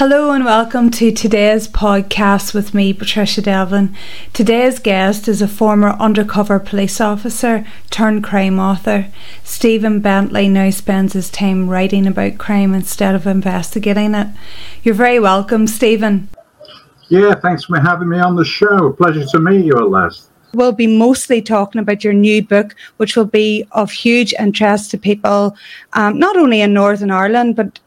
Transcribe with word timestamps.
Hello 0.00 0.30
and 0.30 0.46
welcome 0.46 0.90
to 0.92 1.12
today's 1.12 1.68
podcast 1.68 2.54
with 2.54 2.72
me, 2.72 2.94
Patricia 2.94 3.42
Devlin. 3.42 3.94
Today's 4.32 4.78
guest 4.78 5.28
is 5.28 5.42
a 5.42 5.46
former 5.46 5.90
undercover 5.90 6.58
police 6.58 7.02
officer 7.02 7.66
turned 7.90 8.24
crime 8.24 8.58
author. 8.58 9.08
Stephen 9.44 10.00
Bentley 10.00 10.48
now 10.48 10.70
spends 10.70 11.12
his 11.12 11.28
time 11.28 11.68
writing 11.68 12.06
about 12.06 12.38
crime 12.38 12.72
instead 12.72 13.14
of 13.14 13.26
investigating 13.26 14.14
it. 14.14 14.28
You're 14.82 14.94
very 14.94 15.20
welcome, 15.20 15.66
Stephen. 15.66 16.30
Yeah, 17.10 17.34
thanks 17.34 17.66
for 17.66 17.78
having 17.78 18.08
me 18.08 18.20
on 18.20 18.36
the 18.36 18.44
show. 18.46 18.92
Pleasure 18.92 19.26
to 19.26 19.38
meet 19.38 19.66
you 19.66 19.76
at 19.76 19.90
last. 19.90 20.30
We'll 20.54 20.72
be 20.72 20.86
mostly 20.86 21.42
talking 21.42 21.78
about 21.78 22.04
your 22.04 22.14
new 22.14 22.42
book, 22.42 22.74
which 22.96 23.16
will 23.16 23.26
be 23.26 23.66
of 23.72 23.90
huge 23.90 24.32
interest 24.40 24.92
to 24.92 24.96
people, 24.96 25.54
um, 25.92 26.18
not 26.18 26.38
only 26.38 26.62
in 26.62 26.72
Northern 26.72 27.10
Ireland, 27.10 27.54
but 27.54 27.80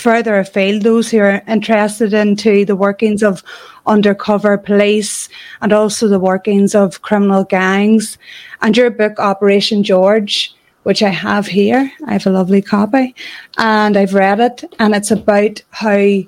further 0.00 0.38
afield, 0.38 0.82
those 0.82 1.10
who 1.10 1.18
are 1.18 1.42
interested 1.46 2.14
into 2.14 2.64
the 2.64 2.76
workings 2.76 3.22
of 3.22 3.42
undercover 3.86 4.56
police 4.56 5.28
and 5.60 5.72
also 5.72 6.08
the 6.08 6.18
workings 6.18 6.74
of 6.74 7.02
criminal 7.02 7.44
gangs. 7.44 8.18
And 8.62 8.76
your 8.76 8.90
book, 8.90 9.18
Operation 9.18 9.82
George, 9.82 10.54
which 10.84 11.02
I 11.02 11.10
have 11.10 11.46
here, 11.46 11.92
I 12.06 12.12
have 12.14 12.26
a 12.26 12.30
lovely 12.30 12.62
copy, 12.62 13.14
and 13.58 13.96
I've 13.96 14.14
read 14.14 14.40
it, 14.40 14.64
and 14.78 14.94
it's 14.94 15.10
about 15.10 15.62
how 15.70 16.22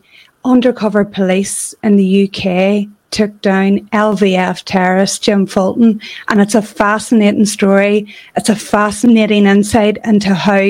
undercover 0.45 1.05
police 1.05 1.75
in 1.83 1.97
the 1.97 2.29
UK 2.29 2.89
took 3.12 3.41
down 3.42 3.80
LVF 3.91 4.62
terrorist 4.64 5.23
Jim 5.23 5.46
Fulton. 5.46 6.00
And 6.28 6.40
it's 6.40 6.56
a 6.56 6.62
fascinating 6.62 7.46
story. 7.46 8.12
It's 8.36 8.48
a 8.48 8.56
fascinating 8.56 9.46
insight 9.46 9.98
into 10.05 10.34
how 10.34 10.67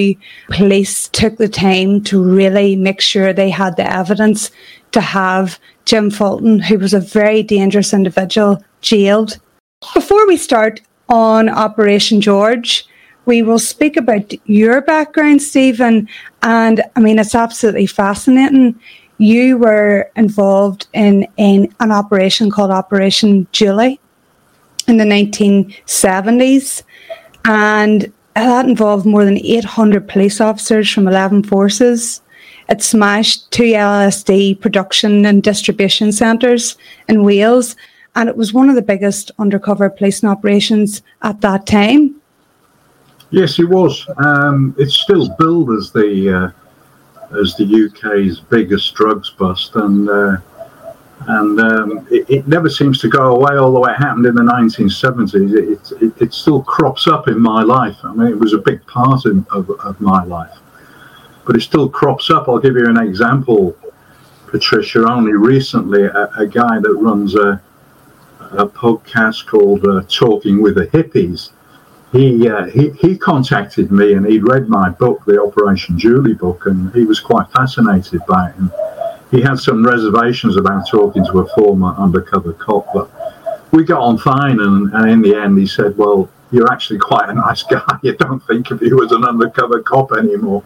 police 0.51 1.09
took 1.09 1.39
the 1.39 1.49
time 1.49 2.03
to 2.05 2.23
really 2.23 2.77
make 2.77 3.01
sure 3.01 3.33
they 3.33 3.51
had 3.51 3.77
the 3.77 3.91
evidence 3.91 4.51
to 4.91 5.01
have 5.01 5.59
Jim 5.87 6.11
Fulton, 6.11 6.59
who 6.59 6.79
was 6.79 6.93
a 6.93 7.01
very 7.01 7.43
dangerous 7.43 7.95
individual, 7.95 8.63
jailed. 8.83 9.39
Before 9.95 10.27
we 10.27 10.37
start 10.37 10.81
on 11.09 11.49
Operation 11.49 12.21
George, 12.21 12.87
we 13.25 13.43
will 13.43 13.59
speak 13.59 13.97
about 13.97 14.33
your 14.49 14.81
background, 14.83 15.43
Stephen. 15.43 16.09
And 16.43 16.83
I 16.97 17.01
mean, 17.01 17.19
it's 17.19 17.35
absolutely 17.35 17.87
fascinating 17.87 18.79
you 19.23 19.57
were 19.57 20.11
involved 20.17 20.89
in, 20.93 21.29
in 21.37 21.73
an 21.79 21.93
operation 21.93 22.51
called 22.51 22.73
Operation 22.73 23.47
Julie 23.53 24.01
in 24.89 24.97
the 24.97 25.05
1970s. 25.05 26.83
And 27.45 28.13
that 28.35 28.67
involved 28.67 29.07
more 29.07 29.25
than 29.25 29.39
800 29.39 30.09
police 30.09 30.41
officers 30.41 30.91
from 30.91 31.07
11 31.07 31.45
forces. 31.45 32.21
It 32.69 32.83
smashed 32.83 33.49
two 33.53 33.63
LSD 33.63 34.61
production 34.61 35.25
and 35.25 35.41
distribution 35.41 36.11
centres 36.11 36.77
in 37.09 37.23
Wales. 37.23 37.77
And 38.17 38.29
it 38.29 38.37
was 38.37 38.53
one 38.53 38.69
of 38.69 38.75
the 38.75 38.83
biggest 38.83 39.31
undercover 39.39 39.89
policing 39.89 40.29
operations 40.29 41.01
at 41.23 41.41
that 41.43 41.65
time. 41.65 42.17
Yes, 43.31 43.59
it 43.61 43.69
was. 43.69 44.05
Um, 44.19 44.75
it's 44.79 44.99
still 44.99 45.29
billed 45.39 45.71
as 45.71 45.93
the 45.93 46.53
uh, 46.53 46.62
as 47.41 47.55
the 47.57 47.65
UK's 47.65 48.41
biggest 48.41 48.95
drugs 48.95 49.31
bust, 49.31 49.75
and 49.77 50.09
uh, 50.09 50.37
and 51.29 51.61
um, 51.61 52.07
it, 52.11 52.29
it, 52.29 52.49
never 52.49 52.69
seems 52.69 53.01
to 53.01 53.09
go 53.09 53.35
away. 53.37 53.57
Although 53.57 53.87
it 53.87 53.95
happened 53.95 54.27
in 54.27 54.35
the 54.35 54.43
1970s, 54.43 55.35
it, 55.35 56.03
it, 56.03 56.23
it, 56.23 56.35
still 56.35 56.63
crops 56.63 57.07
up 57.07 57.29
in 57.29 57.41
my 57.41 57.63
life. 57.63 57.97
I 58.03 58.13
mean, 58.13 58.29
it 58.29 58.39
was 58.39 58.55
a 58.55 58.59
big 58.59 58.85
part 58.87 59.25
in, 59.27 59.47
of, 59.53 59.71
of 59.71 60.01
my 60.01 60.25
life, 60.25 60.59
but 61.47 61.55
it 61.57 61.61
still 61.61 61.89
crops 61.89 62.29
up. 62.31 62.49
I'll 62.49 62.59
give 62.59 62.75
you 62.75 62.89
an 62.89 62.99
example, 62.99 63.77
Patricia. 64.49 65.09
Only 65.09 65.35
recently, 65.35 66.05
a, 66.05 66.29
a 66.39 66.47
guy 66.47 66.81
that 66.81 66.95
runs 67.01 67.35
a 67.37 67.63
a 68.53 68.67
podcast 68.67 69.47
called 69.47 69.87
uh, 69.87 70.03
Talking 70.09 70.61
with 70.61 70.75
the 70.75 70.87
Hippies 70.89 71.52
he, 72.13 72.47
uh, 72.47 72.67
he 72.67 72.91
he 72.91 73.17
contacted 73.17 73.91
me 73.91 74.13
and 74.13 74.27
he'd 74.27 74.47
read 74.47 74.69
my 74.69 74.91
book, 74.91 75.25
the 75.25 75.43
Operation 75.43 75.99
Julie 75.99 76.35
book, 76.35 76.67
and 76.67 76.95
he 76.95 77.05
was 77.05 77.21
quite 77.21 77.51
fascinated 77.51 78.21
by 78.29 78.51
it. 78.51 78.57
And 78.57 78.71
he 79.31 79.41
had 79.41 79.59
some 79.59 79.85
reservations 79.85 80.59
about 80.59 80.87
talking 80.91 81.25
to 81.25 81.41
a 81.41 81.49
former 81.55 81.95
undercover 81.95 82.53
cop, 82.53 82.87
but 82.93 83.11
we 83.73 83.85
got 83.85 84.03
on 84.03 84.19
fine. 84.19 84.61
And, 84.61 84.93
and 84.93 85.11
in 85.11 85.23
the 85.23 85.35
end, 85.35 85.57
he 85.57 85.67
said, 85.67 85.97
"Well, 85.97 86.29
you're 86.51 86.71
actually 86.71 86.99
quite 86.99 87.31
a 87.31 87.35
nice 87.35 87.63
guy. 87.63 87.83
You 88.03 88.15
don't 88.15 88.41
think 88.41 88.71
of 88.71 88.83
you 88.83 89.03
as 89.03 89.13
an 89.13 89.25
undercover 89.25 89.83
cop 89.83 90.13
anymore." 90.13 90.63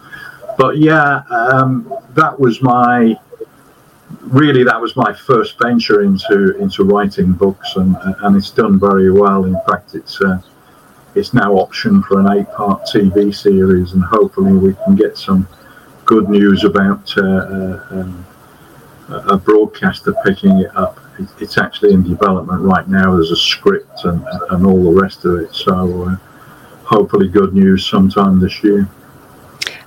But 0.59 0.78
yeah, 0.78 1.23
um, 1.31 1.93
that 2.15 2.41
was 2.41 2.61
my 2.61 3.17
really 4.23 4.65
that 4.65 4.81
was 4.81 4.97
my 4.97 5.13
first 5.13 5.59
venture 5.63 6.03
into 6.03 6.57
into 6.59 6.83
writing 6.83 7.34
books, 7.34 7.77
and 7.77 7.97
and 8.23 8.37
it's 8.37 8.51
done 8.51 8.81
very 8.81 9.13
well. 9.13 9.45
In 9.45 9.57
fact, 9.69 9.95
it's 9.95 10.21
uh, 10.21 10.41
it's 11.16 11.32
now 11.32 11.54
optioned 11.54 12.04
for 12.04 12.21
an 12.21 12.38
eight-part 12.38 12.82
TV 12.84 13.34
series, 13.34 13.94
and 13.94 14.04
hopefully 14.04 14.53
we 14.53 14.75
can 14.84 14.94
get 14.94 15.16
some 15.16 15.49
good 16.04 16.28
news 16.28 16.62
about 16.62 17.12
uh, 17.16 17.22
uh, 17.22 17.87
um, 17.91 18.27
a 19.09 19.37
broadcaster 19.38 20.15
picking 20.25 20.59
it 20.59 20.77
up. 20.77 21.00
It's 21.41 21.56
actually 21.56 21.94
in 21.94 22.03
development 22.03 22.60
right 22.60 22.87
now. 22.87 23.16
There's 23.16 23.31
a 23.31 23.37
script 23.37 24.04
and, 24.04 24.22
and 24.50 24.66
all 24.66 24.84
the 24.93 25.00
rest 25.00 25.25
of 25.25 25.41
it. 25.41 25.54
So 25.54 26.03
uh, 26.03 26.16
hopefully, 26.84 27.28
good 27.28 27.54
news 27.54 27.87
sometime 27.87 28.38
this 28.38 28.62
year. 28.62 28.87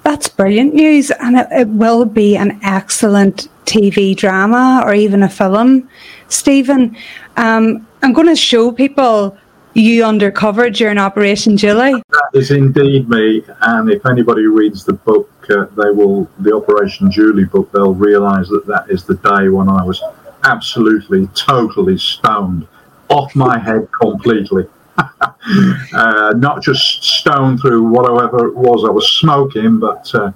That's 0.02 0.28
brilliant 0.28 0.74
news, 0.74 1.12
and 1.12 1.38
it, 1.38 1.48
it 1.52 1.68
will 1.68 2.06
be 2.06 2.38
an 2.38 2.60
excellent 2.64 3.48
TV 3.66 4.16
drama 4.16 4.82
or 4.84 4.96
even 4.96 5.22
a 5.22 5.30
film. 5.30 5.88
Stephen, 6.28 6.98
um, 7.38 7.86
I'm 8.02 8.14
going 8.14 8.28
to 8.28 8.36
show 8.36 8.72
people 8.72 9.38
you 9.74 10.04
undercover 10.04 10.70
during 10.70 10.98
Operation 10.98 11.58
Julie? 11.58 11.94
That 12.10 12.30
is 12.34 12.52
indeed 12.52 13.10
me. 13.10 13.44
And 13.62 13.90
if 13.92 14.06
anybody 14.06 14.46
reads 14.46 14.84
the 14.84 14.94
book, 14.94 15.30
uh, 15.50 15.66
they 15.78 15.92
will, 15.92 16.30
the 16.40 16.56
Operation 16.56 17.12
Julie 17.12 17.46
book, 17.46 17.72
they'll 17.72 17.94
realise 17.94 18.50
that 18.50 18.66
that 18.68 18.90
is 18.90 19.06
the 19.06 19.16
day 19.16 19.50
when 19.50 19.70
I 19.70 19.84
was 19.84 20.02
absolutely, 20.44 21.28
totally 21.28 21.98
stoned, 21.98 22.68
off 23.10 23.36
my 23.36 23.58
head 23.58 23.88
completely. 23.92 24.66
uh, 24.98 26.34
not 26.38 26.62
just 26.62 27.04
stoned 27.04 27.62
through 27.62 27.84
whatever 27.84 28.48
it 28.48 28.56
was 28.56 28.84
I 28.86 28.92
was 28.92 29.10
smoking, 29.14 29.80
but 29.80 30.14
uh, 30.14 30.32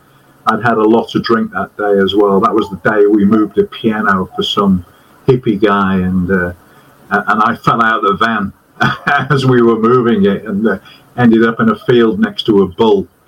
I'd 0.48 0.64
had 0.64 0.78
a 0.78 0.84
lot 0.84 1.10
to 1.10 1.20
drink 1.20 1.52
that 1.52 1.76
day 1.78 2.02
as 2.02 2.16
well. 2.16 2.40
That 2.40 2.54
was 2.54 2.70
the 2.70 2.78
day 2.78 3.06
we 3.06 3.26
moved 3.26 3.58
a 3.58 3.64
piano 3.64 4.30
for 4.36 4.44
some 4.44 4.86
hippie 5.28 5.62
guy, 5.62 5.96
and 5.98 6.30
uh, 6.32 6.54
and 7.12 7.42
I 7.44 7.56
fell 7.56 7.82
out 7.82 8.04
of 8.04 8.18
the 8.18 8.26
van 8.26 8.54
as 9.30 9.46
we 9.46 9.62
were 9.62 9.80
moving 9.80 10.26
it 10.26 10.46
and 10.46 10.68
uh, 10.68 10.80
ended 11.18 11.46
up 11.46 11.60
in 11.60 11.70
a 11.70 11.80
field 11.86 12.20
next 12.20 12.44
to 12.44 12.64
a 12.64 12.68
bull. 12.68 13.08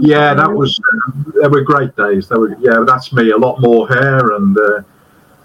yeah, 0.00 0.34
that 0.34 0.50
was 0.52 0.78
uh, 0.78 1.12
they 1.40 1.48
were 1.48 1.62
great 1.62 1.94
days. 1.96 2.28
They 2.28 2.36
were 2.36 2.56
yeah, 2.58 2.84
that's 2.86 3.12
me. 3.12 3.30
A 3.30 3.36
lot 3.36 3.60
more 3.60 3.88
hair 3.88 4.32
and 4.32 4.56
uh, 4.58 4.82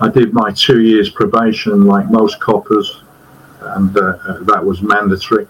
I 0.01 0.11
did 0.11 0.35
my 0.35 0.51
two 0.53 0.83
years 0.83 1.09
probation 1.09 1.87
like 1.87 2.11
most 2.11 2.41
coppers, 2.41 3.03
and 3.61 3.97
uh, 3.97 4.19
uh, 4.29 4.43
that 4.43 4.65
was 4.65 4.83
mandatory. 4.83 5.47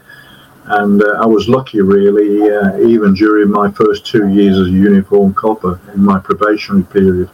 And 0.66 1.02
uh, 1.02 1.22
I 1.22 1.26
was 1.26 1.48
lucky, 1.48 1.80
really, 1.80 2.50
uh, 2.50 2.76
even 2.78 3.14
during 3.14 3.50
my 3.50 3.70
first 3.70 4.04
two 4.04 4.28
years 4.28 4.58
as 4.58 4.66
a 4.66 4.70
uniform 4.70 5.32
copper 5.32 5.80
in 5.94 6.04
my 6.04 6.18
probationary 6.18 6.84
period. 6.84 7.30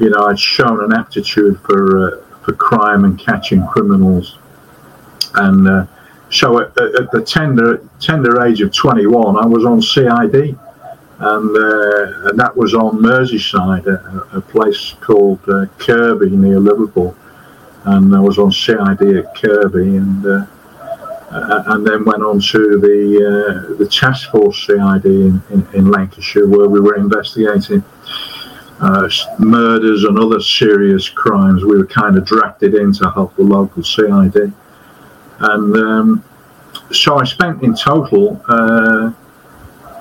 You 0.00 0.10
know, 0.10 0.26
I'd 0.26 0.40
shown 0.40 0.82
an 0.82 0.92
aptitude 0.92 1.60
for 1.60 2.25
for 2.46 2.54
crime 2.54 3.04
and 3.04 3.18
catching 3.18 3.66
criminals, 3.66 4.38
and 5.34 5.68
uh, 5.68 5.86
so 6.30 6.60
at, 6.60 6.68
at, 6.78 7.10
the 7.10 7.22
tender 7.22 7.82
tender 8.00 8.46
age 8.46 8.60
of 8.60 8.72
21, 8.72 9.36
I 9.36 9.44
was 9.44 9.64
on 9.64 9.82
CID, 9.82 10.56
and, 11.18 11.56
uh, 11.56 12.28
and 12.28 12.38
that 12.38 12.52
was 12.56 12.72
on 12.74 12.98
Merseyside, 12.98 13.86
a, 13.86 14.36
a 14.38 14.40
place 14.40 14.94
called 15.00 15.40
uh, 15.48 15.66
Kirkby 15.78 16.30
near 16.30 16.60
Liverpool, 16.60 17.16
and 17.84 18.14
I 18.14 18.20
was 18.20 18.38
on 18.38 18.52
CID 18.52 19.16
at 19.16 19.34
Kirkby, 19.34 19.96
and 19.96 20.24
uh, 20.26 20.46
and 21.30 21.84
then 21.84 22.04
went 22.04 22.22
on 22.22 22.40
to 22.40 22.78
the 22.78 23.08
uh, 23.26 23.76
the 23.76 23.88
task 23.88 24.30
force 24.30 24.64
CID 24.64 25.04
in, 25.04 25.42
in, 25.50 25.66
in, 25.74 25.90
Lancashire, 25.90 26.46
where 26.46 26.68
we 26.68 26.80
were 26.80 26.94
investigating 26.94 27.82
uh, 28.80 29.08
murders 29.38 30.04
and 30.04 30.18
other 30.18 30.40
serious 30.40 31.08
crimes. 31.08 31.64
We 31.64 31.78
were 31.78 31.86
kind 31.86 32.16
of 32.16 32.24
drafted 32.24 32.74
in 32.74 32.92
to 32.94 33.10
help 33.10 33.34
the 33.36 33.42
local 33.42 33.82
CID, 33.82 34.52
and 35.40 35.76
um, 35.76 36.24
so 36.92 37.18
I 37.18 37.24
spent 37.24 37.62
in 37.62 37.74
total. 37.74 38.40
Uh, 38.48 39.12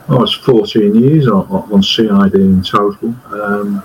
I 0.07 0.13
was 0.13 0.33
14 0.33 0.94
years 0.94 1.27
on, 1.27 1.48
on 1.50 1.81
CID 1.81 2.36
in 2.36 2.62
total. 2.62 3.16
Um, 3.31 3.83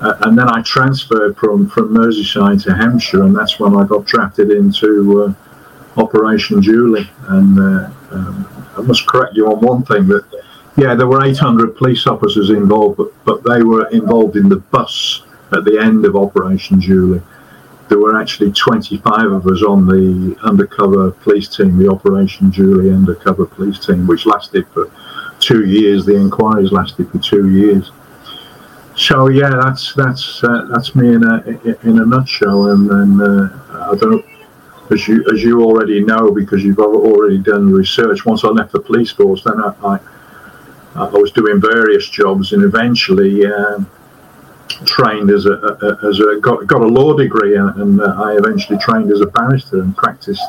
and 0.00 0.38
then 0.38 0.48
I 0.48 0.62
transferred 0.62 1.36
from, 1.36 1.68
from 1.68 1.94
Merseyside 1.94 2.62
to 2.64 2.74
Hampshire, 2.74 3.22
and 3.22 3.34
that's 3.34 3.58
when 3.58 3.76
I 3.76 3.86
got 3.86 4.04
drafted 4.04 4.50
into 4.50 5.22
uh, 5.22 6.00
Operation 6.00 6.60
Julie. 6.60 7.08
And 7.28 7.58
uh, 7.58 7.90
um, 8.10 8.66
I 8.76 8.80
must 8.82 9.06
correct 9.06 9.34
you 9.34 9.46
on 9.46 9.60
one 9.60 9.84
thing 9.84 10.06
that, 10.08 10.24
yeah, 10.76 10.94
there 10.94 11.06
were 11.06 11.24
800 11.24 11.76
police 11.76 12.06
officers 12.06 12.50
involved, 12.50 12.98
but, 12.98 13.12
but 13.24 13.42
they 13.44 13.62
were 13.62 13.88
involved 13.88 14.36
in 14.36 14.48
the 14.48 14.56
bus 14.56 15.22
at 15.52 15.64
the 15.64 15.78
end 15.78 16.04
of 16.04 16.16
Operation 16.16 16.80
Julie. 16.80 17.22
There 17.88 17.98
were 17.98 18.20
actually 18.20 18.52
25 18.52 19.32
of 19.32 19.46
us 19.46 19.62
on 19.62 19.86
the 19.86 20.36
undercover 20.42 21.12
police 21.12 21.48
team, 21.48 21.78
the 21.78 21.88
Operation 21.88 22.50
Julie 22.50 22.90
undercover 22.90 23.46
police 23.46 23.84
team, 23.84 24.06
which 24.06 24.26
lasted 24.26 24.66
for 24.68 24.90
two 25.38 25.64
years. 25.64 26.04
The 26.04 26.16
inquiries 26.16 26.72
lasted 26.72 27.10
for 27.10 27.18
two 27.18 27.48
years. 27.48 27.92
So 28.96 29.28
yeah, 29.28 29.50
that's 29.50 29.94
that's 29.94 30.42
uh, 30.42 30.68
that's 30.72 30.94
me 30.94 31.14
in 31.14 31.22
a 31.22 31.36
in 31.86 32.00
a 32.00 32.06
nutshell. 32.06 32.70
And 32.70 33.22
uh, 33.22 33.92
I 33.92 33.94
don't 34.00 34.24
as 34.90 35.06
you 35.06 35.24
as 35.32 35.42
you 35.42 35.62
already 35.62 36.02
know 36.02 36.30
because 36.32 36.64
you've 36.64 36.78
already 36.78 37.38
done 37.38 37.70
research. 37.70 38.24
Once 38.24 38.42
I 38.42 38.48
left 38.48 38.72
the 38.72 38.80
police 38.80 39.12
force, 39.12 39.44
then 39.44 39.60
I 39.60 39.74
I, 39.84 39.98
I 40.98 41.18
was 41.18 41.32
doing 41.32 41.60
various 41.60 42.08
jobs 42.08 42.52
and 42.52 42.62
eventually. 42.62 43.46
Um, 43.46 43.88
trained 44.84 45.30
as 45.30 45.46
a, 45.46 45.52
a, 45.52 46.08
as 46.08 46.18
a 46.20 46.38
got, 46.40 46.66
got 46.66 46.82
a 46.82 46.86
law 46.86 47.16
degree 47.16 47.56
and, 47.56 47.70
and 47.80 48.00
uh, 48.00 48.14
I 48.22 48.36
eventually 48.36 48.78
trained 48.78 49.10
as 49.10 49.20
a 49.22 49.26
barrister 49.26 49.80
and 49.80 49.96
practiced 49.96 50.42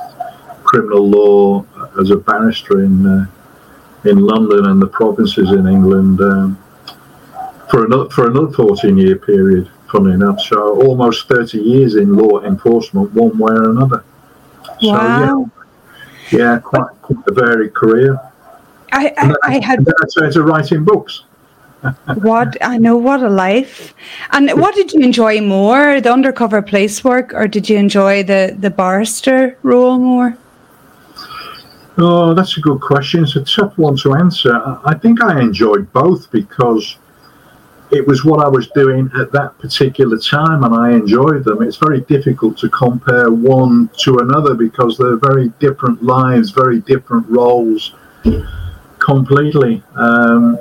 criminal 0.63 1.07
law 1.07 1.65
as 1.99 2.09
a 2.09 2.17
barrister 2.17 2.83
in 2.83 3.05
uh, 3.05 3.27
in 4.03 4.19
London 4.19 4.65
and 4.65 4.81
the 4.81 4.87
provinces 4.87 5.51
in 5.51 5.67
England 5.67 6.19
um, 6.21 6.57
for 7.69 7.85
another 7.85 8.09
for 8.09 8.29
another 8.29 8.51
14 8.51 8.97
year 8.97 9.15
period. 9.15 9.69
Funny 9.91 10.13
enough, 10.13 10.41
so 10.41 10.81
almost 10.81 11.29
30 11.29 11.59
years 11.59 11.95
in 11.95 12.13
law 12.13 12.41
enforcement, 12.41 13.09
one 13.13 13.37
way 13.37 13.53
or 13.53 13.71
another. 13.71 14.03
Wow. 14.81 15.49
So, 16.29 16.37
yeah, 16.37 16.37
yeah, 16.37 16.59
quite, 16.59 16.89
quite 17.01 17.25
a 17.25 17.31
varied 17.31 17.73
career. 17.73 18.19
I, 18.91 19.13
I, 19.17 19.35
I 19.43 19.65
had. 19.65 19.79
I 19.87 20.19
turned 20.19 20.33
to 20.33 20.43
writing 20.43 20.83
books. 20.83 21.23
what 22.21 22.57
I 22.61 22.77
know, 22.77 22.97
what 22.97 23.21
a 23.21 23.29
life! 23.29 23.93
And 24.31 24.49
what 24.59 24.75
did 24.75 24.93
you 24.93 25.01
enjoy 25.01 25.41
more, 25.41 26.01
the 26.01 26.11
undercover 26.11 26.61
police 26.61 27.03
work, 27.03 27.33
or 27.33 27.47
did 27.47 27.69
you 27.69 27.77
enjoy 27.77 28.23
the 28.23 28.55
the 28.57 28.69
barrister 28.69 29.57
role 29.63 29.99
more? 29.99 30.37
Oh, 31.99 32.33
that's 32.33 32.57
a 32.57 32.61
good 32.61 32.79
question. 32.79 33.23
It's 33.23 33.35
a 33.35 33.43
tough 33.43 33.77
one 33.77 33.97
to 33.97 34.13
answer. 34.13 34.53
I 34.85 34.93
think 34.93 35.23
I 35.23 35.41
enjoyed 35.41 35.91
both 35.93 36.31
because 36.31 36.97
it 37.89 38.05
was 38.05 38.23
what 38.23 38.45
I 38.45 38.47
was 38.47 38.67
doing 38.69 39.09
at 39.19 39.31
that 39.31 39.57
particular 39.57 40.17
time 40.17 40.63
and 40.63 40.75
I 40.75 40.91
enjoyed 40.91 41.43
them. 41.43 41.63
It's 41.63 41.77
very 41.77 42.01
difficult 42.01 42.57
to 42.59 42.69
compare 42.69 43.31
one 43.31 43.89
to 43.99 44.19
another 44.19 44.53
because 44.53 44.97
they're 44.97 45.17
very 45.17 45.49
different 45.59 46.03
lives, 46.03 46.51
very 46.51 46.81
different 46.81 47.27
roles 47.29 47.93
completely. 49.07 49.81
Um, 49.95 50.59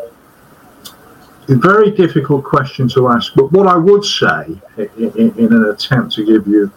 very 1.48 1.90
difficult 1.90 2.44
question 2.44 2.88
to 2.90 3.08
ask, 3.08 3.34
but 3.34 3.50
what 3.50 3.66
I 3.66 3.76
would 3.76 4.04
say 4.04 4.42
in, 4.76 5.32
in, 5.36 5.52
an 5.52 5.64
attempt 5.72 6.12
to 6.14 6.24
give 6.24 6.46
you 6.46 6.70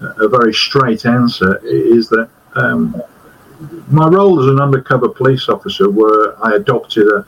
a 0.00 0.28
very 0.28 0.54
straight 0.54 1.04
answer 1.04 1.60
is 1.64 2.08
that 2.10 2.28
um, 2.54 3.00
my 3.88 4.06
role 4.06 4.40
as 4.40 4.46
an 4.46 4.60
undercover 4.60 5.08
police 5.08 5.48
officer, 5.48 5.90
where 5.90 6.22
I 6.44 6.54
adopted 6.56 7.06
a, 7.08 7.26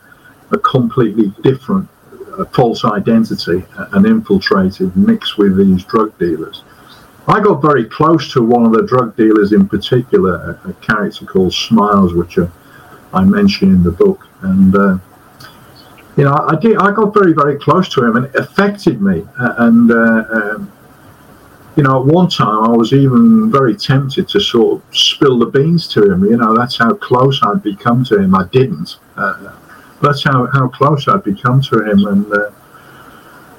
a 0.53 0.59
completely 0.59 1.33
different 1.43 1.89
false 2.53 2.85
identity 2.85 3.65
and 3.93 4.07
infiltrated, 4.07 4.97
mixed 4.97 5.39
with 5.39 5.57
these 5.57 5.85
drug 5.85 6.17
dealers. 6.19 6.63
I 7.27 7.41
got 7.41 7.63
very 7.63 7.85
close 7.85 8.33
to 8.35 8.43
one 8.43 8.65
of 8.65 8.73
the 8.73 8.85
drug 8.87 9.17
dealers 9.17 9.53
in 9.53 9.69
particular, 9.69 10.61
a, 10.65 10.71
a 10.71 10.73
character 10.75 11.25
called 11.27 11.53
Smiles, 11.53 12.15
which 12.15 12.39
uh, 12.39 12.47
I 13.17 13.25
mention 13.25 13.71
in 13.71 13.83
the 13.83 13.91
book, 13.91 14.29
and 14.43 14.75
uh, 14.77 14.99
you 16.17 16.25
know, 16.25 16.35
I 16.49 16.57
did. 16.57 16.77
I 16.79 16.93
got 16.93 17.13
very, 17.13 17.33
very 17.33 17.59
close 17.59 17.89
to 17.91 18.05
him, 18.05 18.17
and 18.17 18.27
it 18.27 18.35
affected 18.35 19.03
me. 19.03 19.27
and 19.39 19.91
uh, 19.91 20.25
um, 20.33 20.73
you 21.77 21.83
know, 21.83 22.01
at 22.01 22.07
one 22.07 22.29
time 22.29 22.65
I 22.65 22.69
was 22.71 22.95
even 22.95 23.51
very 23.53 23.77
tempted 23.77 24.29
to 24.31 24.41
sort 24.41 24.81
of 24.81 24.97
spill 24.97 25.39
the 25.39 25.47
beans 25.47 25.87
to 25.89 26.11
him. 26.11 26.25
You 26.25 26.39
know, 26.39 26.57
that's 26.57 26.79
how 26.79 26.95
close 26.95 27.39
I'd 27.43 27.63
become 27.63 28.03
to 28.07 28.19
him. 28.19 28.35
I 28.35 28.45
didn't. 28.47 28.97
Uh, 29.15 29.53
that's 30.03 30.25
how, 30.25 30.47
how 30.47 30.69
close 30.69 31.07
I'd 31.07 31.23
become 31.23 31.61
to 31.63 31.85
him. 31.91 32.07
And 32.07 32.33
uh, 32.33 32.51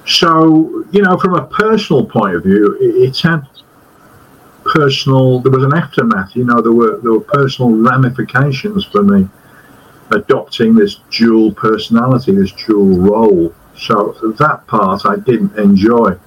so, 0.07 0.83
you 0.91 1.03
know, 1.03 1.17
from 1.17 1.35
a 1.35 1.45
personal 1.45 2.05
point 2.05 2.35
of 2.35 2.43
view, 2.43 2.75
it, 2.81 3.09
it, 3.09 3.19
had 3.19 3.43
personal. 4.63 5.39
There 5.39 5.51
was 5.51 5.63
an 5.63 5.75
aftermath. 5.75 6.35
You 6.35 6.45
know, 6.45 6.59
there 6.59 6.71
were 6.71 6.99
there 7.01 7.11
were 7.11 7.21
personal 7.21 7.71
ramifications 7.71 8.83
for 8.85 9.03
me 9.03 9.29
adopting 10.11 10.75
this 10.75 10.99
dual 11.11 11.53
personality, 11.53 12.33
this 12.33 12.51
dual 12.51 12.99
role. 12.99 13.53
So 13.77 14.13
that 14.39 14.65
part 14.67 15.05
I 15.05 15.17
didn't 15.17 15.57
enjoy 15.57 16.17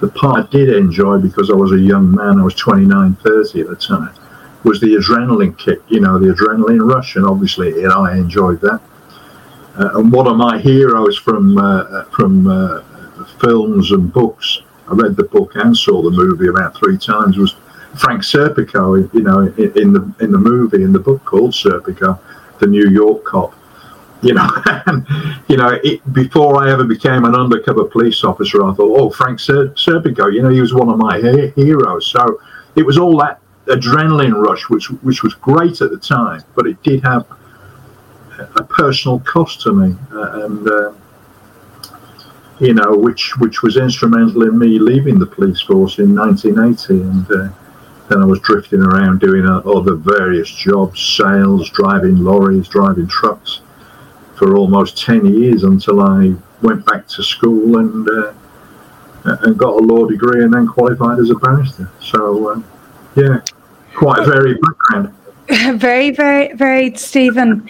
the 0.00 0.08
part 0.08 0.46
I 0.46 0.50
did 0.50 0.68
enjoy 0.70 1.18
because 1.18 1.50
I 1.50 1.54
was 1.54 1.72
a 1.72 1.78
young 1.78 2.14
man, 2.14 2.38
I 2.38 2.42
was 2.42 2.54
29, 2.54 3.14
30 3.16 3.60
at 3.60 3.68
the 3.68 3.76
time, 3.76 4.14
was 4.62 4.80
the 4.80 4.94
adrenaline 4.94 5.58
kick, 5.58 5.80
you 5.88 6.00
know, 6.00 6.18
the 6.18 6.32
adrenaline 6.32 6.80
rush, 6.80 7.16
and 7.16 7.26
obviously 7.26 7.68
you 7.68 7.88
know, 7.88 8.04
I 8.04 8.16
enjoyed 8.16 8.60
that. 8.60 8.80
Uh, 9.76 9.98
and 9.98 10.12
one 10.12 10.26
of 10.26 10.36
my 10.36 10.58
heroes 10.58 11.16
from 11.16 11.58
uh, 11.58 12.04
from 12.04 12.46
uh, 12.46 12.82
films 13.40 13.92
and 13.92 14.12
books, 14.12 14.62
I 14.88 14.94
read 14.94 15.16
the 15.16 15.24
book 15.24 15.52
and 15.54 15.76
saw 15.76 16.02
the 16.02 16.10
movie 16.10 16.48
about 16.48 16.76
three 16.76 16.98
times, 16.98 17.36
was 17.36 17.54
Frank 17.96 18.22
Serpico, 18.22 19.12
you 19.14 19.22
know, 19.22 19.40
in, 19.40 19.78
in 19.78 19.92
the 19.92 20.14
in 20.20 20.32
the 20.32 20.38
movie, 20.38 20.82
in 20.82 20.92
the 20.92 20.98
book 20.98 21.24
called 21.24 21.52
Serpico, 21.52 22.18
the 22.58 22.66
New 22.66 22.88
York 22.88 23.24
cop. 23.24 23.54
You 24.20 24.34
know, 24.34 24.48
you 25.48 25.56
know, 25.56 25.78
it, 25.84 26.12
before 26.12 26.62
I 26.62 26.72
ever 26.72 26.84
became 26.84 27.24
an 27.24 27.34
undercover 27.34 27.84
police 27.84 28.24
officer, 28.24 28.64
I 28.64 28.74
thought, 28.74 28.98
oh, 29.00 29.10
Frank 29.10 29.38
Ser- 29.38 29.68
Serpico, 29.70 30.32
you 30.32 30.42
know, 30.42 30.48
he 30.48 30.60
was 30.60 30.74
one 30.74 30.88
of 30.88 30.98
my 30.98 31.20
he- 31.20 31.62
heroes. 31.62 32.06
So 32.06 32.40
it 32.74 32.84
was 32.84 32.98
all 32.98 33.16
that 33.18 33.40
adrenaline 33.66 34.34
rush, 34.34 34.68
which 34.68 34.90
which 35.02 35.22
was 35.22 35.34
great 35.34 35.80
at 35.80 35.90
the 35.90 35.98
time, 35.98 36.42
but 36.54 36.66
it 36.66 36.82
did 36.82 37.02
have 37.02 37.26
a 38.56 38.64
personal 38.64 39.20
cost 39.20 39.60
to 39.62 39.72
me, 39.72 39.96
uh, 40.12 40.44
and 40.44 40.68
uh, 40.68 40.92
you 42.60 42.74
know, 42.74 42.96
which 42.96 43.36
which 43.38 43.62
was 43.62 43.76
instrumental 43.76 44.42
in 44.42 44.58
me 44.58 44.78
leaving 44.78 45.18
the 45.18 45.26
police 45.26 45.60
force 45.60 45.98
in 45.98 46.14
1980, 46.14 46.94
and 47.02 47.30
uh, 47.30 47.48
then 48.08 48.22
I 48.22 48.24
was 48.24 48.40
drifting 48.40 48.80
around 48.80 49.20
doing 49.20 49.46
other 49.46 49.94
various 49.94 50.50
jobs, 50.50 51.00
sales, 51.00 51.70
driving 51.70 52.18
lorries, 52.18 52.68
driving 52.68 53.06
trucks, 53.06 53.60
for 54.36 54.56
almost 54.56 55.02
10 55.04 55.26
years 55.26 55.64
until 55.64 56.00
I 56.00 56.34
went 56.62 56.86
back 56.86 57.06
to 57.08 57.22
school 57.22 57.78
and 57.78 58.08
uh, 58.08 58.32
and 59.24 59.58
got 59.58 59.74
a 59.74 59.84
law 59.84 60.06
degree 60.06 60.42
and 60.42 60.52
then 60.52 60.66
qualified 60.66 61.18
as 61.18 61.30
a 61.30 61.34
barrister. 61.34 61.90
So, 62.00 62.48
uh, 62.48 62.62
yeah, 63.16 63.40
quite 63.94 64.20
a 64.20 64.24
varied 64.24 64.58
background. 64.60 65.14
Very, 65.80 66.10
very, 66.10 66.52
very, 66.52 66.94
Stephen. 66.96 67.66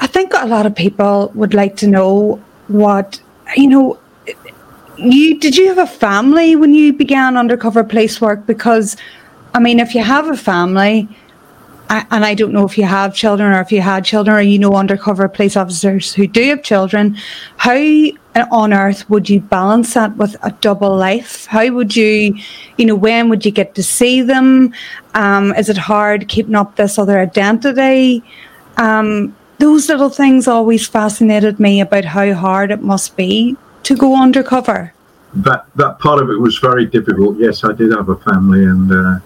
I 0.00 0.08
think 0.08 0.32
a 0.34 0.46
lot 0.46 0.66
of 0.66 0.74
people 0.74 1.30
would 1.32 1.54
like 1.54 1.76
to 1.76 1.86
know 1.86 2.42
what 2.66 3.20
you 3.56 3.68
know. 3.68 4.00
You 4.96 5.38
did 5.38 5.56
you 5.56 5.68
have 5.68 5.78
a 5.78 5.86
family 5.86 6.56
when 6.56 6.74
you 6.74 6.92
began 6.92 7.36
undercover 7.36 7.84
police 7.84 8.20
work? 8.20 8.46
Because, 8.46 8.96
I 9.54 9.60
mean, 9.60 9.80
if 9.80 9.94
you 9.94 10.02
have 10.02 10.28
a 10.28 10.36
family, 10.36 11.08
and 11.90 12.24
I 12.24 12.34
don't 12.34 12.52
know 12.52 12.64
if 12.64 12.76
you 12.76 12.84
have 12.84 13.14
children 13.14 13.52
or 13.52 13.60
if 13.60 13.72
you 13.72 13.80
had 13.80 14.04
children 14.04 14.36
or 14.36 14.40
you 14.40 14.58
know 14.58 14.74
undercover 14.74 15.28
police 15.28 15.56
officers 15.56 16.12
who 16.12 16.26
do 16.26 16.42
have 16.50 16.62
children, 16.62 17.16
how 17.56 17.78
on 18.52 18.72
earth 18.72 19.08
would 19.10 19.28
you 19.28 19.40
balance 19.40 19.94
that 19.94 20.16
with 20.16 20.36
a 20.42 20.52
double 20.60 20.96
life? 20.96 21.46
How 21.46 21.68
would 21.70 21.96
you, 21.96 22.36
you 22.76 22.86
know, 22.86 22.94
when 22.94 23.28
would 23.30 23.44
you 23.44 23.50
get 23.50 23.74
to 23.74 23.82
see 23.82 24.22
them? 24.22 24.72
Um, 25.14 25.52
is 25.54 25.68
it 25.68 25.78
hard 25.78 26.28
keeping 26.28 26.54
up 26.54 26.76
this 26.76 26.98
other 26.98 27.18
identity? 27.18 28.22
Um, 28.76 29.34
those 29.58 29.88
little 29.88 30.10
things 30.10 30.46
always 30.46 30.86
fascinated 30.86 31.58
me 31.58 31.80
about 31.80 32.04
how 32.04 32.32
hard 32.34 32.70
it 32.70 32.82
must 32.82 33.16
be 33.16 33.56
to 33.84 33.96
go 33.96 34.20
undercover. 34.20 34.92
That 35.34 35.66
that 35.74 35.98
part 35.98 36.22
of 36.22 36.30
it 36.30 36.38
was 36.38 36.58
very 36.58 36.86
difficult. 36.86 37.38
Yes, 37.38 37.64
I 37.64 37.72
did 37.72 37.92
have 37.92 38.08
a 38.08 38.16
family 38.16 38.64
and. 38.64 38.92
Uh, 38.92 39.18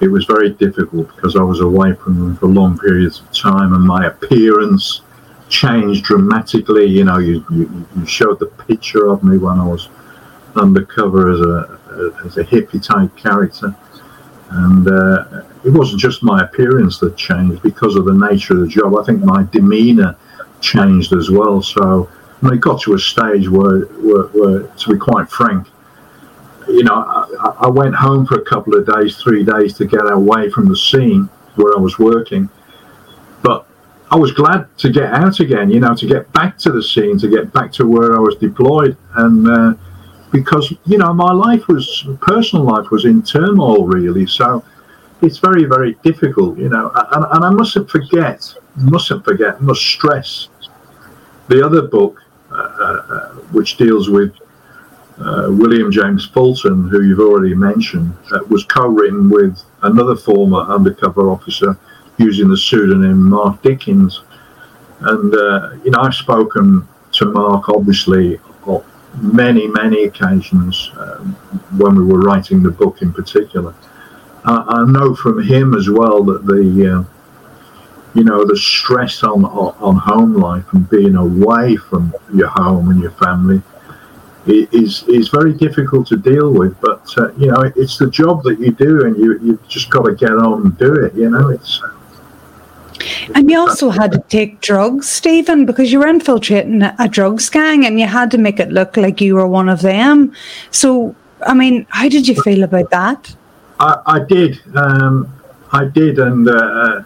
it 0.00 0.08
was 0.08 0.24
very 0.24 0.50
difficult 0.50 1.14
because 1.14 1.36
I 1.36 1.42
was 1.42 1.60
away 1.60 1.94
from 1.94 2.18
them 2.18 2.36
for 2.36 2.46
long 2.46 2.78
periods 2.78 3.20
of 3.20 3.32
time 3.32 3.72
and 3.72 3.84
my 3.84 4.06
appearance 4.06 5.02
changed 5.48 6.04
dramatically. 6.04 6.86
You 6.86 7.04
know, 7.04 7.18
you, 7.18 7.44
you, 7.50 7.86
you 7.96 8.06
showed 8.06 8.38
the 8.38 8.46
picture 8.46 9.08
of 9.08 9.24
me 9.24 9.38
when 9.38 9.58
I 9.58 9.64
was 9.64 9.88
undercover 10.54 11.32
as 11.32 11.40
a, 11.40 12.20
as 12.24 12.36
a 12.36 12.44
hippie 12.44 12.82
type 12.82 13.16
character. 13.16 13.74
And 14.50 14.88
uh, 14.88 15.42
it 15.64 15.70
wasn't 15.70 16.00
just 16.00 16.22
my 16.22 16.42
appearance 16.44 16.98
that 17.00 17.16
changed 17.16 17.62
because 17.62 17.96
of 17.96 18.04
the 18.04 18.14
nature 18.14 18.54
of 18.54 18.60
the 18.60 18.68
job. 18.68 18.96
I 18.96 19.02
think 19.02 19.22
my 19.22 19.44
demeanor 19.50 20.16
changed 20.60 21.12
as 21.12 21.30
well. 21.30 21.60
So 21.60 22.04
when 22.40 22.54
it 22.54 22.60
got 22.60 22.80
to 22.82 22.94
a 22.94 22.98
stage 22.98 23.48
where, 23.48 23.80
where, 23.80 24.24
where 24.28 24.62
to 24.62 24.92
be 24.92 24.98
quite 24.98 25.28
frank, 25.28 25.66
you 26.68 26.84
know, 26.84 26.94
I, 26.94 27.56
I, 27.60 27.68
went 27.68 27.94
home 27.94 28.26
for 28.26 28.36
a 28.36 28.44
couple 28.44 28.74
of 28.74 28.86
days, 28.86 29.16
three 29.16 29.44
days 29.44 29.74
to 29.78 29.86
get 29.86 30.10
away 30.10 30.50
from 30.50 30.68
the 30.68 30.76
scene 30.76 31.28
where 31.56 31.76
I 31.76 31.80
was 31.80 31.98
working. 31.98 32.48
But 33.42 33.66
I 34.10 34.16
was 34.16 34.32
glad 34.32 34.66
to 34.78 34.90
get 34.90 35.12
out 35.12 35.40
again, 35.40 35.70
you 35.70 35.80
know, 35.80 35.94
to 35.94 36.06
get 36.06 36.32
back 36.32 36.58
to 36.58 36.72
the 36.72 36.82
scene, 36.82 37.18
to 37.18 37.28
get 37.28 37.52
back 37.52 37.72
to 37.72 37.86
where 37.86 38.16
I 38.16 38.20
was 38.20 38.36
deployed. 38.36 38.96
And 39.16 39.48
uh, 39.48 39.74
because, 40.30 40.72
you 40.86 40.98
know, 40.98 41.12
my 41.12 41.32
life 41.32 41.68
was, 41.68 42.06
personal 42.20 42.64
life 42.64 42.90
was 42.90 43.04
in 43.04 43.22
turmoil, 43.22 43.86
really. 43.86 44.26
So 44.26 44.64
it's 45.22 45.38
very, 45.38 45.64
very 45.64 45.94
difficult, 46.02 46.58
you 46.58 46.68
know. 46.68 46.90
And, 47.12 47.24
and 47.30 47.44
I 47.44 47.50
mustn't 47.50 47.90
forget, 47.90 48.54
mustn't 48.76 49.24
forget, 49.24 49.60
must 49.60 49.82
stress 49.82 50.48
the 51.48 51.64
other 51.64 51.82
book, 51.82 52.22
uh, 52.50 52.54
uh, 52.54 53.28
which 53.52 53.76
deals 53.76 54.08
with 54.08 54.34
uh, 54.34 54.47
William 55.50 55.90
James 55.90 56.26
Fulton, 56.26 56.88
who 56.88 57.02
you've 57.02 57.20
already 57.20 57.54
mentioned, 57.54 58.14
uh, 58.32 58.40
was 58.48 58.64
co-written 58.64 59.30
with 59.30 59.60
another 59.82 60.16
former 60.16 60.60
undercover 60.60 61.30
officer 61.30 61.76
using 62.18 62.48
the 62.48 62.56
pseudonym 62.56 63.28
Mark 63.28 63.62
Dickens. 63.62 64.22
And 65.00 65.34
uh, 65.34 65.70
you 65.84 65.90
know, 65.90 66.00
I've 66.00 66.14
spoken 66.14 66.86
to 67.12 67.26
Mark 67.26 67.68
obviously 67.68 68.38
on 68.62 68.84
many, 69.20 69.66
many 69.66 70.04
occasions 70.04 70.90
um, 70.98 71.32
when 71.76 71.96
we 71.96 72.04
were 72.04 72.20
writing 72.20 72.62
the 72.62 72.70
book 72.70 73.02
in 73.02 73.12
particular. 73.12 73.74
I 74.44 74.84
know 74.86 75.14
from 75.14 75.42
him 75.42 75.74
as 75.74 75.90
well 75.90 76.22
that 76.24 76.46
the 76.46 76.96
uh, 76.96 77.04
you 78.14 78.24
know 78.24 78.44
the 78.46 78.56
stress 78.56 79.22
on 79.22 79.44
on 79.44 79.96
home 79.96 80.34
life 80.34 80.64
and 80.72 80.88
being 80.88 81.16
away 81.16 81.76
from 81.76 82.14
your 82.32 82.48
home 82.48 82.88
and 82.90 83.00
your 83.00 83.10
family 83.12 83.60
is 84.48 85.04
is 85.04 85.28
very 85.28 85.52
difficult 85.52 86.06
to 86.08 86.16
deal 86.16 86.52
with. 86.52 86.78
But 86.80 87.02
uh, 87.16 87.32
you 87.34 87.46
know, 87.46 87.72
it's 87.76 87.98
the 87.98 88.10
job 88.10 88.42
that 88.44 88.58
you 88.58 88.72
do, 88.72 89.04
and 89.04 89.16
you 89.16 89.38
you've 89.42 89.68
just 89.68 89.90
got 89.90 90.02
to 90.02 90.14
get 90.14 90.32
on 90.32 90.62
and 90.62 90.78
do 90.78 90.94
it. 90.94 91.14
You 91.14 91.30
know, 91.30 91.48
it's. 91.48 91.80
And 93.34 93.48
you 93.48 93.58
also 93.60 93.90
had 93.90 94.10
to 94.12 94.18
take 94.28 94.60
drugs, 94.60 95.08
Stephen, 95.08 95.66
because 95.66 95.92
you 95.92 96.00
were 96.00 96.08
infiltrating 96.08 96.82
a 96.82 97.08
drugs 97.08 97.48
gang, 97.48 97.86
and 97.86 98.00
you 98.00 98.06
had 98.06 98.30
to 98.32 98.38
make 98.38 98.58
it 98.58 98.70
look 98.70 98.96
like 98.96 99.20
you 99.20 99.36
were 99.36 99.46
one 99.46 99.68
of 99.68 99.82
them. 99.82 100.32
So, 100.72 101.14
I 101.46 101.54
mean, 101.54 101.86
how 101.90 102.08
did 102.08 102.26
you 102.26 102.34
feel 102.42 102.64
about 102.64 102.90
that? 102.90 103.36
I, 103.78 104.00
I 104.06 104.18
did, 104.24 104.60
um, 104.76 105.32
I 105.72 105.84
did, 105.84 106.18
and 106.18 106.48
uh, 106.48 106.52
uh 106.52 107.04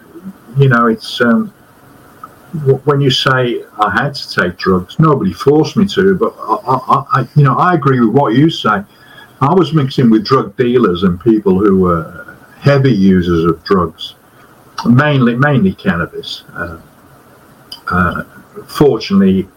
you 0.56 0.68
know, 0.68 0.86
it's. 0.86 1.20
Um, 1.20 1.52
when 2.84 3.00
you 3.00 3.10
say 3.10 3.64
I 3.78 3.90
had 3.90 4.14
to 4.14 4.40
take 4.40 4.58
drugs, 4.58 4.98
nobody 4.98 5.32
forced 5.32 5.76
me 5.76 5.86
to, 5.88 6.14
but 6.16 6.34
I, 6.38 6.74
I, 6.74 7.04
I, 7.20 7.28
you 7.34 7.44
know, 7.44 7.56
I 7.56 7.74
agree 7.74 8.00
with 8.00 8.10
what 8.10 8.34
you 8.34 8.50
say. 8.50 8.82
I 9.40 9.54
was 9.54 9.72
mixing 9.72 10.10
with 10.10 10.24
drug 10.24 10.56
dealers 10.56 11.02
and 11.02 11.20
people 11.20 11.58
who 11.58 11.78
were 11.78 12.36
heavy 12.60 12.92
users 12.92 13.44
of 13.44 13.64
drugs, 13.64 14.14
mainly 14.84 15.34
mainly 15.34 15.72
cannabis. 15.72 16.44
Uh, 16.54 16.80
uh, 17.88 18.24
fortunately, 18.66 19.48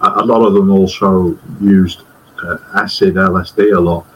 a 0.00 0.24
lot 0.24 0.46
of 0.46 0.52
them 0.52 0.70
also 0.70 1.38
used 1.60 2.02
uh, 2.44 2.58
acid, 2.74 3.14
LSD 3.14 3.76
a 3.76 3.80
lot. 3.80 4.06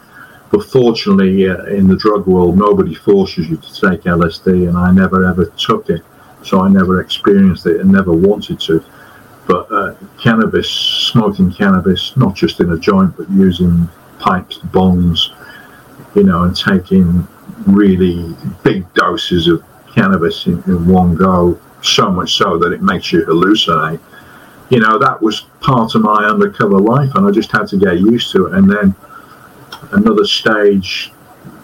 But 0.50 0.64
fortunately, 0.64 1.48
uh, 1.48 1.64
in 1.64 1.88
the 1.88 1.96
drug 1.96 2.26
world, 2.26 2.56
nobody 2.56 2.94
forces 2.94 3.48
you 3.48 3.56
to 3.56 3.80
take 3.90 4.02
LSD, 4.02 4.68
and 4.68 4.76
I 4.76 4.92
never 4.92 5.24
ever 5.24 5.46
took 5.56 5.88
it 5.90 6.02
so 6.42 6.60
I 6.60 6.68
never 6.68 7.00
experienced 7.00 7.66
it 7.66 7.80
and 7.80 7.90
never 7.90 8.12
wanted 8.12 8.60
to. 8.60 8.84
But 9.46 9.70
uh, 9.70 9.94
cannabis, 10.20 10.68
smoking 10.68 11.52
cannabis, 11.52 12.16
not 12.16 12.34
just 12.34 12.60
in 12.60 12.72
a 12.72 12.78
joint, 12.78 13.16
but 13.16 13.30
using 13.30 13.88
pipes, 14.18 14.58
bongs, 14.58 15.28
you 16.14 16.24
know, 16.24 16.44
and 16.44 16.56
taking 16.56 17.26
really 17.66 18.34
big 18.64 18.92
doses 18.94 19.48
of 19.48 19.64
cannabis 19.94 20.46
in, 20.46 20.62
in 20.66 20.86
one 20.86 21.14
go, 21.14 21.58
so 21.82 22.10
much 22.10 22.34
so 22.34 22.58
that 22.58 22.72
it 22.72 22.82
makes 22.82 23.12
you 23.12 23.24
hallucinate. 23.24 24.00
You 24.70 24.80
know, 24.80 24.98
that 24.98 25.22
was 25.22 25.42
part 25.60 25.94
of 25.94 26.02
my 26.02 26.24
undercover 26.24 26.78
life, 26.78 27.14
and 27.14 27.26
I 27.26 27.30
just 27.30 27.52
had 27.52 27.68
to 27.68 27.76
get 27.76 28.00
used 28.00 28.32
to 28.32 28.46
it. 28.46 28.54
And 28.54 28.70
then 28.70 28.94
another 29.92 30.24
stage 30.24 31.12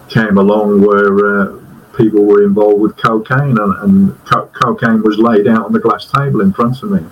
came 0.07 0.37
along 0.37 0.81
where 0.81 1.41
uh, 1.41 1.59
people 1.97 2.23
were 2.23 2.43
involved 2.43 2.81
with 2.81 2.97
cocaine, 2.97 3.57
and, 3.57 3.75
and 3.83 4.25
co- 4.25 4.47
cocaine 4.47 5.01
was 5.03 5.17
laid 5.17 5.47
out 5.47 5.65
on 5.65 5.73
the 5.73 5.79
glass 5.79 6.05
table 6.05 6.41
in 6.41 6.53
front 6.53 6.81
of 6.83 6.91
me. 6.91 7.05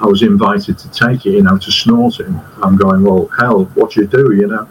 I 0.00 0.06
was 0.06 0.22
invited 0.22 0.78
to 0.78 0.90
take 0.90 1.26
it, 1.26 1.30
you 1.30 1.42
know, 1.42 1.58
to 1.58 1.70
snort 1.70 2.20
it. 2.20 2.28
I'm 2.62 2.76
going, 2.76 3.02
well, 3.02 3.28
hell, 3.38 3.64
what 3.74 3.94
you 3.94 4.06
do, 4.06 4.32
you 4.32 4.46
know? 4.48 4.68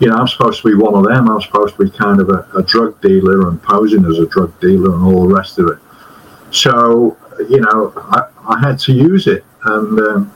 You 0.00 0.08
know, 0.08 0.16
I'm 0.16 0.26
supposed 0.26 0.62
to 0.62 0.68
be 0.68 0.74
one 0.74 0.94
of 0.94 1.04
them. 1.04 1.30
I'm 1.30 1.40
supposed 1.40 1.76
to 1.76 1.84
be 1.84 1.90
kind 1.90 2.20
of 2.20 2.28
a, 2.28 2.48
a 2.56 2.62
drug 2.62 3.00
dealer 3.00 3.48
and 3.48 3.62
posing 3.62 4.04
as 4.04 4.18
a 4.18 4.26
drug 4.26 4.58
dealer 4.60 4.92
and 4.94 5.04
all 5.04 5.28
the 5.28 5.34
rest 5.34 5.58
of 5.58 5.68
it. 5.68 5.78
So, 6.50 7.16
you 7.48 7.60
know, 7.60 7.92
I, 7.96 8.28
I 8.46 8.60
had 8.60 8.78
to 8.80 8.92
use 8.92 9.26
it, 9.28 9.44
and 9.64 9.98
um, 10.00 10.34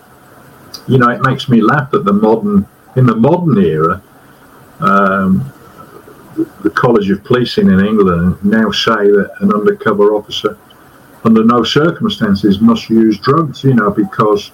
you 0.86 0.98
know, 0.98 1.10
it 1.10 1.20
makes 1.22 1.48
me 1.48 1.60
laugh 1.60 1.90
that 1.90 2.04
the 2.04 2.12
modern, 2.12 2.66
in 2.96 3.06
the 3.06 3.16
modern 3.16 3.58
era, 3.58 4.02
um, 4.80 5.52
the 6.62 6.70
College 6.70 7.10
of 7.10 7.24
Policing 7.24 7.68
in 7.68 7.80
England 7.84 8.42
now 8.44 8.70
say 8.70 8.92
that 8.94 9.30
an 9.40 9.52
undercover 9.52 10.14
officer, 10.14 10.56
under 11.24 11.44
no 11.44 11.62
circumstances, 11.64 12.60
must 12.60 12.88
use 12.88 13.18
drugs, 13.18 13.64
you 13.64 13.74
know, 13.74 13.90
because, 13.90 14.52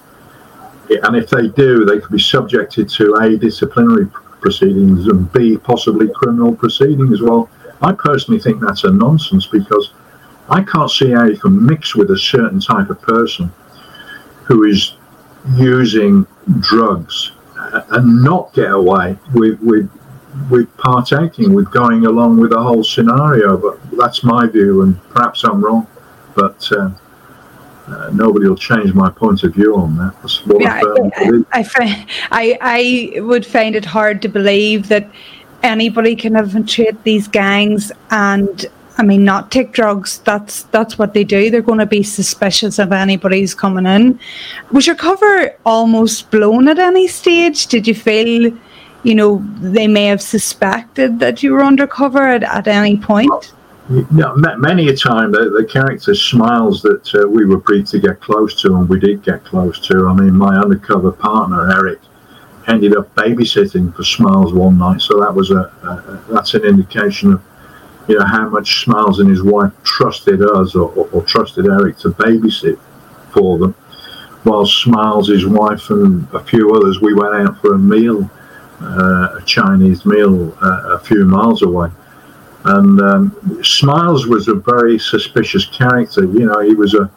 and 0.89 1.15
if 1.15 1.29
they 1.29 1.47
do, 1.49 1.85
they 1.85 1.99
could 1.99 2.11
be 2.11 2.19
subjected 2.19 2.89
to 2.89 3.15
A, 3.15 3.37
disciplinary 3.37 4.07
proceedings 4.41 5.07
and 5.07 5.31
B, 5.33 5.57
possibly 5.57 6.09
criminal 6.09 6.55
proceedings. 6.55 7.21
Well, 7.21 7.49
I 7.81 7.91
personally 7.93 8.39
think 8.39 8.61
that's 8.61 8.83
a 8.83 8.91
nonsense 8.91 9.47
because 9.47 9.91
I 10.49 10.63
can't 10.63 10.89
see 10.89 11.11
how 11.11 11.25
you 11.25 11.37
can 11.37 11.65
mix 11.65 11.95
with 11.95 12.11
a 12.11 12.17
certain 12.17 12.59
type 12.59 12.89
of 12.89 13.01
person 13.01 13.51
who 14.43 14.63
is 14.63 14.95
using 15.55 16.25
drugs 16.59 17.31
uh, 17.57 17.81
and 17.91 18.23
not 18.23 18.53
get 18.53 18.71
away 18.71 19.17
with, 19.33 19.59
with 19.61 19.89
with 20.49 20.75
partaking, 20.77 21.53
with 21.53 21.71
going 21.71 22.05
along 22.05 22.37
with 22.37 22.51
the 22.51 22.61
whole 22.61 22.83
scenario. 22.83 23.57
But 23.57 23.79
that's 23.97 24.23
my 24.23 24.47
view, 24.47 24.81
and 24.83 25.01
perhaps 25.09 25.43
I'm 25.43 25.63
wrong. 25.63 25.87
But 26.35 26.69
uh, 26.71 26.89
uh, 27.87 28.09
nobody 28.13 28.47
will 28.47 28.57
change 28.57 28.93
my 28.93 29.09
point 29.09 29.43
of 29.43 29.53
view 29.53 29.75
on 29.75 29.95
that. 29.97 30.13
yeah, 30.59 30.81
I, 31.51 31.59
I, 31.61 32.07
I, 32.31 32.57
I 33.15 33.19
would 33.21 33.45
find 33.45 33.75
it 33.75 33.85
hard 33.85 34.21
to 34.23 34.27
believe 34.27 34.87
that 34.89 35.09
anybody 35.63 36.15
can 36.15 36.35
infiltrate 36.35 37.03
these 37.03 37.27
gangs 37.27 37.91
and 38.11 38.65
I 38.97 39.03
mean, 39.03 39.25
not 39.25 39.51
take 39.51 39.73
drugs. 39.73 40.19
That's 40.19 40.63
that's 40.63 40.97
what 40.97 41.13
they 41.13 41.25
do. 41.25 41.51
They're 41.51 41.61
going 41.61 41.79
to 41.79 41.85
be 41.85 42.01
suspicious 42.01 42.79
of 42.79 42.93
anybody 42.93 43.41
who's 43.41 43.53
coming 43.53 43.85
in. 43.85 44.19
Was 44.71 44.87
your 44.87 44.95
cover 44.95 45.53
almost 45.65 46.31
blown 46.31 46.69
at 46.69 46.79
any 46.79 47.07
stage? 47.07 47.67
Did 47.67 47.87
you 47.87 47.95
feel, 47.95 48.57
you 49.05 49.15
know, 49.15 49.45
they 49.59 49.87
may 49.87 50.05
have 50.05 50.21
suspected 50.21 51.19
that 51.19 51.43
you 51.43 51.53
were 51.53 51.63
undercover 51.63 52.27
at, 52.27 52.43
at 52.43 52.67
any 52.67 52.97
point? 52.97 53.53
Yeah, 53.87 54.33
many 54.35 54.87
a 54.87 54.95
time 54.95 55.31
the, 55.31 55.51
the 55.51 55.63
character 55.71 56.15
smiles 56.15 56.81
that 56.81 57.13
uh, 57.13 57.27
we 57.27 57.45
were 57.45 57.61
free 57.61 57.83
to 57.83 57.99
get 57.99 58.19
close 58.19 58.59
to, 58.61 58.75
and 58.75 58.89
we 58.89 58.99
did 58.99 59.21
get 59.21 59.43
close 59.43 59.79
to. 59.87 60.07
I 60.07 60.13
mean, 60.15 60.35
my 60.35 60.57
undercover 60.57 61.11
partner 61.11 61.71
Eric 61.71 61.99
ended 62.67 62.97
up 62.97 63.13
babysitting 63.13 63.95
for 63.95 64.03
Smiles 64.03 64.53
one 64.53 64.79
night, 64.79 65.01
so 65.01 65.19
that 65.19 65.33
was 65.33 65.51
a, 65.51 65.71
a 65.83 66.23
that's 66.33 66.55
an 66.55 66.63
indication 66.63 67.33
of 67.33 67.43
you 68.07 68.17
know 68.17 68.25
how 68.25 68.49
much 68.49 68.83
Smiles 68.83 69.19
and 69.19 69.29
his 69.29 69.43
wife 69.43 69.71
trusted 69.83 70.41
us 70.41 70.73
or, 70.73 70.89
or, 70.93 71.07
or 71.11 71.21
trusted 71.23 71.67
Eric 71.67 71.99
to 71.99 72.09
babysit 72.09 72.79
for 73.31 73.59
them. 73.59 73.73
While 74.43 74.65
Smiles, 74.65 75.27
his 75.29 75.45
wife, 75.45 75.91
and 75.91 76.27
a 76.33 76.43
few 76.43 76.73
others, 76.73 77.01
we 77.01 77.13
went 77.13 77.35
out 77.35 77.61
for 77.61 77.75
a 77.75 77.79
meal, 77.79 78.23
uh, 78.23 78.34
a 78.81 79.41
Chinese 79.45 80.05
meal, 80.05 80.55
uh, 80.61 80.95
a 80.95 80.99
few 80.99 81.25
miles 81.25 81.61
away 81.61 81.89
and 82.65 82.99
um, 82.99 83.63
Smiles 83.63 84.25
was 84.25 84.47
a 84.47 84.55
very 84.55 84.97
suspicious 84.97 85.65
character. 85.65 86.25
You 86.25 86.47
know, 86.47 86.59
he 86.61 86.73
was 86.73 86.95
a, 86.95 87.11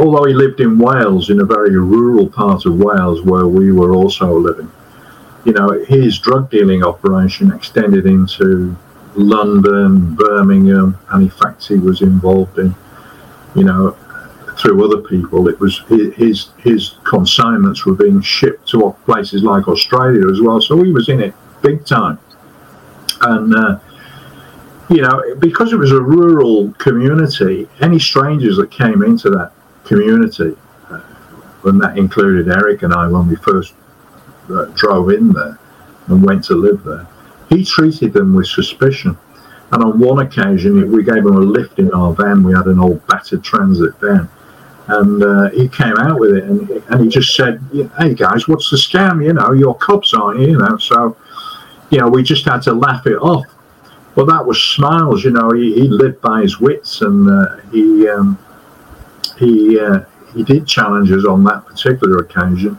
although 0.00 0.24
he 0.24 0.32
lived 0.32 0.60
in 0.60 0.78
Wales, 0.78 1.28
in 1.28 1.40
a 1.40 1.44
very 1.44 1.76
rural 1.76 2.28
part 2.28 2.64
of 2.64 2.76
Wales 2.76 3.22
where 3.22 3.46
we 3.46 3.70
were 3.70 3.94
also 3.94 4.38
living, 4.38 4.70
you 5.44 5.52
know, 5.52 5.84
his 5.84 6.18
drug 6.18 6.50
dealing 6.50 6.82
operation 6.82 7.52
extended 7.52 8.06
into 8.06 8.74
London, 9.14 10.14
Birmingham, 10.14 10.98
and 11.10 11.24
in 11.24 11.30
fact, 11.30 11.68
he 11.68 11.76
was 11.76 12.00
involved 12.00 12.58
in, 12.58 12.74
you 13.54 13.64
know, 13.64 13.94
through 14.64 14.82
other 14.82 15.06
people. 15.06 15.46
It 15.48 15.60
was 15.60 15.80
his 15.88 16.48
his 16.58 16.94
consignments 17.04 17.84
were 17.84 17.94
being 17.94 18.22
shipped 18.22 18.66
to 18.70 18.96
places 19.04 19.42
like 19.42 19.68
Australia 19.68 20.30
as 20.30 20.40
well. 20.40 20.60
So 20.60 20.82
he 20.82 20.90
was 20.90 21.10
in 21.10 21.20
it 21.20 21.34
big 21.60 21.84
time, 21.84 22.18
and 23.20 23.54
uh, 23.54 23.78
you 24.88 25.02
know, 25.02 25.22
because 25.38 25.74
it 25.74 25.76
was 25.76 25.92
a 25.92 26.00
rural 26.00 26.72
community, 26.78 27.68
any 27.82 27.98
strangers 27.98 28.56
that 28.56 28.70
came 28.70 29.02
into 29.02 29.28
that 29.30 29.52
community, 29.84 30.56
uh, 30.90 31.00
and 31.64 31.78
that 31.82 31.98
included 31.98 32.48
Eric 32.48 32.82
and 32.82 32.94
I 32.94 33.06
when 33.08 33.28
we 33.28 33.36
first 33.36 33.74
uh, 34.48 34.64
drove 34.76 35.10
in 35.10 35.32
there 35.32 35.58
and 36.06 36.24
went 36.24 36.42
to 36.44 36.54
live 36.54 36.84
there, 36.84 37.06
he 37.50 37.66
treated 37.66 38.14
them 38.14 38.34
with 38.34 38.46
suspicion. 38.46 39.18
And 39.72 39.82
on 39.82 39.98
one 39.98 40.20
occasion, 40.20 40.90
we 40.90 41.02
gave 41.02 41.18
him 41.18 41.36
a 41.36 41.40
lift 41.40 41.78
in 41.78 41.92
our 41.92 42.14
van. 42.14 42.44
We 42.44 42.54
had 42.54 42.66
an 42.66 42.78
old 42.78 43.06
battered 43.08 43.42
transit 43.42 43.98
van. 44.00 44.30
And 44.86 45.22
uh, 45.22 45.50
he 45.50 45.68
came 45.68 45.96
out 45.96 46.20
with 46.20 46.36
it 46.36 46.44
and, 46.44 46.70
and 46.70 47.04
he 47.04 47.08
just 47.08 47.34
said, 47.34 47.60
Hey 47.98 48.14
guys, 48.14 48.46
what's 48.46 48.70
the 48.70 48.76
scam? 48.76 49.24
You 49.24 49.32
know, 49.32 49.52
you're 49.52 49.74
cops, 49.74 50.12
aren't 50.12 50.40
you? 50.40 50.48
You 50.48 50.58
know, 50.58 50.76
so, 50.76 51.16
you 51.90 51.98
know, 51.98 52.08
we 52.08 52.22
just 52.22 52.44
had 52.44 52.60
to 52.62 52.72
laugh 52.74 53.06
it 53.06 53.16
off 53.16 53.46
well, 54.14 54.26
that 54.26 54.46
was 54.46 54.62
Smiles. 54.62 55.24
You 55.24 55.32
know, 55.32 55.50
he, 55.50 55.74
he 55.74 55.88
lived 55.88 56.20
by 56.20 56.42
his 56.42 56.60
wits, 56.60 57.02
and 57.02 57.28
uh, 57.28 57.56
he 57.72 58.08
um, 58.08 58.38
he 59.38 59.78
uh, 59.78 60.00
he 60.34 60.44
did 60.44 60.66
challenges 60.66 61.24
on 61.24 61.42
that 61.44 61.66
particular 61.66 62.18
occasion, 62.18 62.78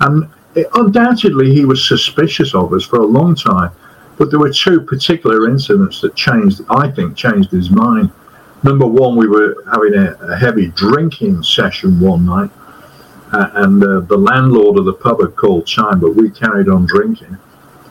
and 0.00 0.28
it, 0.54 0.68
undoubtedly 0.74 1.52
he 1.52 1.64
was 1.64 1.86
suspicious 1.86 2.54
of 2.54 2.72
us 2.72 2.84
for 2.84 3.00
a 3.00 3.06
long 3.06 3.34
time. 3.34 3.72
But 4.16 4.30
there 4.30 4.38
were 4.38 4.52
two 4.52 4.80
particular 4.80 5.48
incidents 5.48 6.00
that 6.00 6.14
changed. 6.14 6.62
I 6.70 6.90
think 6.90 7.16
changed 7.16 7.50
his 7.50 7.70
mind. 7.70 8.10
Number 8.62 8.86
one, 8.86 9.16
we 9.16 9.28
were 9.28 9.62
having 9.70 9.94
a, 9.94 10.12
a 10.32 10.36
heavy 10.36 10.68
drinking 10.68 11.42
session 11.42 12.00
one 12.00 12.26
night, 12.26 12.50
uh, 13.32 13.50
and 13.54 13.82
uh, 13.82 14.00
the 14.00 14.16
landlord 14.16 14.78
of 14.78 14.84
the 14.86 14.94
pub 14.94 15.20
had 15.20 15.36
called 15.36 15.66
time, 15.66 16.00
but 16.00 16.14
we 16.14 16.30
carried 16.30 16.68
on 16.68 16.86
drinking, 16.86 17.36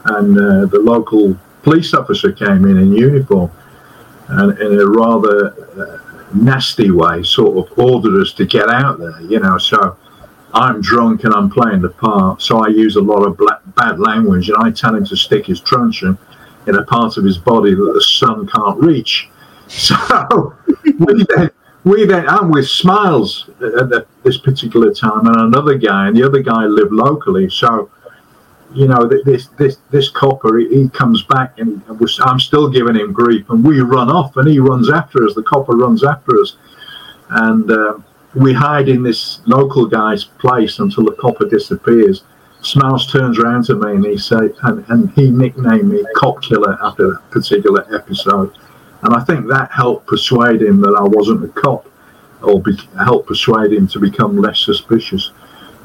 and 0.06 0.38
uh, 0.38 0.66
the 0.66 0.80
local 0.80 1.38
police 1.64 1.94
officer 1.94 2.32
came 2.32 2.66
in 2.66 2.78
in 2.78 2.94
uniform 2.94 3.52
and 4.28 4.58
in 4.60 4.80
a 4.80 4.88
rather 4.88 5.54
uh, 5.82 6.00
nasty 6.34 6.92
way 6.92 7.24
sort 7.24 7.58
of 7.58 7.80
ordered 7.80 8.22
us 8.22 8.34
to 8.34 8.46
get 8.46 8.70
out 8.70 9.00
there, 9.00 9.20
you 9.22 9.40
know. 9.40 9.58
So 9.58 9.98
I'm 10.54 10.82
drunk 10.82 11.24
and 11.24 11.34
I'm 11.34 11.50
playing 11.50 11.82
the 11.82 11.90
part, 11.90 12.42
so 12.42 12.60
I 12.60 12.68
use 12.68 12.96
a 12.96 13.02
lot 13.02 13.26
of 13.26 13.38
black, 13.38 13.62
bad 13.76 14.00
language 14.00 14.50
and 14.50 14.58
I 14.60 14.72
tell 14.72 14.96
him 14.96 15.06
to 15.06 15.16
stick 15.16 15.46
his 15.46 15.60
truncheon 15.60 16.18
in 16.68 16.76
a 16.76 16.84
part 16.84 17.18
of 17.18 17.24
his 17.24 17.38
body 17.38 17.76
that 17.76 17.92
the 17.94 18.02
sun 18.02 18.48
can't 18.48 18.80
reach. 18.80 19.30
So 19.86 20.54
we 21.00 21.26
then, 21.36 21.52
we 21.84 22.06
then, 22.06 22.30
I'm 22.30 22.50
with 22.50 22.68
Smiles 22.68 23.50
at 23.62 24.08
this 24.24 24.38
particular 24.38 24.94
time 24.94 25.26
and 25.28 25.36
another 25.36 25.76
guy, 25.76 26.08
and 26.08 26.16
the 26.16 26.24
other 26.24 26.42
guy 26.42 26.66
lived 26.66 26.92
locally. 26.92 27.50
So 27.50 27.90
you 28.74 28.88
know, 28.88 29.08
this 29.08 29.48
this 29.58 29.78
this 29.90 30.10
copper, 30.10 30.58
he, 30.58 30.90
comes 30.90 31.24
back 31.24 31.60
and 31.60 31.82
I'm 32.22 32.40
still 32.40 32.70
giving 32.70 32.96
him 32.96 33.14
grief, 33.14 33.50
and 33.50 33.64
we 33.64 33.80
run 33.80 34.10
off, 34.10 34.36
and 34.38 34.48
he 34.48 34.60
runs 34.60 34.90
after 34.92 35.26
us. 35.26 35.34
The 35.34 35.44
copper 35.44 35.74
runs 35.74 36.04
after 36.04 36.40
us, 36.40 36.58
and 37.30 37.72
uh, 37.72 37.98
we 38.36 38.54
hide 38.54 38.90
in 38.90 39.02
this 39.02 39.40
local 39.46 39.86
guy's 39.86 40.26
place 40.26 40.80
until 40.80 41.06
the 41.06 41.14
copper 41.14 41.48
disappears. 41.48 42.24
Smiles 42.62 43.12
turns 43.12 43.40
around 43.40 43.66
to 43.66 43.76
me 43.76 43.92
and 43.92 44.06
he 44.06 44.18
said, 44.18 44.54
and, 44.64 44.84
and 44.90 45.12
he 45.12 45.30
nicknamed 45.30 45.86
me 45.86 46.04
Cop 46.16 46.42
Killer 46.42 46.78
after 46.84 47.12
that 47.12 47.30
particular 47.30 47.86
episode, 47.96 48.58
and 49.06 49.14
I 49.14 49.24
think 49.24 49.48
that 49.48 49.72
helped 49.72 50.08
persuade 50.08 50.62
him 50.62 50.82
that 50.82 50.96
I 50.98 51.04
wasn't 51.04 51.46
a 51.46 51.48
cop, 51.50 51.86
or 52.42 52.62
be, 52.62 52.76
helped 52.98 53.28
persuade 53.28 53.72
him 53.72 53.88
to 53.90 54.00
become 54.00 54.38
less 54.38 54.60
suspicious. 54.60 55.32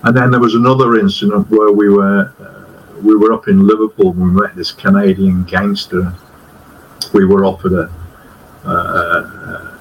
And 0.04 0.16
then 0.16 0.30
there 0.30 0.40
was 0.40 0.54
another 0.54 0.98
incident 0.98 1.50
where 1.50 1.72
we 1.72 1.90
were. 1.90 2.32
Uh, 2.40 2.56
we 3.02 3.16
were 3.16 3.32
up 3.32 3.48
in 3.48 3.66
Liverpool 3.66 4.12
when 4.12 4.34
we 4.34 4.40
met 4.42 4.54
this 4.54 4.72
Canadian 4.72 5.44
gangster. 5.44 6.12
We 7.14 7.24
were 7.24 7.46
offered 7.46 7.72
a 7.72 7.90
uh, 8.64 9.78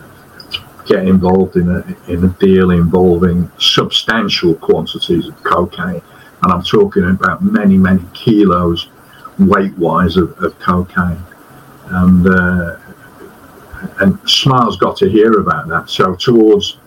get 0.86 1.08
involved 1.08 1.56
in 1.56 1.69
a 1.69 2.12
in 2.12 2.23
a 2.23 2.30
deal 2.39 2.71
involving 2.71 3.49
substantial 3.58 4.56
quantities 4.56 5.28
of 5.28 5.41
cocaine, 5.43 6.02
and 6.41 6.52
I'm 6.52 6.63
talking 6.63 7.04
about 7.10 7.41
many 7.43 7.78
many 7.78 8.04
kilos 8.13 8.89
weight 9.38 9.78
wise 9.78 10.17
of, 10.17 10.38
of 10.39 10.58
cocaine, 10.60 11.23
and 11.88 12.28
uh, 12.28 12.78
and 14.00 14.18
Smiles 14.30 14.78
got 14.78 14.98
to 14.98 15.10
hear 15.10 15.39
about 15.39 15.68
that. 15.68 15.89
So 15.89 16.15
towards 16.15 16.78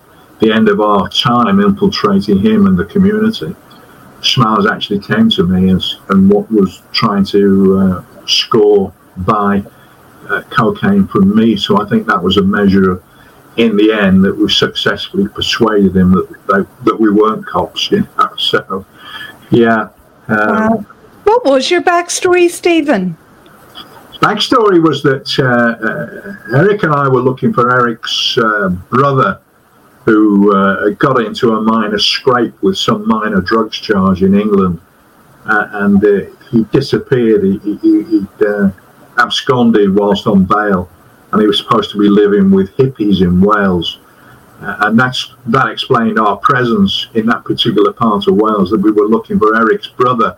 the 0.41 0.53
end 0.53 0.69
of 0.69 0.81
our 0.81 1.09
time 1.09 1.61
infiltrating 1.61 2.39
him 2.39 2.67
and 2.67 2.77
the 2.77 2.85
community, 2.85 3.55
Smiles 4.23 4.67
actually 4.67 5.01
came 5.01 5.31
to 5.31 5.45
me 5.45 5.73
as, 5.73 5.97
and 6.11 6.31
what 6.31 6.51
was 6.51 6.83
trying 6.93 7.25
to 7.27 7.79
uh, 7.79 8.27
score 8.27 8.93
by 9.19 9.63
uh, 10.29 10.43
cocaine 10.51 11.07
from 11.09 11.35
me. 11.37 11.57
So 11.57 11.81
I 11.81 11.89
think 11.89 12.07
that 12.07 12.23
was 12.23 12.37
a 12.37 12.43
measure 12.43 12.93
of, 12.93 13.05
in 13.57 13.77
the 13.77 13.93
end, 13.93 14.25
that 14.25 14.35
we 14.35 14.49
successfully 14.49 15.29
persuaded 15.29 15.97
him 15.97 16.13
that 16.13 16.29
they, 16.47 16.85
that 16.85 16.99
we 16.99 17.11
weren't 17.11 17.45
cops. 17.47 17.91
You 17.91 18.09
know, 18.17 18.37
so 18.37 18.87
yeah. 19.51 19.89
Um, 20.29 20.87
what 21.25 21.45
was 21.45 21.71
your 21.71 21.83
backstory, 21.83 22.49
Stephen? 22.49 23.17
Backstory 24.23 24.81
was 24.81 25.03
that 25.03 25.37
uh, 25.41 26.55
uh, 26.55 26.57
Eric 26.61 26.85
and 26.85 26.95
I 26.95 27.09
were 27.09 27.21
looking 27.21 27.53
for 27.53 27.73
Eric's 27.73 28.39
uh, 28.39 28.69
brother 28.89 29.41
who 30.05 30.55
uh, 30.57 30.91
got 30.91 31.21
into 31.21 31.55
a 31.57 31.61
minor 31.61 31.99
scrape 31.99 32.55
with 32.63 32.79
some 32.79 33.09
minor 33.09 33.41
drugs 33.41 33.79
charge 33.81 34.23
in 34.23 34.39
England, 34.39 34.81
uh, 35.47 35.67
and 35.73 36.05
uh, 36.05 36.21
he 36.53 36.63
disappeared. 36.71 37.43
He, 37.43 37.59
he, 37.59 38.03
he 38.05 38.27
absconded 39.19 39.93
whilst 39.93 40.29
on 40.29 40.45
bail, 40.45 40.89
and 41.33 41.41
he 41.41 41.49
was 41.49 41.59
supposed 41.59 41.91
to 41.91 41.99
be 41.99 42.09
living 42.09 42.53
with 42.53 42.71
hippies 42.77 43.23
in 43.23 43.41
Wales. 43.41 43.99
And 44.61 44.97
that's 44.97 45.35
that 45.47 45.67
explained 45.67 46.21
our 46.21 46.37
presence 46.37 47.09
in 47.15 47.27
that 47.27 47.45
particular 47.45 47.93
part 47.93 48.29
of 48.29 48.37
Wales. 48.37 48.71
That 48.71 48.81
we 48.81 48.93
were 48.93 49.09
looking 49.09 49.41
for 49.41 49.57
Eric's 49.57 49.89
brother, 49.89 50.37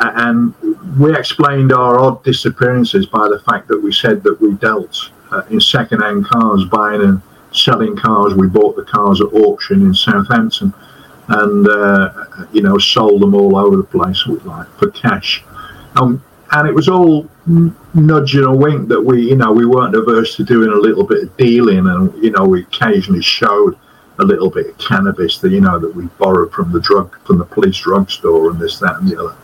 and 0.00 0.54
we 0.98 1.16
explained 1.16 1.72
our 1.72 1.98
odd 1.98 2.22
disappearances 2.24 3.06
by 3.06 3.28
the 3.28 3.40
fact 3.40 3.68
that 3.68 3.80
we 3.80 3.92
said 3.92 4.22
that 4.24 4.40
we 4.40 4.54
dealt 4.54 5.10
uh, 5.30 5.42
in 5.50 5.60
second-hand 5.60 6.26
cars, 6.26 6.64
buying 6.64 7.02
and 7.02 7.22
selling 7.52 7.96
cars. 7.96 8.34
We 8.34 8.48
bought 8.48 8.76
the 8.76 8.84
cars 8.84 9.20
at 9.20 9.32
auction 9.32 9.82
in 9.82 9.94
Southampton, 9.94 10.74
and 11.28 11.68
uh, 11.68 12.12
you 12.52 12.62
know 12.62 12.78
sold 12.78 13.22
them 13.22 13.34
all 13.34 13.56
over 13.56 13.76
the 13.76 13.84
place 13.84 14.26
with, 14.26 14.44
like 14.44 14.68
for 14.78 14.90
cash. 14.90 15.44
Um, 15.96 16.22
and 16.52 16.68
it 16.68 16.74
was 16.74 16.88
all 16.88 17.28
nudge 17.94 18.34
and 18.34 18.44
a 18.44 18.52
wink 18.52 18.88
that 18.88 19.00
we, 19.00 19.28
you 19.30 19.36
know, 19.36 19.50
we 19.52 19.66
weren't 19.66 19.94
averse 19.94 20.36
to 20.36 20.44
doing 20.44 20.70
a 20.70 20.76
little 20.76 21.04
bit 21.04 21.24
of 21.24 21.36
dealing, 21.36 21.86
and 21.86 22.22
you 22.22 22.30
know, 22.30 22.44
we 22.44 22.62
occasionally 22.62 23.22
showed 23.22 23.76
a 24.18 24.24
little 24.24 24.50
bit 24.50 24.68
of 24.68 24.78
cannabis 24.78 25.38
that 25.38 25.50
you 25.50 25.60
know 25.60 25.78
that 25.78 25.94
we 25.94 26.06
borrowed 26.18 26.52
from 26.52 26.70
the 26.72 26.80
drug 26.80 27.18
from 27.26 27.38
the 27.38 27.44
police 27.44 27.78
drugstore 27.78 28.50
and 28.50 28.60
this, 28.60 28.78
that, 28.78 28.96
and 28.96 29.08
the 29.08 29.18
other. 29.18 29.36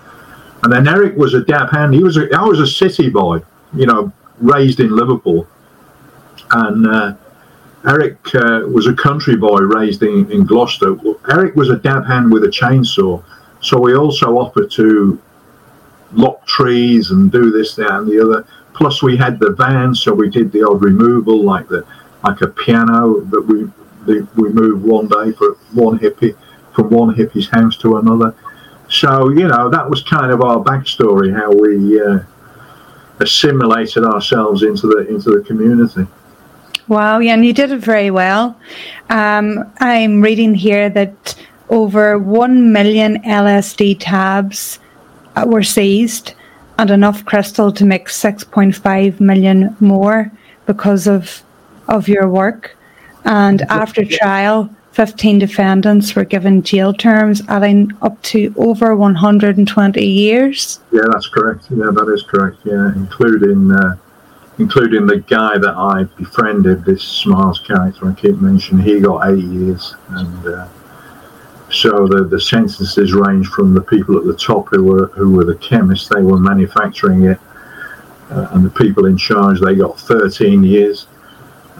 And 0.63 0.73
then 0.73 0.89
Eric 0.89 1.17
was 1.17 1.35
a 1.35 1.43
dab 1.43 1.71
hand. 1.71 1.95
He 1.95 2.03
was 2.03 2.17
a, 2.17 2.29
I 2.37 2.45
was 2.45 2.61
a 2.61 2.67
city 2.67 3.09
boy, 3.09 3.41
you 3.75 3.87
know, 3.87 4.13
raised 4.39 4.81
in 4.81 4.95
Liverpool, 4.95 5.47
and 6.51 6.87
uh, 6.87 7.15
Eric 7.87 8.19
uh, 8.35 8.63
was 8.67 8.87
a 8.87 8.95
country 8.95 9.37
boy 9.37 9.61
raised 9.61 10.03
in, 10.03 10.31
in 10.31 10.45
Gloucester. 10.45 10.97
Eric 11.31 11.57
was 11.57 11.71
a 11.71 11.77
dab 11.77 12.05
hand 12.07 12.31
with 12.31 12.45
a 12.45 12.49
chainsaw, 12.49 13.23
so 13.61 13.81
we 13.81 13.95
also 13.95 14.37
offered 14.37 14.71
to 14.73 15.21
lock 16.13 16.47
trees 16.47 17.11
and 17.11 17.33
do 17.33 17.51
this, 17.51 17.75
that, 17.77 17.91
and 17.91 18.11
the 18.11 18.21
other. 18.21 18.47
Plus, 18.75 19.03
we 19.03 19.17
had 19.17 19.39
the 19.39 19.51
van, 19.51 19.95
so 19.95 20.13
we 20.13 20.29
did 20.29 20.53
the 20.53 20.67
odd 20.67 20.83
removal, 20.83 21.43
like 21.43 21.69
the 21.69 21.87
like 22.23 22.41
a 22.43 22.49
piano 22.49 23.21
that 23.21 23.41
we 23.41 23.71
the, 24.05 24.27
we 24.37 24.51
moved 24.51 24.85
one 24.85 25.09
day 25.09 25.33
for 25.33 25.53
one 25.73 25.99
hippie 25.99 26.37
from 26.75 26.91
one 26.91 27.15
hippie's 27.15 27.49
house 27.49 27.77
to 27.79 27.97
another. 27.97 28.35
So 28.91 29.31
you 29.31 29.47
know 29.47 29.71
that 29.71 29.89
was 29.89 30.03
kind 30.03 30.33
of 30.33 30.43
our 30.43 30.59
backstory, 30.63 31.33
how 31.33 31.53
we 31.53 32.01
uh, 32.01 32.19
assimilated 33.21 34.05
ourselves 34.05 34.63
into 34.63 34.89
the 34.89 35.07
into 35.09 35.31
the 35.31 35.43
community. 35.43 36.07
Wow, 36.89 37.21
yeah, 37.21 37.35
and 37.35 37.47
you 37.47 37.53
did 37.53 37.71
it 37.71 37.79
very 37.79 38.11
well. 38.11 38.59
Um, 39.09 39.73
I'm 39.79 40.21
reading 40.21 40.55
here 40.55 40.91
that 40.91 41.37
over 41.69 42.19
one 42.19 42.73
million 42.73 43.23
LSD 43.23 43.99
tabs 44.01 44.81
uh, 45.37 45.45
were 45.47 45.63
seized, 45.63 46.35
and 46.79 46.91
enough 46.91 47.25
crystal 47.25 47.71
to 47.71 47.85
make 47.85 48.09
6.5 48.09 49.21
million 49.21 49.77
more 49.79 50.33
because 50.67 51.07
of 51.07 51.45
of 51.87 52.09
your 52.09 52.29
work. 52.29 52.77
And 53.25 53.63
after 53.63 54.05
trial, 54.05 54.69
15 54.93 55.39
defendants 55.39 56.17
were 56.17 56.25
given 56.25 56.63
jail 56.63 56.93
terms, 56.93 57.43
adding 57.49 57.93
up 58.03 58.21
to 58.23 58.53
over 58.57 58.97
120 58.97 60.05
years. 60.05 60.81
Yeah, 60.91 61.03
that's 61.13 61.29
correct. 61.29 61.67
Yeah, 61.71 61.91
that 61.93 62.13
is 62.13 62.23
correct. 62.25 62.59
Yeah, 62.65 62.93
including 62.97 63.71
uh, 63.71 63.97
including 64.59 65.07
the 65.07 65.19
guy 65.21 65.59
that 65.59 65.75
I 65.77 66.05
befriended, 66.19 66.85
this 66.85 67.03
Smiles 67.03 67.61
character 67.61 68.09
I 68.09 68.15
keep 68.15 68.37
mentioning. 68.37 68.85
He 68.85 69.01
got 69.01 69.31
eight 69.31 69.45
years, 69.45 69.95
and 70.09 70.47
uh, 70.47 70.69
so 71.71 72.09
the 72.09 72.25
the 72.25 72.41
sentences 72.41 73.13
range 73.13 73.47
from 73.47 73.75
the 73.75 73.83
people 73.83 74.19
at 74.19 74.25
the 74.25 74.37
top 74.37 74.69
who 74.71 74.83
were 74.83 75.07
who 75.15 75.31
were 75.31 75.45
the 75.45 75.57
chemists. 75.57 76.09
They 76.09 76.23
were 76.23 76.39
manufacturing 76.39 77.27
it, 77.27 77.39
uh, 78.29 78.49
and 78.51 78.65
the 78.65 78.71
people 78.71 79.07
in 79.07 79.17
charge 79.17 79.61
they 79.61 79.77
got 79.77 80.01
13 80.01 80.65
years 80.65 81.07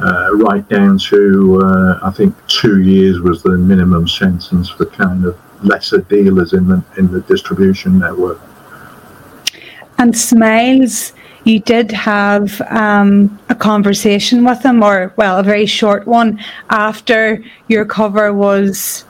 uh, 0.03 0.31
right 0.35 0.67
down 0.69 0.99
to 0.99 1.61
uh, 1.63 1.99
I 2.03 2.11
think 2.11 2.35
two 2.47 2.83
years 2.83 3.21
was 3.21 3.43
the 3.43 3.57
minimum 3.57 4.09
sentence 4.09 4.69
for 4.69 4.87
kind 4.87 5.25
of 5.25 5.39
lesser 5.63 5.99
dealers 5.99 6.53
in 6.53 6.69
the 6.69 6.83
in 6.97 7.11
the 7.11 7.21
distribution 7.23 7.99
network. 7.99 8.41
And 9.99 10.17
Smiles, 10.17 11.13
you 11.45 11.61
did 11.61 11.91
have 11.93 12.61
um, 12.71 13.39
a 13.51 13.55
conversation 13.55 14.45
with 14.45 14.65
him, 14.65 14.83
or 14.83 15.13
well, 15.17 15.39
a 15.39 15.43
very 15.43 15.67
short 15.67 16.07
one 16.07 16.43
after 16.71 17.45
your 17.69 17.85
cover 17.85 18.33
was 18.33 19.05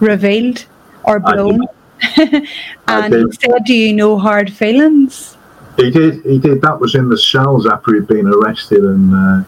revealed 0.00 0.64
or 1.04 1.18
blown. 1.18 1.60
and 2.16 3.14
he 3.14 3.32
said, 3.32 3.64
"Do 3.64 3.74
you 3.74 3.92
know 3.92 4.18
hard 4.18 4.52
feelings?" 4.52 5.36
He 5.76 5.90
did. 5.90 6.24
He 6.24 6.38
did. 6.38 6.62
That 6.62 6.80
was 6.80 6.94
in 6.94 7.08
the 7.08 7.18
cells 7.18 7.66
after 7.66 7.94
he'd 7.94 8.06
been 8.06 8.28
arrested 8.28 8.84
and. 8.84 9.14
Uh, 9.14 9.44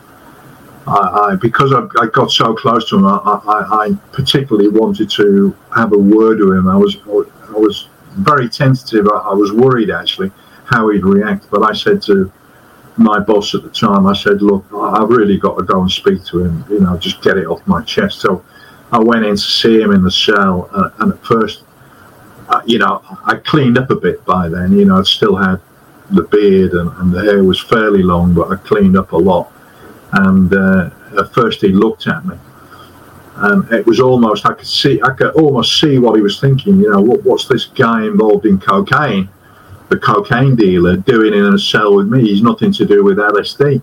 I, 0.88 1.32
I, 1.32 1.36
because 1.36 1.72
I, 1.72 1.86
I, 2.00 2.06
got 2.06 2.30
so 2.30 2.54
close 2.54 2.88
to 2.88 2.96
him, 2.96 3.06
I, 3.06 3.94
particularly 4.12 4.68
wanted 4.68 5.10
to 5.10 5.54
have 5.76 5.92
a 5.92 5.98
word 5.98 6.40
with 6.40 6.56
him. 6.56 6.68
I 6.68 6.76
was 6.76 6.96
I 7.06 7.58
was 7.58 7.88
very 8.12 8.48
tentative. 8.48 9.06
I, 9.08 9.34
was 9.34 9.52
worried 9.52 9.90
actually 9.90 10.32
how 10.64 10.88
he'd 10.88 11.04
react. 11.04 11.50
But 11.50 11.62
I 11.62 11.74
said 11.74 12.00
to 12.02 12.32
my 12.96 13.20
boss 13.20 13.54
at 13.54 13.62
the 13.62 13.68
time, 13.68 14.06
I 14.06 14.14
said, 14.14 14.40
"Look, 14.40 14.64
I've 14.72 15.10
really 15.10 15.36
got 15.36 15.56
to 15.58 15.64
go 15.64 15.82
and 15.82 15.90
speak 15.90 16.24
to 16.26 16.44
him. 16.44 16.64
You 16.70 16.80
know, 16.80 16.96
just 16.96 17.22
get 17.22 17.36
it 17.36 17.46
off 17.46 17.66
my 17.66 17.82
chest." 17.82 18.20
So 18.20 18.42
I 18.90 18.98
went 18.98 19.26
in 19.26 19.36
to 19.36 19.36
see 19.36 19.80
him 19.80 19.92
in 19.92 20.02
the 20.02 20.10
cell, 20.10 20.70
uh, 20.72 20.90
and 21.00 21.12
at 21.12 21.24
first, 21.24 21.64
uh, 22.48 22.62
you 22.64 22.78
know, 22.78 23.02
I 23.26 23.36
cleaned 23.36 23.76
up 23.76 23.90
a 23.90 23.96
bit 23.96 24.24
by 24.24 24.48
then. 24.48 24.72
You 24.72 24.86
know, 24.86 24.98
I 24.98 25.02
still 25.02 25.36
had 25.36 25.60
the 26.10 26.22
beard 26.22 26.72
and, 26.72 26.90
and 26.96 27.12
the 27.12 27.20
hair 27.20 27.44
was 27.44 27.60
fairly 27.60 28.02
long, 28.02 28.32
but 28.32 28.50
I 28.50 28.56
cleaned 28.56 28.96
up 28.96 29.12
a 29.12 29.16
lot 29.16 29.52
and 30.12 30.54
uh, 30.54 30.90
at 31.18 31.32
first 31.34 31.60
he 31.60 31.68
looked 31.68 32.06
at 32.06 32.24
me. 32.24 32.36
and 33.36 33.70
it 33.72 33.86
was 33.86 34.00
almost 34.00 34.46
I 34.46 34.54
could 34.54 34.66
see 34.66 35.00
I 35.02 35.12
could 35.12 35.34
almost 35.34 35.80
see 35.80 35.98
what 35.98 36.16
he 36.16 36.22
was 36.22 36.40
thinking. 36.40 36.80
You 36.80 36.90
know, 36.92 37.00
what, 37.00 37.22
what's 37.24 37.46
this 37.46 37.66
guy 37.66 38.04
involved 38.04 38.46
in 38.46 38.58
cocaine, 38.58 39.28
the 39.88 39.98
cocaine 39.98 40.56
dealer, 40.56 40.96
doing 40.96 41.34
in 41.34 41.54
a 41.54 41.58
cell 41.58 41.94
with 41.94 42.08
me? 42.08 42.22
He's 42.22 42.42
nothing 42.42 42.72
to 42.72 42.84
do 42.84 43.04
with 43.04 43.18
LSD. 43.18 43.82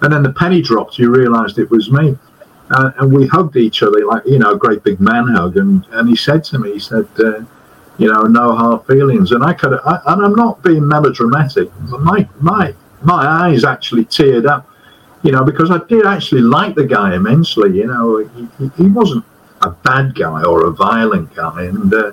And 0.00 0.12
then 0.12 0.22
the 0.22 0.32
penny 0.32 0.62
dropped. 0.62 0.98
You 0.98 1.10
realised 1.10 1.58
it 1.58 1.70
was 1.70 1.90
me, 1.90 2.16
uh, 2.70 2.92
and 2.98 3.12
we 3.12 3.26
hugged 3.26 3.56
each 3.56 3.82
other 3.82 4.04
like 4.06 4.24
you 4.26 4.38
know, 4.38 4.52
a 4.52 4.58
great 4.58 4.82
big 4.84 5.00
man 5.00 5.28
hug. 5.28 5.56
And 5.56 5.84
and 5.92 6.08
he 6.08 6.16
said 6.16 6.44
to 6.44 6.58
me, 6.58 6.74
he 6.74 6.78
said. 6.78 7.08
Uh, 7.18 7.44
you 7.98 8.06
know, 8.06 8.22
no 8.22 8.54
hard 8.54 8.86
feelings, 8.86 9.32
and 9.32 9.42
I 9.42 9.52
could, 9.52 9.72
I, 9.84 10.00
and 10.06 10.24
I'm 10.24 10.36
not 10.36 10.62
being 10.62 10.86
melodramatic. 10.86 11.68
My 11.80 12.28
my 12.40 12.72
my 13.02 13.26
eyes 13.26 13.64
actually 13.64 14.04
teared 14.04 14.46
up 14.46 14.70
you 15.22 15.32
know, 15.32 15.44
because 15.44 15.70
I 15.70 15.78
did 15.88 16.06
actually 16.06 16.42
like 16.42 16.74
the 16.74 16.86
guy 16.86 17.14
immensely. 17.14 17.76
You 17.76 17.86
know, 17.86 18.18
he, 18.58 18.70
he 18.76 18.88
wasn't 18.88 19.24
a 19.62 19.70
bad 19.70 20.14
guy 20.14 20.42
or 20.42 20.66
a 20.66 20.70
violent 20.70 21.34
guy, 21.34 21.64
and 21.64 21.92
uh, 21.92 22.12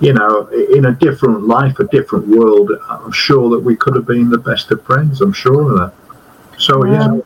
you 0.00 0.12
know, 0.12 0.46
in 0.48 0.86
a 0.86 0.92
different 0.92 1.46
life, 1.46 1.78
a 1.78 1.84
different 1.84 2.26
world, 2.28 2.70
I'm 2.88 3.12
sure 3.12 3.50
that 3.50 3.60
we 3.60 3.76
could 3.76 3.94
have 3.94 4.06
been 4.06 4.30
the 4.30 4.38
best 4.38 4.70
of 4.70 4.82
friends. 4.84 5.20
I'm 5.20 5.32
sure 5.32 5.72
of 5.72 5.78
that. 5.78 6.60
So 6.60 6.84
yeah. 6.86 7.20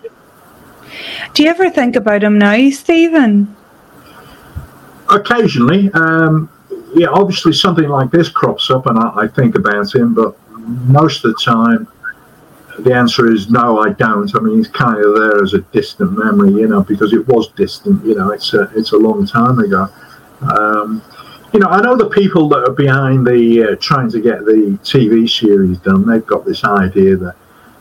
Do 1.35 1.42
you 1.42 1.48
ever 1.48 1.70
think 1.70 1.96
about 1.96 2.22
him 2.22 2.38
now, 2.38 2.70
Stephen? 2.70 3.55
Occasionally, 5.09 5.90
um, 5.92 6.50
yeah. 6.94 7.09
Obviously, 7.09 7.53
something 7.53 7.88
like 7.88 8.11
this 8.11 8.29
crops 8.29 8.70
up, 8.70 8.87
and 8.87 8.98
I, 8.98 9.22
I 9.22 9.29
think 9.29 9.55
about 9.55 9.94
him, 9.94 10.14
but 10.14 10.37
most 10.59 11.24
of 11.24 11.33
the 11.33 11.40
time 11.42 11.88
the 12.85 12.95
answer 12.95 13.31
is 13.31 13.51
no, 13.51 13.81
I 13.81 13.90
don't. 13.90 14.35
I 14.35 14.40
mean, 14.40 14.59
he's 14.59 14.69
kind 14.69 15.05
of 15.05 15.14
there 15.14 15.43
as 15.43 15.55
a 15.55 15.61
distant 15.73 16.12
memory, 16.12 16.53
you 16.53 16.69
know, 16.69 16.83
because 16.83 17.12
it 17.12 17.27
was 17.29 17.49
distant. 17.53 18.05
You 18.05 18.14
know, 18.14 18.31
it's 18.31 18.55
a 18.55 18.71
it's 18.77 18.93
a 18.93 18.97
long 18.97 19.27
time 19.27 19.59
ago. 19.59 19.88
Um, 20.43 21.03
you 21.53 21.61
know, 21.61 21.69
I 21.69 21.81
know 21.81 21.97
the 21.97 22.09
people 22.09 22.49
that 22.51 22.69
are 22.69 22.73
behind 22.73 23.27
the 23.27 23.73
uh, 23.73 23.77
trying 23.81 24.11
to 24.11 24.21
get 24.21 24.45
the 24.45 24.79
TV 24.83 25.29
series 25.29 25.79
done. 25.79 26.07
They've 26.07 26.27
got 26.27 26.45
this 26.45 26.64
idea 26.64 27.16
that 27.16 27.37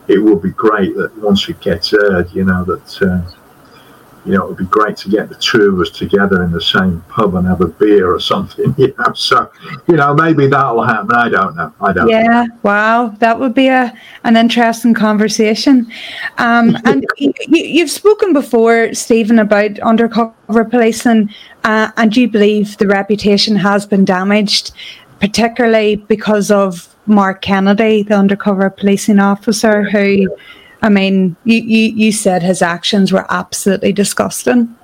it 0.08 0.18
would 0.18 0.42
be 0.42 0.50
great 0.50 0.96
that 0.96 1.16
once 1.18 1.48
it 1.48 1.60
gets 1.60 1.92
aired, 1.92 2.30
you 2.32 2.44
know, 2.44 2.64
that 2.64 3.02
uh, 3.02 3.39
you 4.24 4.32
know, 4.32 4.44
it 4.44 4.48
would 4.48 4.58
be 4.58 4.64
great 4.66 4.96
to 4.98 5.08
get 5.08 5.28
the 5.28 5.34
two 5.36 5.62
of 5.72 5.80
us 5.80 5.90
together 5.90 6.42
in 6.42 6.52
the 6.52 6.60
same 6.60 7.02
pub 7.08 7.34
and 7.34 7.46
have 7.46 7.60
a 7.60 7.68
beer 7.68 8.12
or 8.12 8.20
something, 8.20 8.74
you 8.78 8.94
know. 8.98 9.12
So, 9.14 9.50
you 9.88 9.96
know, 9.96 10.14
maybe 10.14 10.46
that'll 10.46 10.82
happen. 10.84 11.14
I 11.14 11.28
don't 11.28 11.56
know. 11.56 11.72
I 11.80 11.92
don't 11.92 12.08
Yeah, 12.08 12.44
know. 12.44 12.46
wow. 12.62 13.08
That 13.18 13.38
would 13.38 13.54
be 13.54 13.68
a 13.68 13.92
an 14.24 14.36
interesting 14.36 14.94
conversation. 14.94 15.90
Um, 16.38 16.76
and 16.84 17.06
you, 17.16 17.80
have 17.80 17.90
spoken 17.90 18.32
before, 18.32 18.92
Stephen, 18.94 19.38
about 19.38 19.78
undercover 19.80 20.64
policing, 20.64 21.30
uh, 21.64 21.90
and 21.96 22.16
you 22.16 22.28
believe 22.28 22.76
the 22.78 22.86
reputation 22.86 23.56
has 23.56 23.86
been 23.86 24.04
damaged, 24.04 24.72
particularly 25.20 25.96
because 25.96 26.50
of 26.50 26.94
Mark 27.06 27.42
Kennedy, 27.42 28.02
the 28.02 28.14
undercover 28.14 28.68
policing 28.70 29.18
officer 29.18 29.82
who 29.82 30.28
I 30.82 30.88
mean, 30.88 31.36
you, 31.44 31.60
you, 31.60 31.92
you 31.92 32.12
said 32.12 32.42
his 32.42 32.62
actions 32.62 33.12
were 33.12 33.26
absolutely 33.28 33.92
disgusting. 33.92 34.74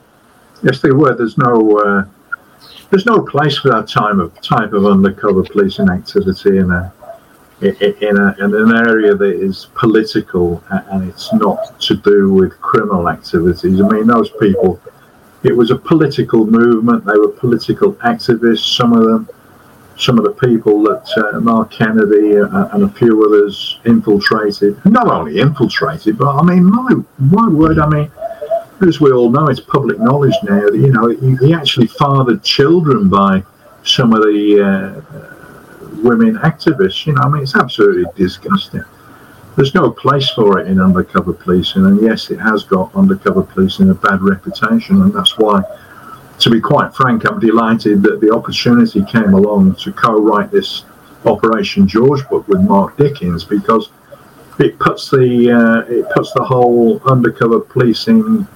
Yes, 0.63 0.81
they 0.81 0.91
were. 0.91 1.15
There's 1.15 1.39
no 1.39 1.79
uh, 1.79 2.05
there's 2.91 3.07
no 3.07 3.21
place 3.23 3.59
for 3.59 3.71
that 3.71 3.89
type 3.89 4.17
of 4.17 4.41
type 4.41 4.73
of 4.73 4.87
undercover 4.87 5.43
policing 5.43 5.91
activity 5.91 6.59
in 6.59 6.71
a 6.71 6.93
in, 7.61 8.19
a, 8.19 8.35
in 8.39 8.55
an 8.55 8.77
area 8.77 9.15
that 9.15 9.35
is 9.35 9.69
political 9.75 10.63
and 10.71 11.09
it's 11.09 11.33
not 11.33 11.81
to 11.81 11.97
do 11.97 12.33
with 12.33 12.61
criminal 12.61 13.09
activities. 13.09 13.81
I 13.81 13.89
mean, 13.89 14.07
those 14.07 14.31
people. 14.41 14.81
It 15.43 15.57
was 15.57 15.71
a 15.71 15.77
political 15.77 16.45
movement. 16.45 17.05
They 17.05 17.17
were 17.17 17.29
political 17.29 17.93
activists. 17.97 18.77
Some 18.77 18.93
of 18.93 19.05
them 19.05 19.29
some 19.99 20.19
of 20.19 20.25
the 20.25 20.47
people 20.47 20.83
that 20.83 21.09
uh, 21.17 21.41
Mark 21.41 21.71
Kennedy 21.71 22.37
uh, 22.37 22.69
and 22.73 22.85
a 22.85 22.89
few 22.89 23.25
others 23.25 23.81
infiltrated. 23.85 24.85
Not 24.85 25.09
only 25.09 25.39
infiltrated, 25.41 26.19
but 26.19 26.37
I 26.37 26.43
mean, 26.43 26.65
my, 26.65 26.95
my 27.19 27.49
word, 27.49 27.79
I 27.79 27.89
mean, 27.89 28.11
as 28.87 29.01
we 29.01 29.11
all 29.11 29.31
know, 29.31 29.47
it's 29.47 29.61
public 29.61 29.99
knowledge 29.99 30.35
now 30.43 30.61
that, 30.61 30.75
you 30.75 30.93
know, 30.93 31.09
he, 31.09 31.47
he 31.47 31.55
actually 31.55 31.87
fathered 31.87 32.43
children 32.43 33.09
by 33.09 33.43
some 33.85 34.13
of 34.13 34.23
the 34.23 34.61
uh, 34.61 36.03
women 36.03 36.37
activists. 36.37 37.07
You 37.07 37.15
know, 37.15 37.23
I 37.23 37.29
mean, 37.29 37.43
it's 37.43 37.57
absolutely 37.57 38.05
disgusting. 38.17 38.85
There's 39.57 39.75
no 39.75 39.91
place 39.91 40.29
for 40.29 40.59
it 40.59 40.67
in 40.67 40.79
undercover 40.79 41.33
policing, 41.33 41.87
and 41.87 42.03
yes, 42.03 42.31
it 42.31 42.39
has 42.39 42.65
got 42.65 42.95
undercover 42.95 43.43
policing 43.43 43.89
a 43.89 43.95
bad 43.95 44.21
reputation, 44.21 45.01
and 45.01 45.15
that's 45.15 45.39
why 45.39 45.63
to 46.39 46.51
be 46.51 46.61
quite 46.61 46.95
frank, 46.95 47.29
I'm 47.29 47.41
delighted 47.41 48.03
that 48.03 48.21
the 48.21 48.31
opportunity 48.31 49.05
came 49.05 49.35
along 49.35 49.77
to 49.77 49.93
co-write 49.93 50.51
this 50.51 50.85
Operation 51.25 51.89
George 51.89 52.27
book 52.29 52.47
with 52.47 52.61
Mark 52.61 52.97
Dickens 52.97 53.45
because 53.45 53.91
it 54.59 54.79
puts 54.79 55.11
the 55.11 55.51
uh, 55.51 55.93
it 55.93 56.07
puts 56.15 56.33
the 56.33 56.45
whole 56.45 57.01
undercover 57.05 57.61
policing 57.61 58.47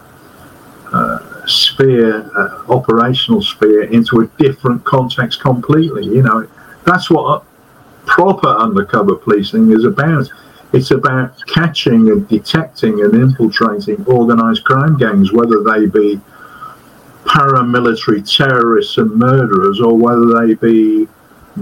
uh, 0.93 1.47
sphere, 1.47 2.31
uh, 2.37 2.73
operational 2.73 3.43
sphere, 3.43 3.85
into 3.85 4.21
a 4.21 4.27
different 4.43 4.85
context 4.85 5.41
completely. 5.41 6.05
You 6.05 6.23
know, 6.23 6.49
that's 6.85 7.11
what 7.11 7.45
proper 8.07 8.49
undercover 8.49 9.17
policing 9.17 9.73
is 9.73 9.85
about. 9.85 10.29
It's 10.73 10.93
about 10.93 11.35
catching 11.49 12.11
and 12.11 12.29
detecting 12.29 13.01
and 13.01 13.15
infiltrating 13.15 14.07
organised 14.07 14.65
crime 14.65 14.97
gangs, 14.97 15.33
whether 15.33 15.63
they 15.63 15.87
be 15.87 16.21
paramilitary 17.31 18.21
terrorists 18.37 18.99
and 18.99 19.11
murderers, 19.13 19.81
or 19.81 19.97
whether 19.97 20.27
they 20.41 20.55
be 20.55 21.07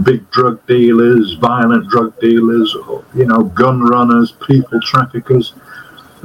big 0.02 0.28
drug 0.30 0.66
dealers, 0.66 1.34
violent 1.34 1.86
drug 1.90 2.18
dealers, 2.20 2.74
or, 2.74 3.04
you 3.14 3.26
know, 3.26 3.44
gun 3.44 3.82
runners, 3.82 4.32
people 4.46 4.80
traffickers, 4.80 5.52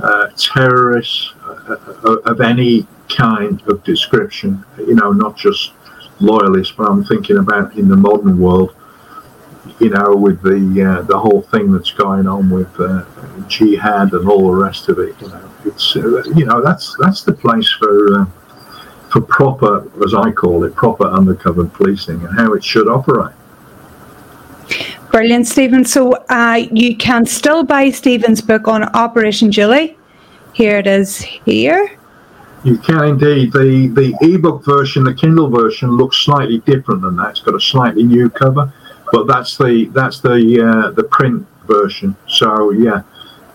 uh, 0.02 0.28
terrorists 0.38 1.34
uh, 1.44 1.76
uh, 2.06 2.32
of 2.32 2.40
any 2.40 2.88
kind 3.10 3.62
of 3.68 3.84
description. 3.84 4.64
You 4.78 4.96
know, 4.96 5.12
not 5.12 5.36
just 5.36 5.74
loyalists, 6.22 6.74
but 6.78 6.90
I'm 6.90 7.04
thinking 7.04 7.38
about 7.38 7.76
in 7.76 7.90
the 7.90 7.98
modern 7.98 8.40
world. 8.40 8.74
You 9.80 9.90
know, 9.90 10.16
with 10.16 10.42
the 10.42 10.60
uh, 10.84 11.02
the 11.04 11.20
whole 11.20 11.42
thing 11.42 11.72
that's 11.72 11.92
going 11.92 12.28
on 12.28 12.50
with 12.50 12.74
uh, 12.80 13.04
jihad 13.48 14.14
and 14.14 14.28
all 14.30 14.48
the 14.52 14.56
rest 14.56 14.88
of 14.88 15.00
it. 15.00 15.16
You 15.22 15.28
know, 15.30 15.50
it's 15.66 15.96
uh, 15.96 16.24
you 16.36 16.46
know 16.46 16.62
that's 16.62 16.96
that's 17.00 17.24
the 17.24 17.34
place 17.34 17.70
for 17.70 18.28
for 19.13 19.21
proper, 19.21 19.88
as 20.04 20.15
I 20.15 20.32
call 20.32 20.63
it, 20.63 20.76
proper 20.76 21.06
undercover 21.06 21.65
policing 21.65 22.26
and 22.26 22.36
how 22.36 22.54
it 22.54 22.63
should 22.63 22.88
operate. 22.88 23.36
Brilliant, 25.12 25.45
Stephen. 25.45 25.86
So 25.86 26.13
uh, 26.30 26.65
you 26.71 26.97
can 26.97 27.28
still 27.28 27.63
buy 27.63 27.91
Stephen's 27.91 28.41
book 28.41 28.67
on 28.67 28.84
Operation 28.95 29.52
Julie. 29.52 29.95
Here 30.54 30.80
it 30.80 30.88
is 30.88 31.19
here. 31.19 31.91
You 32.63 32.78
can 32.80 33.04
indeed. 33.04 33.52
The 33.54 33.91
the 33.93 34.17
ebook 34.21 34.65
version, 34.65 35.04
the 35.04 35.13
Kindle 35.13 35.49
version, 35.49 35.91
looks 35.91 36.17
slightly 36.17 36.60
different 36.60 37.02
than 37.02 37.15
that. 37.17 37.32
It's 37.32 37.41
got 37.41 37.54
a 37.54 37.60
slightly 37.60 38.04
new 38.04 38.30
cover, 38.32 38.73
but 39.12 39.28
that's 39.28 39.58
the 39.58 39.91
that's 39.93 40.21
the 40.21 40.39
uh, 40.62 40.91
the 40.91 41.04
print 41.04 41.45
version. 41.67 42.15
So 42.28 42.71
yeah, 42.71 43.04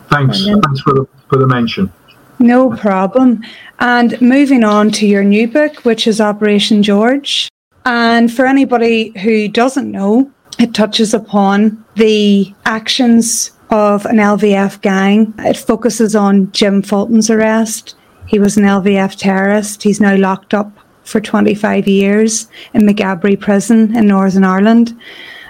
thanks 0.09 0.39
Brilliant. 0.39 0.65
thanks 0.65 0.81
for 0.83 0.93
the 0.93 1.09
for 1.29 1.39
the 1.39 1.47
mention. 1.47 1.93
No 2.39 2.71
problem. 2.77 3.43
And 3.81 4.21
moving 4.21 4.65
on 4.65 4.91
to 4.93 5.07
your 5.07 5.25
new 5.25 5.49
book, 5.49 5.85
which 5.85 6.07
is 6.07 6.21
Operation 6.21 6.83
George. 6.83 7.49
And 7.85 8.33
for 8.33 8.47
anybody 8.47 9.13
who 9.23 9.49
doesn't 9.49 9.91
know, 9.91 10.31
it 10.59 10.75
touches 10.75 11.15
upon 11.15 11.85
the 11.95 12.53
actions 12.65 13.53
of 13.71 14.05
an 14.07 14.17
LVF 14.17 14.81
gang. 14.81 15.35
It 15.39 15.57
focuses 15.57 16.15
on 16.17 16.51
Jim 16.53 16.83
Fulton's 16.83 17.31
arrest. 17.31 17.95
He 18.27 18.39
was 18.39 18.57
an 18.57 18.65
LVF 18.65 19.17
terrorist. 19.17 19.83
He's 19.83 20.01
now 20.01 20.17
locked 20.17 20.55
up 20.55 20.71
for 21.05 21.21
25 21.21 21.89
years 21.89 22.49
in 22.75 22.83
Maghaberry 22.83 23.41
Prison 23.41 23.97
in 23.97 24.07
Northern 24.07 24.45
Ireland. 24.45 24.99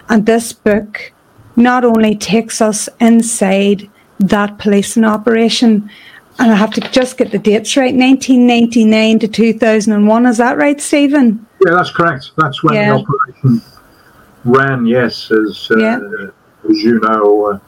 And 0.09 0.25
this 0.25 0.53
book 0.53 1.13
not 1.57 1.85
only 1.85 2.15
takes 2.15 2.61
us 2.61 2.89
inside 3.01 3.91
that 4.21 4.59
policing 4.59 5.05
operation, 5.05 5.91
and 6.39 6.53
I 6.53 6.55
have 6.55 6.71
to 6.73 6.81
just 6.81 7.19
get 7.19 7.33
the 7.33 7.39
dates 7.39 7.77
right 7.77 7.95
1999 7.95 9.19
to 9.21 9.29
2001. 9.29 10.27
Is 10.27 10.39
that 10.39 10.57
right, 10.57 10.81
Stephen? 10.81 11.47
Yeah, 11.65 11.75
that's 11.75 11.91
correct. 11.91 12.31
That's 12.37 12.63
when 12.63 12.75
yeah. 12.75 12.93
the 12.93 13.01
operation 13.01 13.63
ran, 14.45 14.87
yes, 14.87 15.31
as, 15.31 15.69
uh, 15.71 15.79
yeah. 15.79 15.99
as 16.71 16.79
you 16.79 17.01
know, 17.01 17.61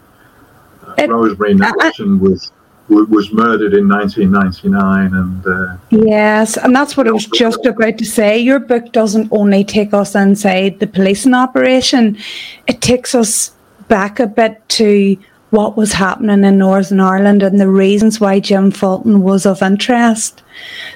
uh, 0.87 0.95
it, 0.99 1.11
Rosemary 1.11 1.55
Nelson 1.55 2.21
was 2.21 2.53
was 2.89 3.33
murdered 3.33 3.73
in 3.73 3.89
1999 3.89 5.15
and 5.15 5.47
uh, 5.47 5.77
yes 5.91 6.57
and 6.57 6.75
that's 6.75 6.97
what 6.97 7.07
i 7.07 7.13
was 7.13 7.27
just 7.27 7.65
about 7.65 7.97
to 7.97 8.05
say 8.05 8.37
your 8.37 8.59
book 8.59 8.91
doesn't 8.91 9.29
only 9.31 9.63
take 9.63 9.95
us 9.95 10.17
inside 10.17 10.81
the 10.81 10.89
policing 10.89 11.33
operation 11.33 12.19
it 12.67 12.81
takes 12.81 13.15
us 13.15 13.53
back 13.87 14.19
a 14.19 14.27
bit 14.27 14.69
to 14.69 15.17
what 15.51 15.77
was 15.77 15.93
happening 15.93 16.45
in 16.45 16.59
Northern 16.59 17.01
Ireland 17.01 17.43
and 17.43 17.61
the 17.61 17.69
reasons 17.69 18.21
why 18.21 18.39
Jim 18.39 18.71
Fulton 18.71 19.23
was 19.23 19.45
of 19.47 19.63
interest. 19.63 20.43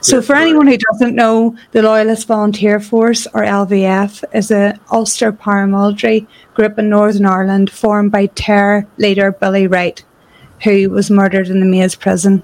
So, 0.00 0.16
yes, 0.16 0.26
for 0.26 0.32
right. 0.34 0.42
anyone 0.42 0.68
who 0.68 0.78
doesn't 0.92 1.14
know, 1.14 1.56
the 1.72 1.82
Loyalist 1.82 2.28
Volunteer 2.28 2.78
Force, 2.78 3.26
or 3.34 3.42
LVF, 3.42 4.22
is 4.32 4.50
a 4.50 4.78
Ulster 4.92 5.32
paramilitary 5.32 6.26
group 6.54 6.78
in 6.78 6.88
Northern 6.88 7.26
Ireland 7.26 7.70
formed 7.70 8.12
by 8.12 8.26
terror 8.26 8.86
leader 8.96 9.32
Billy 9.32 9.66
Wright, 9.66 10.02
who 10.62 10.88
was 10.90 11.10
murdered 11.10 11.48
in 11.48 11.58
the 11.58 11.66
Maze 11.66 11.96
prison 11.96 12.42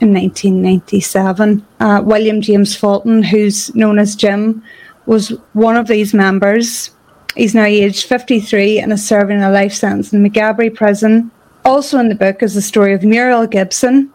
in 0.00 0.14
1997. 0.14 1.66
Uh, 1.78 2.00
William 2.02 2.40
James 2.40 2.74
Fulton, 2.74 3.22
who's 3.22 3.74
known 3.74 3.98
as 3.98 4.16
Jim, 4.16 4.62
was 5.04 5.28
one 5.52 5.76
of 5.76 5.88
these 5.88 6.14
members. 6.14 6.90
He's 7.36 7.54
now 7.54 7.64
aged 7.64 8.06
53 8.06 8.78
and 8.78 8.92
is 8.92 9.06
serving 9.06 9.42
a 9.42 9.50
life 9.50 9.74
sentence 9.74 10.12
in 10.12 10.24
Maghaberry 10.24 10.74
prison 10.74 11.30
also 11.64 11.98
in 11.98 12.08
the 12.08 12.14
book 12.14 12.42
is 12.42 12.54
the 12.54 12.62
story 12.62 12.94
of 12.94 13.02
Muriel 13.02 13.46
Gibson, 13.46 14.12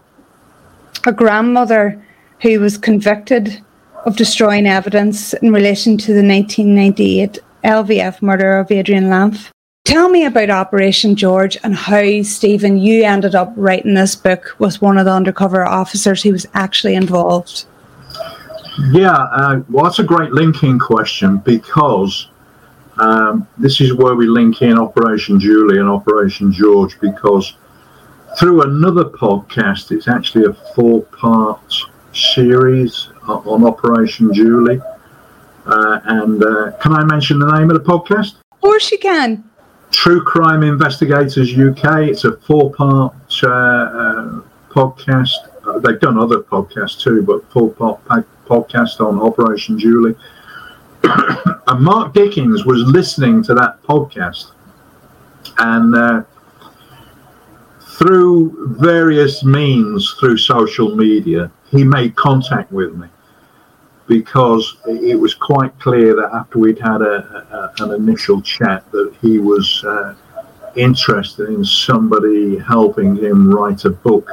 a 1.05 1.11
grandmother 1.11 2.03
who 2.41 2.59
was 2.59 2.77
convicted 2.77 3.61
of 4.05 4.15
destroying 4.15 4.67
evidence 4.67 5.33
in 5.33 5.51
relation 5.51 5.97
to 5.97 6.13
the 6.13 6.25
1998 6.25 7.39
LVF 7.63 8.21
murder 8.21 8.57
of 8.57 8.71
Adrian 8.71 9.09
Lamph. 9.09 9.51
Tell 9.83 10.09
me 10.09 10.25
about 10.25 10.49
Operation 10.49 11.15
George 11.15 11.57
and 11.63 11.75
how, 11.75 12.21
Stephen, 12.23 12.77
you 12.77 13.03
ended 13.03 13.35
up 13.35 13.53
writing 13.55 13.93
this 13.93 14.15
book 14.15 14.55
with 14.57 14.81
one 14.81 14.97
of 14.97 15.05
the 15.05 15.11
undercover 15.11 15.65
officers 15.65 16.23
who 16.23 16.31
was 16.31 16.47
actually 16.53 16.95
involved. 16.95 17.65
Yeah, 18.91 19.13
uh, 19.13 19.61
well, 19.69 19.85
that's 19.85 19.99
a 19.99 20.03
great 20.03 20.31
linking 20.31 20.79
question 20.79 21.37
because 21.37 22.27
um, 22.97 23.47
this 23.57 23.81
is 23.81 23.93
where 23.93 24.15
we 24.15 24.27
link 24.27 24.61
in 24.61 24.77
Operation 24.77 25.39
Julie 25.39 25.79
and 25.79 25.89
Operation 25.89 26.51
George 26.51 26.99
because 26.99 27.53
through 28.39 28.63
another 28.63 29.05
podcast, 29.05 29.91
it's 29.91 30.07
actually 30.07 30.45
a 30.45 30.53
four 30.75 31.03
part 31.03 31.73
series 32.13 33.09
on 33.27 33.65
Operation 33.65 34.33
Julie. 34.33 34.81
Uh, 35.65 35.99
and 36.05 36.43
uh, 36.43 36.71
can 36.81 36.93
I 36.93 37.03
mention 37.03 37.39
the 37.39 37.51
name 37.57 37.69
of 37.69 37.83
the 37.83 37.91
podcast? 37.91 38.35
Of 38.51 38.61
course, 38.61 38.91
you 38.91 38.99
can. 38.99 39.43
True 39.91 40.23
Crime 40.23 40.63
Investigators 40.63 41.57
UK. 41.57 42.09
It's 42.09 42.23
a 42.23 42.37
four 42.37 42.71
part 42.73 43.13
uh, 43.43 43.47
uh, 43.47 44.41
podcast. 44.69 45.31
Uh, 45.65 45.79
they've 45.79 45.99
done 45.99 46.17
other 46.17 46.39
podcasts 46.39 46.99
too, 46.99 47.23
but 47.23 47.49
four 47.51 47.71
part 47.71 47.99
podcast 48.45 48.99
on 48.99 49.19
Operation 49.19 49.79
Julie. 49.79 50.15
and 51.67 51.81
Mark 51.81 52.13
Dickens 52.13 52.65
was 52.65 52.81
listening 52.81 53.43
to 53.43 53.53
that 53.53 53.81
podcast, 53.83 54.51
and 55.59 55.95
uh, 55.95 56.23
through 57.81 58.75
various 58.77 59.43
means, 59.43 60.15
through 60.19 60.37
social 60.37 60.95
media, 60.95 61.51
he 61.71 61.83
made 61.83 62.15
contact 62.15 62.71
with 62.71 62.95
me 62.95 63.07
because 64.07 64.77
it 64.85 65.19
was 65.19 65.33
quite 65.33 65.77
clear 65.79 66.15
that 66.15 66.29
after 66.33 66.59
we'd 66.59 66.79
had 66.79 67.01
a, 67.01 67.73
a, 67.79 67.83
an 67.83 67.91
initial 67.93 68.41
chat 68.41 68.89
that 68.91 69.13
he 69.21 69.39
was 69.39 69.83
uh, 69.83 70.13
interested 70.75 71.49
in 71.49 71.63
somebody 71.63 72.57
helping 72.59 73.15
him 73.15 73.49
write 73.51 73.85
a 73.85 73.89
book 73.89 74.29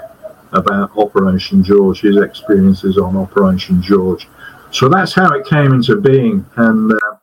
about 0.53 0.91
Operation 0.99 1.65
George, 1.65 2.01
his 2.03 2.19
experiences 2.19 2.99
on 2.99 3.17
Operation 3.17 3.81
George. 3.81 4.29
So 4.73 4.89
that's 4.89 5.13
how 5.13 5.31
it 5.35 5.47
came 5.47 5.73
into 5.73 6.01
being. 6.01 6.47
And 6.57 6.93
uh, 6.93 7.17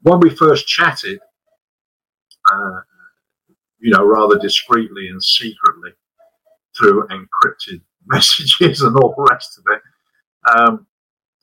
when 0.00 0.18
we 0.20 0.30
first 0.30 0.66
chatted, 0.66 1.20
uh, 2.50 2.80
you 3.78 3.90
know, 3.90 4.04
rather 4.04 4.38
discreetly 4.38 5.08
and 5.08 5.22
secretly 5.22 5.90
through 6.76 7.06
encrypted 7.08 7.82
messages 8.06 8.80
and 8.80 8.96
all 8.96 9.14
the 9.14 9.26
rest 9.30 9.58
of 9.58 9.64
it, 9.74 9.82
um, 10.58 10.86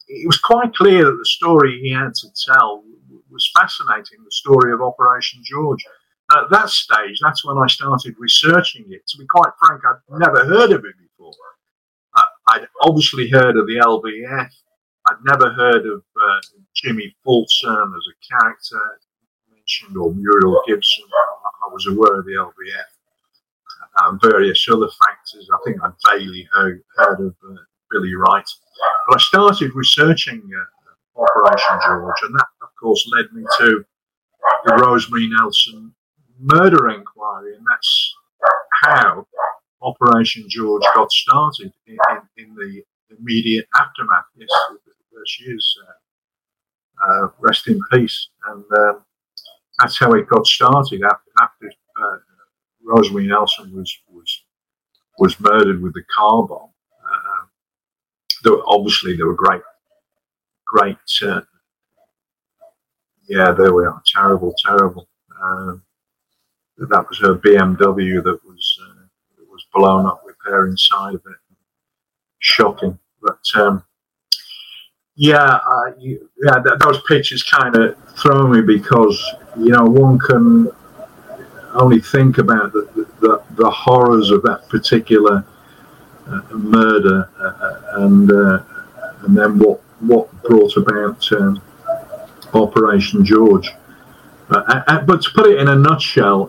it 0.07 0.25
was 0.25 0.39
quite 0.39 0.73
clear 0.73 1.05
that 1.05 1.17
the 1.17 1.25
story 1.25 1.79
he 1.81 1.91
had 1.91 2.13
to 2.15 2.27
tell 2.47 2.83
was 3.29 3.49
fascinating 3.55 4.23
the 4.25 4.31
story 4.31 4.73
of 4.73 4.81
Operation 4.81 5.41
George. 5.45 5.83
At 6.33 6.49
that 6.49 6.69
stage, 6.69 7.19
that's 7.21 7.45
when 7.45 7.57
I 7.57 7.67
started 7.67 8.15
researching 8.17 8.85
it. 8.89 9.05
To 9.07 9.17
be 9.17 9.25
quite 9.27 9.51
frank, 9.59 9.81
I'd 9.85 10.19
never 10.19 10.45
heard 10.45 10.71
of 10.71 10.83
it 10.83 10.95
before. 10.99 11.33
I'd 12.47 12.67
obviously 12.81 13.29
heard 13.29 13.55
of 13.55 13.67
the 13.67 13.77
LVF, 13.77 14.49
I'd 15.11 15.25
never 15.25 15.51
heard 15.51 15.85
of 15.85 16.03
uh, 16.15 16.39
Jimmy 16.73 17.13
Fulton 17.23 17.93
as 17.97 18.05
a 18.07 18.15
character 18.33 18.99
mentioned 19.49 19.97
or 19.97 20.13
Muriel 20.13 20.61
Gibson. 20.67 21.03
I, 21.65 21.73
was 21.73 21.87
aware 21.87 22.19
of 22.19 22.25
the 22.25 22.33
LVF 22.33 22.91
and 24.03 24.21
various 24.21 24.65
other 24.69 24.87
factors. 25.05 25.47
I 25.53 25.57
think 25.65 25.77
I'd 25.83 25.93
vaguely 26.09 26.47
heard, 26.53 26.83
heard 26.95 27.19
of 27.19 27.35
uh, 27.49 27.55
Billy 27.89 28.13
Wright. 28.15 28.47
But 29.07 29.15
I 29.15 29.19
started 29.19 29.75
researching 29.75 30.49
uh, 30.53 31.21
Operation 31.21 31.79
George, 31.85 32.15
and 32.23 32.35
that, 32.35 32.47
of 32.61 32.69
course, 32.79 33.09
led 33.13 33.25
me 33.33 33.43
to 33.59 33.85
the 34.65 34.75
Rosemary 34.75 35.29
Nelson 35.29 35.93
murder 36.39 36.89
inquiry, 36.89 37.55
and 37.55 37.65
that's 37.69 38.15
how 38.83 39.25
Operation 39.81 40.45
George 40.47 40.83
got 40.95 41.11
started 41.11 41.73
in, 41.87 41.97
in, 42.37 42.45
in 42.45 42.55
the 42.55 42.83
immediate 43.17 43.67
aftermath. 43.75 44.25
Yes, 44.35 44.49
she 45.27 45.45
is. 45.45 45.77
Uh, 45.87 45.91
uh, 47.07 47.27
rest 47.39 47.67
in 47.67 47.79
peace. 47.91 48.29
And 48.47 48.63
um, 48.77 49.05
that's 49.79 49.97
how 49.99 50.13
it 50.13 50.29
got 50.29 50.45
started 50.45 51.01
after, 51.03 51.31
after 51.41 51.71
uh, 52.01 52.17
Rosemary 52.83 53.27
Nelson 53.27 53.73
was 53.75 53.95
was 54.09 54.43
was 55.19 55.39
murdered 55.39 55.81
with 55.81 55.93
the 55.93 56.03
car 56.15 56.43
bomb. 56.47 56.69
Uh, 57.03 57.45
there, 58.43 58.53
obviously, 58.67 59.15
there 59.15 59.27
were 59.27 59.35
great, 59.35 59.61
great. 60.65 60.97
Uh, 61.23 61.41
yeah, 63.27 63.51
there 63.51 63.73
we 63.73 63.85
are. 63.85 64.01
Terrible, 64.05 64.53
terrible. 64.65 65.07
Um, 65.41 65.83
that 66.77 67.05
was 67.07 67.19
her 67.19 67.35
BMW 67.35 68.23
that 68.23 68.39
was 68.45 68.79
uh, 68.83 69.03
that 69.37 69.49
was 69.49 69.65
blown 69.73 70.05
up 70.05 70.21
with 70.25 70.35
her 70.45 70.67
inside 70.67 71.15
of 71.15 71.21
it. 71.25 71.37
Shocking, 72.39 72.97
but 73.21 73.39
um, 73.55 73.83
yeah, 75.15 75.59
uh, 75.65 75.91
you, 75.97 76.29
yeah, 76.43 76.61
th- 76.63 76.79
those 76.79 77.01
pictures 77.03 77.43
kind 77.43 77.75
of 77.75 77.97
throw 78.17 78.47
me 78.47 78.61
because 78.61 79.21
you 79.57 79.69
know 79.69 79.83
one 79.83 80.17
can 80.19 80.69
only 81.73 81.99
think 81.99 82.37
about 82.37 82.71
the 82.73 83.07
the, 83.19 83.43
the 83.55 83.69
horrors 83.69 84.29
of 84.31 84.41
that 84.43 84.67
particular 84.69 85.45
uh, 86.27 86.41
murder 86.51 87.29
uh, 87.39 87.43
uh 87.43 88.03
and 88.03 88.31
uh, 88.31 88.63
and 89.23 89.37
then 89.37 89.59
what 89.59 89.81
what 89.99 90.43
brought 90.43 90.77
about 90.77 91.31
um, 91.33 91.61
Operation 92.53 93.23
George. 93.23 93.69
Uh, 94.49 95.01
but 95.05 95.21
to 95.21 95.29
put 95.31 95.47
it 95.47 95.59
in 95.59 95.69
a 95.69 95.75
nutshell, 95.75 96.47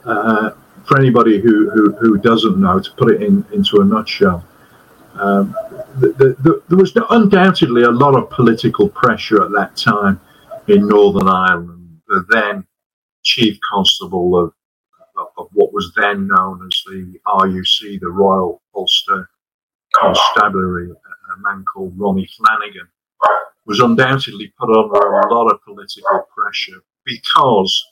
for 0.85 0.98
anybody 0.98 1.40
who, 1.40 1.70
who, 1.70 1.92
who, 1.92 2.18
doesn't 2.18 2.59
know, 2.61 2.81
to 2.81 2.90
put 2.92 3.12
it 3.12 3.22
in, 3.22 3.44
into 3.53 3.81
a 3.81 3.85
nutshell, 3.85 4.44
um, 5.14 5.55
the, 6.00 6.09
the, 6.09 6.37
the, 6.42 6.62
there 6.68 6.78
was 6.78 6.96
undoubtedly 7.11 7.83
a 7.83 7.90
lot 7.90 8.16
of 8.16 8.31
political 8.31 8.88
pressure 8.88 9.42
at 9.44 9.50
that 9.52 9.76
time 9.76 10.20
in 10.68 10.88
Northern 10.88 11.28
Ireland. 11.28 12.00
The 12.09 12.24
then 12.31 12.66
chief 13.22 13.59
constable 13.72 14.37
of, 14.38 14.52
of 15.38 15.48
what 15.52 15.72
was 15.72 15.92
then 15.96 16.26
known 16.26 16.66
as 16.66 16.83
the 16.87 17.18
RUC, 17.26 18.00
the 18.00 18.11
Royal 18.11 18.62
Ulster 18.74 19.28
Constabulary, 19.94 20.90
a 20.90 21.40
man 21.40 21.64
called 21.72 21.94
Ronnie 21.96 22.28
Flanagan, 22.37 22.88
was 23.66 23.81
undoubtedly 23.81 24.52
put 24.59 24.70
under 24.70 25.20
a 25.20 25.33
lot 25.33 25.52
of 25.52 25.62
political 25.62 26.26
pressure 26.37 26.83
because 27.05 27.85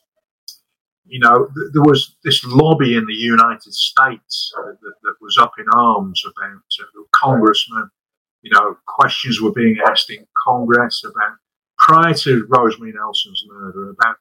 you 1.11 1.19
know, 1.19 1.47
th- 1.47 1.73
there 1.73 1.83
was 1.83 2.17
this 2.23 2.45
lobby 2.45 2.95
in 2.95 3.05
the 3.05 3.13
United 3.13 3.75
States 3.75 4.53
uh, 4.57 4.73
that, 4.81 4.95
that, 5.03 5.15
was 5.21 5.37
up 5.39 5.55
in 5.59 5.67
arms 5.75 6.23
about 6.25 6.63
uh, 6.81 7.03
congressmen. 7.13 7.91
You 8.43 8.53
know, 8.53 8.77
questions 8.87 9.41
were 9.41 9.53
being 9.53 9.79
asked 9.89 10.09
in 10.09 10.25
Congress 10.47 11.03
about 11.05 11.37
prior 11.79 12.15
to 12.15 12.47
Rosemary 12.49 12.93
Nelson's 12.93 13.45
murder 13.49 13.91
about 13.91 14.17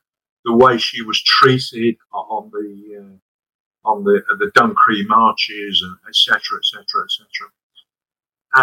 the 0.45 0.56
way 0.56 0.80
she 0.80 1.04
was 1.04 1.21
treated 1.21 1.95
on 2.12 2.49
the 2.52 3.04
uh, 3.04 3.89
on 3.89 4.04
the 4.04 4.23
uh, 4.32 4.38
the 4.38 4.52
Drumcree 4.56 5.08
marches 5.08 5.84
and 5.84 5.95
etc. 6.08 6.58
etc. 6.58 7.04
etc. 7.04 7.52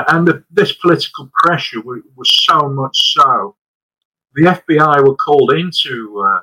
And 0.09 0.27
the, 0.27 0.45
this 0.51 0.73
political 0.73 1.31
pressure 1.33 1.81
was, 1.81 2.01
was, 2.17 2.29
so 2.45 2.69
much 2.69 3.15
so, 3.15 3.55
the 4.35 4.43
FBI 4.43 5.07
were 5.07 5.15
called 5.15 5.53
into 5.53 6.21
uh, 6.27 6.41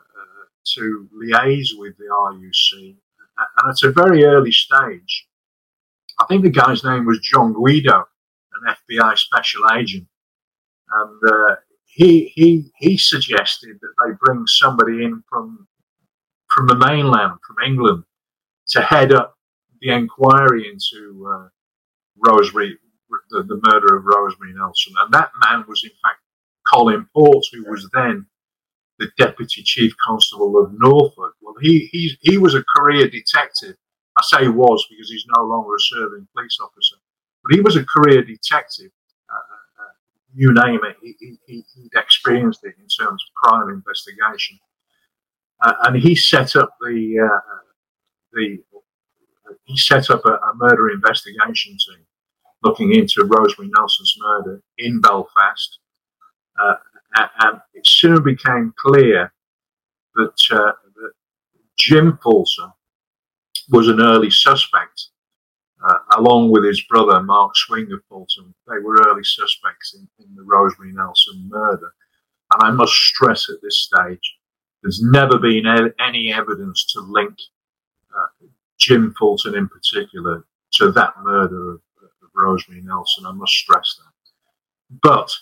to 0.75 1.09
liaise 1.13 1.77
with 1.77 1.97
the 1.97 2.05
RUC. 2.05 2.95
And 3.37 3.69
at 3.69 3.83
a 3.83 3.91
very 3.91 4.25
early 4.25 4.51
stage, 4.51 5.27
I 6.19 6.25
think 6.25 6.43
the 6.43 6.49
guy's 6.49 6.83
name 6.83 7.05
was 7.05 7.19
John 7.19 7.53
Guido, 7.53 8.05
an 8.53 8.75
FBI 8.91 9.17
special 9.17 9.63
agent. 9.75 10.07
And 10.91 11.31
uh, 11.31 11.55
he, 11.85 12.31
he, 12.35 12.71
he 12.77 12.97
suggested 12.97 13.79
that 13.81 13.93
they 14.05 14.13
bring 14.19 14.45
somebody 14.45 15.03
in 15.03 15.23
from, 15.29 15.67
from 16.53 16.67
the 16.67 16.75
mainland, 16.75 17.39
from 17.45 17.55
England, 17.65 18.03
to 18.69 18.81
head 18.81 19.11
up 19.11 19.35
the 19.81 19.89
inquiry 19.89 20.69
into 20.71 21.27
uh, 21.27 21.47
Rosemary, 22.25 22.77
the, 23.31 23.43
the 23.43 23.61
murder 23.71 23.97
of 23.97 24.05
Rosemary 24.05 24.53
Nelson. 24.53 24.93
And 24.99 25.13
that 25.13 25.31
man 25.45 25.65
was, 25.67 25.83
in 25.83 25.91
fact, 26.03 26.19
Colin 26.71 27.07
Port, 27.13 27.45
who 27.51 27.69
was 27.69 27.89
then 27.93 28.25
the 29.03 29.25
deputy 29.25 29.61
chief 29.63 29.93
constable 30.05 30.57
of 30.61 30.71
Norfolk. 30.79 31.35
Well, 31.41 31.55
he, 31.61 31.89
he, 31.91 32.17
he 32.21 32.37
was 32.37 32.55
a 32.55 32.63
career 32.77 33.07
detective. 33.09 33.75
I 34.17 34.21
say 34.23 34.47
was 34.47 34.85
because 34.89 35.09
he's 35.09 35.25
no 35.35 35.43
longer 35.43 35.75
a 35.75 35.79
serving 35.79 36.27
police 36.33 36.57
officer, 36.61 36.95
but 37.43 37.53
he 37.53 37.61
was 37.61 37.75
a 37.75 37.85
career 37.85 38.23
detective. 38.23 38.91
Uh, 39.29 39.35
uh, 39.35 39.93
you 40.35 40.53
name 40.53 40.79
it, 40.83 40.97
he, 41.01 41.37
he, 41.47 41.63
would 41.77 41.91
experienced 41.95 42.63
it 42.63 42.75
in 42.79 42.87
terms 42.87 43.23
of 43.23 43.49
crime 43.49 43.69
investigation. 43.69 44.59
Uh, 45.61 45.73
and 45.83 45.95
he 45.97 46.15
set 46.15 46.55
up 46.55 46.75
the, 46.81 47.19
uh, 47.19 47.39
the 48.33 48.59
he 49.65 49.77
set 49.77 50.09
up 50.09 50.25
a, 50.25 50.33
a 50.33 50.53
murder 50.55 50.89
investigation 50.89 51.71
team 51.71 52.05
looking 52.63 52.93
into 52.93 53.25
Rosemary 53.25 53.71
Nelson's 53.75 54.15
murder 54.19 54.61
in 54.77 55.01
Belfast. 55.01 55.79
Uh, 56.61 56.75
and 57.15 57.61
it 57.73 57.85
soon 57.85 58.23
became 58.23 58.73
clear 58.77 59.33
that, 60.15 60.35
uh, 60.51 60.71
that 60.95 61.11
Jim 61.77 62.17
Fulton 62.21 62.71
was 63.69 63.87
an 63.87 64.01
early 64.01 64.29
suspect, 64.29 65.09
uh, 65.87 65.97
along 66.17 66.51
with 66.51 66.65
his 66.65 66.81
brother 66.81 67.21
Mark 67.21 67.55
Swinger 67.55 68.03
Fulton. 68.09 68.53
They 68.67 68.79
were 68.79 69.03
early 69.07 69.23
suspects 69.23 69.95
in, 69.95 70.07
in, 70.23 70.35
the 70.35 70.43
Rosemary 70.43 70.93
Nelson 70.93 71.49
murder. 71.49 71.93
And 72.53 72.63
I 72.63 72.71
must 72.71 72.93
stress 72.93 73.49
at 73.49 73.61
this 73.61 73.79
stage, 73.79 74.37
there's 74.81 75.01
never 75.01 75.39
been 75.39 75.65
any 75.99 76.33
evidence 76.33 76.85
to 76.93 76.99
link 76.99 77.35
uh, 78.15 78.47
Jim 78.79 79.13
Fulton 79.17 79.55
in 79.55 79.69
particular 79.69 80.45
to 80.73 80.91
that 80.91 81.13
murder 81.21 81.71
of, 81.71 81.81
of 82.03 82.29
Rosemary 82.35 82.81
Nelson. 82.83 83.25
I 83.25 83.31
must 83.31 83.53
stress 83.53 83.97
that. 83.97 84.99
But 85.01 85.33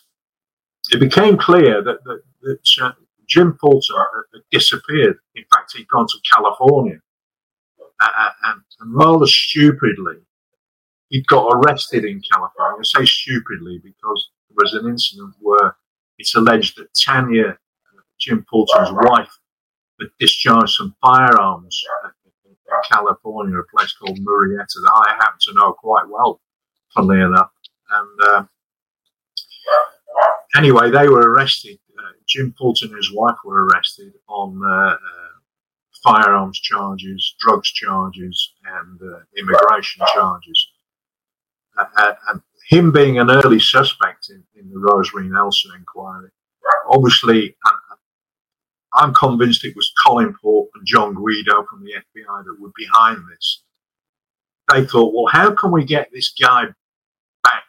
it 0.89 0.99
became 0.99 1.37
clear 1.37 1.83
that, 1.83 2.03
that, 2.03 2.21
that 2.41 2.59
uh, 2.81 2.91
Jim 3.27 3.57
Fulton 3.61 3.95
had 4.33 4.41
disappeared. 4.51 5.17
In 5.35 5.43
fact, 5.53 5.75
he'd 5.75 5.87
gone 5.87 6.07
to 6.07 6.17
California. 6.33 6.99
Uh, 7.99 8.29
and, 8.45 8.61
and, 8.79 8.95
rather 8.95 9.27
stupidly, 9.27 10.17
he'd 11.09 11.27
got 11.27 11.47
arrested 11.53 12.03
in 12.03 12.19
California. 12.21 12.79
I 12.79 12.99
say 12.99 13.05
stupidly 13.05 13.79
because 13.83 14.29
there 14.49 14.63
was 14.63 14.73
an 14.73 14.89
incident 14.89 15.35
where 15.39 15.75
it's 16.17 16.33
alleged 16.35 16.77
that 16.77 16.87
Tanya, 16.95 17.57
Jim 18.19 18.43
Fulton's 18.49 18.91
wife, 18.91 19.29
had 19.99 20.09
discharged 20.19 20.73
some 20.73 20.95
firearms 20.99 21.83
in 22.45 22.55
California, 22.91 23.57
a 23.57 23.63
place 23.75 23.93
called 23.93 24.19
Murrieta 24.19 24.65
that 24.65 25.03
I 25.07 25.13
happen 25.13 25.37
to 25.41 25.53
know 25.53 25.73
quite 25.73 26.07
well, 26.09 26.41
funnily 26.93 27.21
enough. 27.21 27.51
And 27.91 28.21
uh, 28.23 28.43
anyway, 30.55 30.89
they 30.91 31.07
were 31.07 31.31
arrested. 31.31 31.79
Uh, 31.97 32.11
Jim 32.27 32.53
Fulton 32.57 32.89
and 32.89 32.97
his 32.97 33.11
wife 33.13 33.37
were 33.43 33.65
arrested 33.65 34.13
on 34.27 34.61
uh, 34.65 34.95
uh 34.95 34.97
firearms 36.03 36.59
charges, 36.59 37.35
drugs 37.39 37.71
charges, 37.71 38.53
and 38.65 38.99
uh, 39.01 39.19
immigration 39.37 40.03
charges. 40.13 40.67
and 41.77 42.41
him 42.67 42.91
being 42.91 43.19
an 43.19 43.29
early 43.29 43.59
suspect 43.59 44.29
in, 44.29 44.43
in 44.55 44.69
the 44.69 44.79
Rosemary 44.79 45.29
Nelson 45.29 45.71
inquiry, 45.77 46.29
obviously, 46.89 47.55
I'm 48.93 49.13
convinced 49.13 49.63
it 49.63 49.75
was 49.75 49.93
Colin 50.03 50.33
Port 50.41 50.69
and 50.75 50.85
John 50.85 51.13
Guido 51.13 51.65
from 51.69 51.83
the 51.83 51.93
FBI 51.93 52.45
that 52.45 52.57
were 52.59 52.71
behind 52.75 53.23
this. 53.31 53.63
They 54.71 54.85
thought, 54.85 55.13
well, 55.13 55.31
how 55.31 55.53
can 55.53 55.71
we 55.71 55.83
get 55.83 56.09
this 56.11 56.31
guy 56.31 56.65
back 57.43 57.65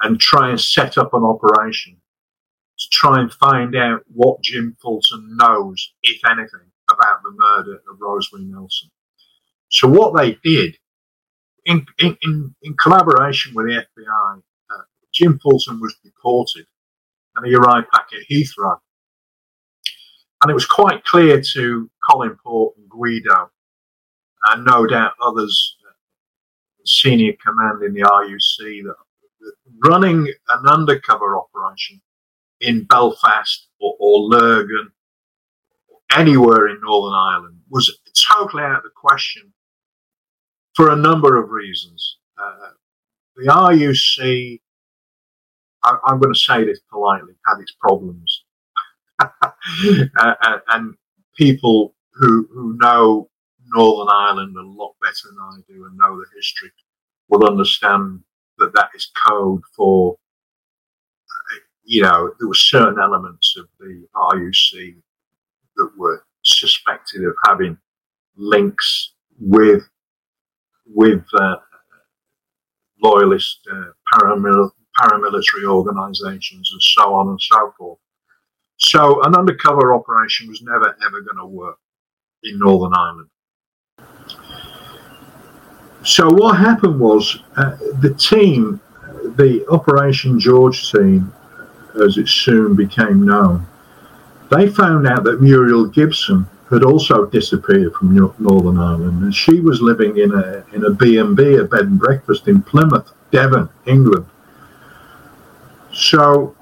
and 0.00 0.20
try 0.20 0.50
and 0.50 0.60
set 0.60 0.98
up 0.98 1.14
an 1.14 1.22
operation 1.22 1.96
to 2.78 2.88
try 2.92 3.20
and 3.20 3.32
find 3.32 3.74
out 3.76 4.02
what 4.06 4.42
Jim 4.42 4.76
Fulton 4.80 5.36
knows, 5.36 5.92
if 6.02 6.20
anything, 6.24 6.70
about 6.90 7.22
the 7.22 7.32
murder 7.32 7.74
of 7.90 8.00
Rosemary 8.00 8.46
Nelson. 8.46 8.90
So 9.70 9.88
what 9.88 10.16
they 10.16 10.38
did, 10.44 10.76
in, 11.66 11.84
in, 11.98 12.16
in, 12.22 12.54
in 12.62 12.76
collaboration 12.80 13.52
with 13.54 13.66
the 13.66 13.84
FBI, 13.84 14.36
uh, 14.38 14.82
Jim 15.12 15.38
Fulton 15.42 15.80
was 15.80 15.94
deported 16.02 16.66
and 17.36 17.46
he 17.46 17.54
arrived 17.54 17.88
back 17.92 18.06
at 18.12 18.26
Heathrow. 18.30 18.78
And 20.42 20.50
it 20.50 20.54
was 20.54 20.66
quite 20.66 21.04
clear 21.04 21.42
to 21.54 21.90
Colin 22.08 22.36
Port 22.44 22.76
and 22.76 22.88
Guido, 22.88 23.50
and 24.44 24.64
no 24.64 24.86
doubt 24.86 25.14
others, 25.20 25.76
uh, 25.84 25.92
senior 26.84 27.32
command 27.44 27.82
in 27.82 27.92
the 27.92 28.02
RUC, 28.02 28.84
that 28.84 28.94
running 29.84 30.32
an 30.48 30.66
undercover 30.66 31.36
operation 31.38 32.00
in 32.60 32.84
Belfast 32.84 33.68
or, 33.80 33.94
or 33.98 34.20
Lurgan, 34.20 34.90
anywhere 36.16 36.68
in 36.68 36.80
Northern 36.82 37.14
Ireland, 37.14 37.60
was 37.70 37.98
totally 38.32 38.62
out 38.62 38.78
of 38.78 38.82
the 38.82 38.90
question 38.94 39.52
for 40.74 40.90
a 40.90 40.96
number 40.96 41.42
of 41.42 41.50
reasons. 41.50 42.18
Uh, 42.40 42.70
the 43.36 43.46
RUC, 43.46 44.60
I, 45.84 45.98
am 46.08 46.18
going 46.18 46.32
to 46.32 46.38
say 46.38 46.64
this 46.64 46.80
politely, 46.90 47.34
had 47.46 47.60
its 47.60 47.74
problems. 47.80 48.44
uh, 49.20 50.58
and 50.68 50.94
people 51.36 51.94
who, 52.14 52.48
who 52.52 52.76
know 52.80 53.28
Northern 53.74 54.08
Ireland 54.12 54.56
a 54.56 54.62
lot 54.62 54.94
better 55.00 55.28
than 55.28 55.38
I 55.40 55.56
do 55.68 55.84
and 55.84 55.96
know 55.96 56.16
the 56.16 56.26
history 56.36 56.70
will 57.28 57.46
understand 57.46 58.20
that 58.58 58.74
that 58.74 58.90
is 58.94 59.10
code 59.26 59.62
for, 59.76 60.16
you 61.84 62.02
know, 62.02 62.32
there 62.38 62.48
were 62.48 62.54
certain 62.54 62.98
elements 63.00 63.56
of 63.58 63.66
the 63.80 64.06
RUC 64.14 64.96
that 65.76 65.90
were 65.96 66.24
suspected 66.44 67.24
of 67.24 67.34
having 67.46 67.78
links 68.36 69.14
with 69.40 69.82
with 70.86 71.22
uh, 71.34 71.56
loyalist 73.02 73.60
uh, 73.70 73.90
paramil- 74.12 74.70
paramilitary 74.98 75.64
organizations 75.66 76.70
and 76.72 76.82
so 76.82 77.14
on 77.14 77.28
and 77.28 77.40
so 77.40 77.72
forth. 77.78 77.98
So 78.78 79.22
an 79.24 79.34
undercover 79.34 79.94
operation 79.94 80.48
was 80.48 80.62
never 80.62 80.96
ever 81.04 81.20
going 81.20 81.36
to 81.38 81.46
work 81.46 81.78
in 82.42 82.58
Northern 82.58 82.92
Ireland. 82.94 83.28
So 86.08 86.26
what 86.30 86.56
happened 86.56 86.98
was 86.98 87.40
uh, 87.58 87.76
the 88.00 88.14
team, 88.14 88.80
the 89.36 89.62
Operation 89.68 90.40
George 90.40 90.90
team, 90.90 91.30
as 92.02 92.16
it 92.16 92.30
soon 92.30 92.74
became 92.74 93.26
known, 93.26 93.66
they 94.50 94.70
found 94.70 95.06
out 95.06 95.22
that 95.24 95.42
Muriel 95.42 95.84
Gibson 95.84 96.46
had 96.70 96.82
also 96.82 97.26
disappeared 97.26 97.92
from 97.92 98.14
Northern 98.14 98.78
Ireland, 98.78 99.22
and 99.22 99.34
she 99.34 99.60
was 99.60 99.82
living 99.82 100.16
in 100.16 100.32
a 100.32 100.64
in 100.72 100.86
a 100.86 100.90
B 100.90 101.18
and 101.18 101.36
B, 101.36 101.56
a 101.56 101.64
bed 101.64 101.82
and 101.82 101.98
breakfast 101.98 102.48
in 102.48 102.62
Plymouth, 102.62 103.12
Devon, 103.30 103.68
England. 103.84 104.24
So 105.92 106.56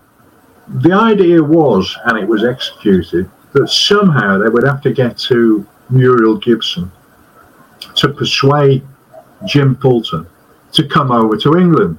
the 0.66 0.92
idea 0.92 1.40
was, 1.40 1.96
and 2.06 2.18
it 2.18 2.26
was 2.26 2.42
executed, 2.42 3.30
that 3.52 3.68
somehow 3.68 4.38
they 4.38 4.48
would 4.48 4.66
have 4.66 4.82
to 4.82 4.92
get 4.92 5.16
to 5.30 5.64
Muriel 5.88 6.36
Gibson 6.36 6.90
to 7.94 8.08
persuade 8.08 8.84
Jim 9.44 9.76
Fulton 9.76 10.26
to 10.72 10.86
come 10.86 11.10
over 11.10 11.36
to 11.36 11.56
England. 11.56 11.98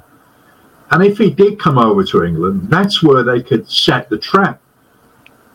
And 0.91 1.03
if 1.03 1.17
he 1.17 1.29
did 1.29 1.59
come 1.59 1.77
over 1.77 2.03
to 2.05 2.23
England, 2.23 2.69
that's 2.69 3.03
where 3.03 3.23
they 3.23 3.41
could 3.41 3.69
set 3.69 4.09
the 4.09 4.17
trap, 4.17 4.61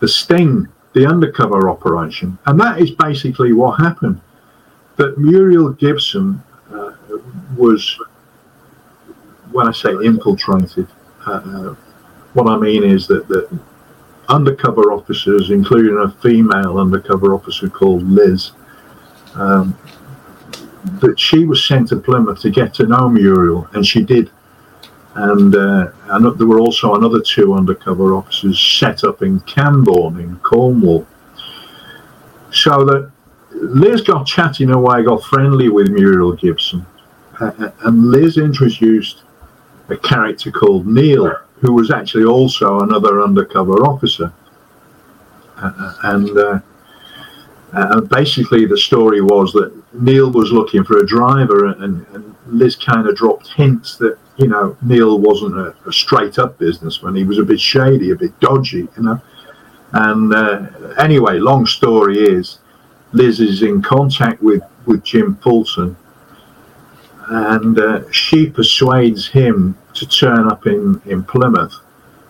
the 0.01 0.09
sting, 0.09 0.69
the 0.93 1.07
undercover 1.07 1.71
operation. 1.71 2.39
And 2.47 2.61
that 2.61 2.81
is 2.81 2.91
basically 2.91 3.53
what 3.53 3.81
happened. 3.81 4.21
That 4.97 5.19
Muriel 5.19 5.71
Gibson 5.71 6.43
uh, 6.71 6.93
was, 7.57 7.99
when 9.51 9.69
I 9.69 9.73
say 9.73 9.91
infiltrated, 10.05 10.87
uh, 11.27 11.31
uh 11.33 11.75
what 12.35 12.47
I 12.49 12.57
mean 12.57 12.83
is 12.83 13.07
that, 13.09 13.29
that 13.29 13.59
undercover 14.29 14.93
officers, 14.93 15.51
including 15.51 15.99
a 15.99 16.11
female 16.23 16.79
undercover 16.79 17.35
officer 17.35 17.69
called 17.69 18.03
Liz, 18.09 18.53
um, 19.35 19.77
that 20.85 21.19
she 21.19 21.45
was 21.45 21.65
sent 21.65 21.89
to 21.89 21.97
Plymouth 21.97 22.41
to 22.41 22.51
get 22.51 22.75
to 22.75 22.87
know 22.87 23.09
Muriel, 23.09 23.69
and 23.73 23.87
she 23.87 24.03
did. 24.03 24.31
And, 25.15 25.55
uh, 25.55 25.93
and 26.09 26.39
there 26.39 26.47
were 26.47 26.59
also 26.59 26.95
another 26.95 27.21
two 27.21 27.55
undercover 27.55 28.15
officers 28.15 28.59
set 28.59 29.05
up 29.05 29.23
in 29.23 29.41
Camborne 29.41 30.19
in 30.21 30.39
Cornwall. 30.39 31.07
So 32.51 32.85
that 32.85 33.11
Liz 33.53 34.01
got 34.01 34.27
chatting 34.27 34.71
away, 34.71 35.03
got 35.03 35.23
friendly 35.23 35.69
with 35.69 35.91
Muriel 35.91 36.33
Gibson, 36.33 36.87
uh, 37.41 37.71
and 37.85 38.11
Liz 38.11 38.39
introduced 38.39 39.23
a 39.89 39.97
character 39.97 40.51
called 40.51 40.87
Neil, 40.87 41.35
who 41.61 41.73
was 41.73 41.91
actually 41.91 42.25
also 42.25 42.81
another 42.81 43.21
undercover 43.21 43.85
officer. 43.87 44.33
Uh, 45.57 45.95
and 46.05 46.39
uh, 46.39 46.61
uh, 47.73 48.01
basically, 48.01 48.67
the 48.67 48.77
story 48.77 49.21
was 49.21 49.53
that 49.53 49.82
Neil 49.95 50.31
was 50.31 50.53
looking 50.53 50.85
for 50.85 50.99
a 50.99 51.07
driver, 51.07 51.67
and, 51.67 52.07
and 52.13 52.35
Liz 52.47 52.77
kind 52.77 53.09
of 53.09 53.17
dropped 53.17 53.49
hints 53.49 53.97
that 53.97 54.19
you 54.37 54.49
know 54.49 54.77
Neil 54.83 55.19
wasn't 55.19 55.57
a, 55.57 55.75
a, 55.87 55.93
straight 55.93 56.39
up 56.39 56.59
businessman; 56.59 57.15
he 57.15 57.25
was 57.25 57.39
a 57.39 57.45
bit 57.45 57.61
shady, 57.61 58.11
a 58.11 58.17
bit 58.17 58.39
dodgy, 58.41 58.89
you 58.97 59.03
know. 59.03 59.21
And 59.93 60.35
uh, 60.35 60.95
anyway, 60.99 61.39
long 61.39 61.67
story 61.67 62.19
is, 62.19 62.59
Liz 63.13 63.41
is 63.41 63.63
in 63.63 63.83
contact 63.83 64.43
with 64.43 64.63
with 64.87 65.05
Jim 65.05 65.37
Fulton, 65.37 65.97
and 67.29 67.79
uh, 67.79 68.11
she 68.11 68.49
persuades 68.49 69.29
him 69.29 69.77
to 69.95 70.07
turn 70.07 70.51
up 70.51 70.67
in, 70.67 71.01
in 71.05 71.23
Plymouth 71.23 71.75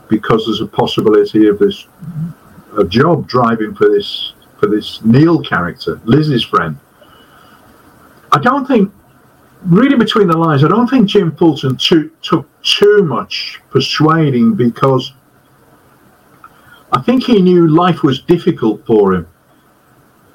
because 0.08 0.44
there's 0.44 0.60
a 0.60 0.66
possibility 0.66 1.46
of 1.46 1.58
this 1.58 1.86
a 2.76 2.84
job 2.84 3.28
driving 3.28 3.74
for 3.74 3.88
this 3.88 4.32
for 4.58 4.66
this 4.66 5.02
Neil 5.04 5.40
character, 5.42 6.00
Liz's 6.04 6.44
friend. 6.44 6.78
I 8.32 8.38
don't 8.38 8.66
think, 8.66 8.92
reading 9.64 9.98
between 9.98 10.26
the 10.26 10.36
lines, 10.36 10.64
I 10.64 10.68
don't 10.68 10.88
think 10.88 11.06
Jim 11.06 11.36
Fulton 11.36 11.76
too, 11.76 12.10
took 12.22 12.48
too 12.62 13.04
much 13.04 13.60
persuading 13.70 14.54
because 14.54 15.12
I 16.92 17.00
think 17.02 17.24
he 17.24 17.40
knew 17.40 17.68
life 17.68 18.02
was 18.02 18.22
difficult 18.22 18.86
for 18.86 19.14
him 19.14 19.28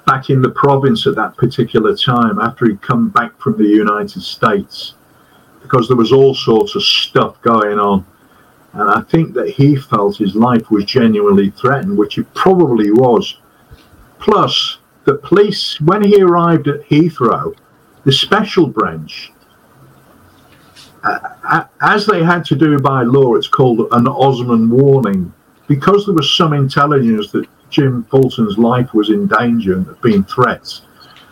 back 0.06 0.30
in 0.30 0.42
the 0.42 0.50
province 0.50 1.06
at 1.06 1.16
that 1.16 1.36
particular 1.38 1.96
time 1.96 2.40
after 2.40 2.68
he'd 2.68 2.82
come 2.82 3.10
back 3.10 3.38
from 3.40 3.58
the 3.58 3.68
United 3.68 4.22
States 4.22 4.94
because 5.62 5.88
there 5.88 5.98
was 5.98 6.14
all 6.14 6.34
sorts 6.34 6.76
of 6.76 6.84
stuff 6.84 7.42
going 7.42 7.78
on. 7.78 8.06
And 8.74 8.90
I 8.90 9.02
think 9.02 9.34
that 9.34 9.50
he 9.50 9.76
felt 9.76 10.18
his 10.18 10.36
life 10.36 10.70
was 10.72 10.86
genuinely 10.86 11.50
threatened, 11.50 11.98
which 11.98 12.18
it 12.18 12.32
probably 12.34 12.92
was. 12.92 13.40
Plus, 14.20 14.78
the 15.04 15.16
police, 15.16 15.82
when 15.82 16.04
he 16.04 16.22
arrived 16.22 16.68
at 16.68 16.84
Heathrow, 16.84 17.56
the 18.08 18.14
special 18.14 18.68
branch, 18.68 19.34
uh, 21.04 21.66
as 21.82 22.06
they 22.06 22.24
had 22.24 22.46
to 22.46 22.56
do 22.56 22.80
by 22.80 23.02
law, 23.04 23.36
it's 23.36 23.50
called 23.50 23.86
an 23.92 24.08
Osman 24.08 24.70
warning. 24.70 25.34
Because 25.68 26.06
there 26.06 26.16
was 26.16 26.34
some 26.34 26.54
intelligence 26.54 27.34
that 27.34 27.46
Jim 27.70 28.06
Fulton's 28.06 28.58
life 28.58 28.94
was 28.94 29.10
in 29.10 29.28
danger 29.28 29.76
and 29.76 29.86
had 29.86 30.00
been 30.00 30.24
threats, 30.24 30.84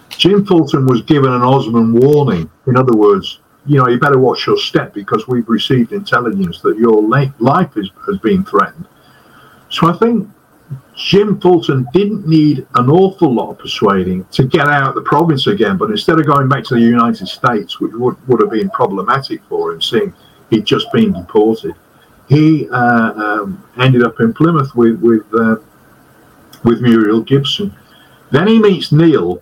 Jim 0.09 0.45
Fulton 0.45 0.85
was 0.85 1.01
given 1.03 1.31
an 1.31 1.43
Osman 1.43 1.93
warning. 1.93 2.51
In 2.67 2.75
other 2.75 2.97
words, 2.97 3.39
you 3.65 3.77
know, 3.77 3.87
you 3.87 3.97
better 3.97 4.19
watch 4.19 4.45
your 4.45 4.57
step 4.57 4.93
because 4.93 5.29
we've 5.29 5.47
received 5.47 5.93
intelligence 5.93 6.59
that 6.59 6.77
your 6.77 7.01
life 7.39 7.77
is, 7.77 7.89
has 8.05 8.17
been 8.17 8.43
threatened. 8.43 8.85
So 9.69 9.87
I 9.87 9.93
think 9.97 10.27
Jim 10.97 11.39
Fulton 11.41 11.85
didn't 11.91 12.25
need 12.25 12.65
an 12.75 12.89
awful 12.89 13.33
lot 13.33 13.51
of 13.51 13.59
persuading 13.59 14.25
to 14.31 14.45
get 14.45 14.67
out 14.67 14.87
of 14.87 14.95
the 14.95 15.01
province 15.01 15.47
again, 15.47 15.77
but 15.77 15.91
instead 15.91 16.19
of 16.19 16.25
going 16.25 16.47
back 16.47 16.63
to 16.65 16.75
the 16.75 16.81
United 16.81 17.27
States, 17.27 17.79
which 17.81 17.91
would, 17.93 18.27
would 18.27 18.41
have 18.41 18.51
been 18.51 18.69
problematic 18.69 19.41
for 19.49 19.73
him, 19.73 19.81
seeing 19.81 20.13
he'd 20.49 20.65
just 20.65 20.91
been 20.93 21.11
deported, 21.11 21.75
he 22.29 22.69
uh, 22.69 23.11
um, 23.13 23.63
ended 23.77 24.03
up 24.03 24.19
in 24.19 24.33
Plymouth 24.33 24.73
with 24.73 24.99
with 25.01 25.25
uh, 25.33 25.57
with 26.63 26.81
Muriel 26.81 27.21
Gibson. 27.21 27.75
Then 28.31 28.47
he 28.47 28.57
meets 28.57 28.91
Neil. 28.91 29.41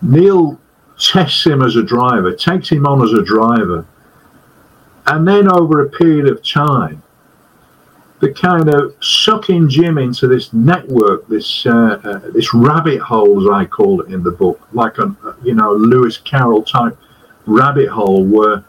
Neil 0.00 0.58
tests 0.98 1.44
him 1.44 1.62
as 1.62 1.76
a 1.76 1.82
driver, 1.82 2.34
takes 2.34 2.70
him 2.70 2.86
on 2.86 3.02
as 3.02 3.12
a 3.12 3.22
driver, 3.22 3.84
and 5.06 5.26
then 5.26 5.50
over 5.50 5.84
a 5.84 5.90
period 5.90 6.28
of 6.28 6.42
time, 6.42 7.02
the 8.20 8.32
kind 8.32 8.72
of 8.72 8.94
sucking 9.00 9.68
Jim 9.68 9.98
into 9.98 10.26
this 10.26 10.52
network, 10.52 11.26
this 11.28 11.66
uh, 11.66 12.00
uh, 12.02 12.18
this 12.32 12.54
rabbit 12.54 13.00
hole, 13.00 13.42
as 13.42 13.52
I 13.52 13.66
call 13.66 14.00
it 14.00 14.12
in 14.12 14.22
the 14.22 14.30
book, 14.30 14.60
like 14.72 14.98
a 14.98 15.14
you 15.42 15.54
know 15.54 15.72
Lewis 15.72 16.16
Carroll 16.16 16.62
type 16.62 16.96
rabbit 17.46 17.88
hole, 17.88 18.24
where 18.24 18.64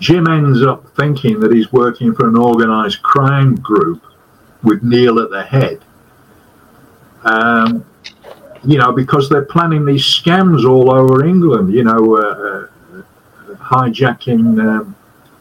Jim 0.00 0.28
ends 0.28 0.62
up 0.62 0.86
thinking 0.96 1.40
that 1.40 1.52
he's 1.52 1.72
working 1.72 2.14
for 2.14 2.28
an 2.28 2.36
organised 2.36 3.02
crime 3.02 3.54
group 3.56 4.04
with 4.62 4.82
Neil 4.82 5.18
at 5.18 5.30
the 5.30 5.42
head. 5.42 5.80
Um, 7.24 7.84
you 8.64 8.78
know, 8.78 8.92
because 8.92 9.28
they're 9.30 9.44
planning 9.44 9.86
these 9.86 10.04
scams 10.04 10.68
all 10.68 10.92
over 10.92 11.24
England, 11.24 11.72
you 11.72 11.84
know, 11.84 12.16
uh, 12.16 12.66
uh, 12.98 13.54
hijacking 13.54 14.60
um, 14.60 14.94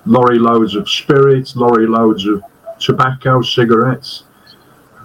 lorry 0.05 0.39
loads 0.39 0.75
of 0.75 0.89
spirits, 0.89 1.55
lorry 1.55 1.85
loads 1.85 2.25
of 2.25 2.41
tobacco, 2.79 3.41
cigarettes. 3.41 4.23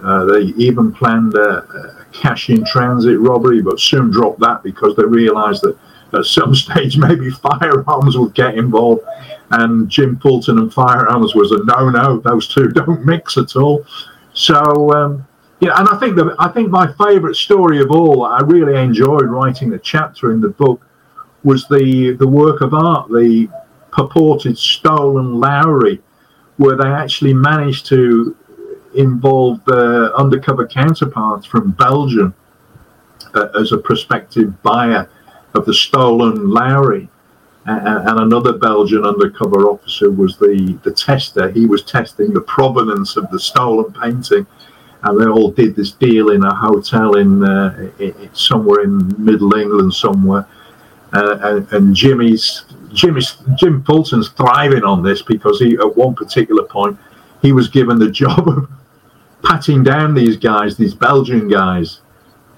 Uh, 0.03 0.25
they 0.25 0.41
even 0.57 0.91
planned 0.91 1.33
a, 1.35 1.63
a, 1.63 2.05
cash 2.11 2.49
in 2.49 2.63
transit 2.63 3.19
robbery, 3.19 3.61
but 3.61 3.79
soon 3.79 4.09
dropped 4.09 4.39
that 4.39 4.63
because 4.63 4.95
they 4.95 5.03
realised 5.03 5.61
that 5.63 5.77
at 6.13 6.25
some 6.25 6.55
stage 6.63 6.97
maybe 6.97 7.29
firearms 7.29 8.17
would 8.17 8.33
get 8.33 8.57
involved. 8.57 9.01
And 9.51 9.89
Jim 9.89 10.17
Fulton 10.17 10.59
and 10.59 10.73
firearms 10.73 11.35
was 11.35 11.51
a 11.51 11.63
no 11.65 11.89
no. 11.89 12.19
Those 12.19 12.47
two 12.47 12.67
don't 12.73 13.05
mix 13.05 13.37
at 13.37 13.55
all. 13.55 13.85
So 14.33 14.91
um, 14.93 15.27
yeah, 15.59 15.79
and 15.79 15.87
I 15.87 15.97
think 15.97 16.15
the 16.15 16.35
I 16.39 16.49
think 16.49 16.69
my 16.69 16.91
favourite 16.93 17.35
story 17.35 17.81
of 17.81 17.91
all, 17.91 18.23
I 18.23 18.41
really 18.41 18.79
enjoyed 18.81 19.25
writing 19.25 19.69
the 19.69 19.79
chapter 19.79 20.31
in 20.31 20.41
the 20.41 20.49
book, 20.49 20.85
was 21.43 21.67
the 21.67 22.15
the 22.19 22.27
work 22.27 22.61
of 22.61 22.73
art, 22.73 23.09
the 23.09 23.47
purported 23.91 24.57
stolen 24.57 25.39
Lowry, 25.39 26.01
where 26.57 26.77
they 26.77 26.87
actually 26.87 27.33
managed 27.33 27.85
to 27.87 28.35
involve 28.93 29.63
the 29.65 30.13
undercover 30.15 30.65
counterparts 30.65 31.45
from 31.45 31.71
Belgium 31.71 32.33
uh, 33.33 33.47
as 33.59 33.71
a 33.71 33.77
prospective 33.77 34.61
buyer 34.63 35.09
of 35.53 35.65
the 35.65 35.73
stolen 35.73 36.49
Lowry. 36.49 37.09
and 37.65 38.19
another 38.19 38.53
Belgian 38.53 39.03
undercover 39.05 39.67
officer 39.67 40.11
was 40.11 40.37
the, 40.37 40.77
the 40.83 40.91
tester. 40.91 41.49
He 41.49 41.65
was 41.65 41.83
testing 41.83 42.33
the 42.33 42.41
provenance 42.41 43.17
of 43.17 43.29
the 43.31 43.39
stolen 43.39 43.91
painting 43.93 44.45
and 45.05 45.21
they 45.21 45.25
all 45.25 45.51
did 45.51 45.75
this 45.75 45.91
deal 45.91 46.31
in 46.31 46.43
a 46.43 46.53
hotel 46.53 47.15
in, 47.17 47.43
uh, 47.43 47.91
in 47.99 48.29
somewhere 48.33 48.81
in 48.81 49.13
Middle 49.23 49.53
England 49.53 49.93
somewhere. 49.93 50.47
Uh, 51.13 51.37
and, 51.43 51.71
and, 51.71 51.95
Jimmy's 51.95 52.64
Jimmy's 52.95 53.37
Jim 53.55 53.83
Fulton's 53.83 54.29
thriving 54.29 54.83
on 54.83 55.03
this 55.03 55.21
because 55.21 55.59
he 55.59 55.75
at 55.75 55.95
one 55.95 56.15
particular 56.15 56.63
point 56.63 56.97
he 57.41 57.51
was 57.51 57.67
given 57.67 57.99
the 57.99 58.09
job 58.23 58.47
of 58.47 58.69
patting 59.43 59.83
down 59.83 60.13
these 60.13 60.37
guys, 60.37 60.75
these 60.75 60.95
Belgian 60.95 61.47
guys 61.47 62.01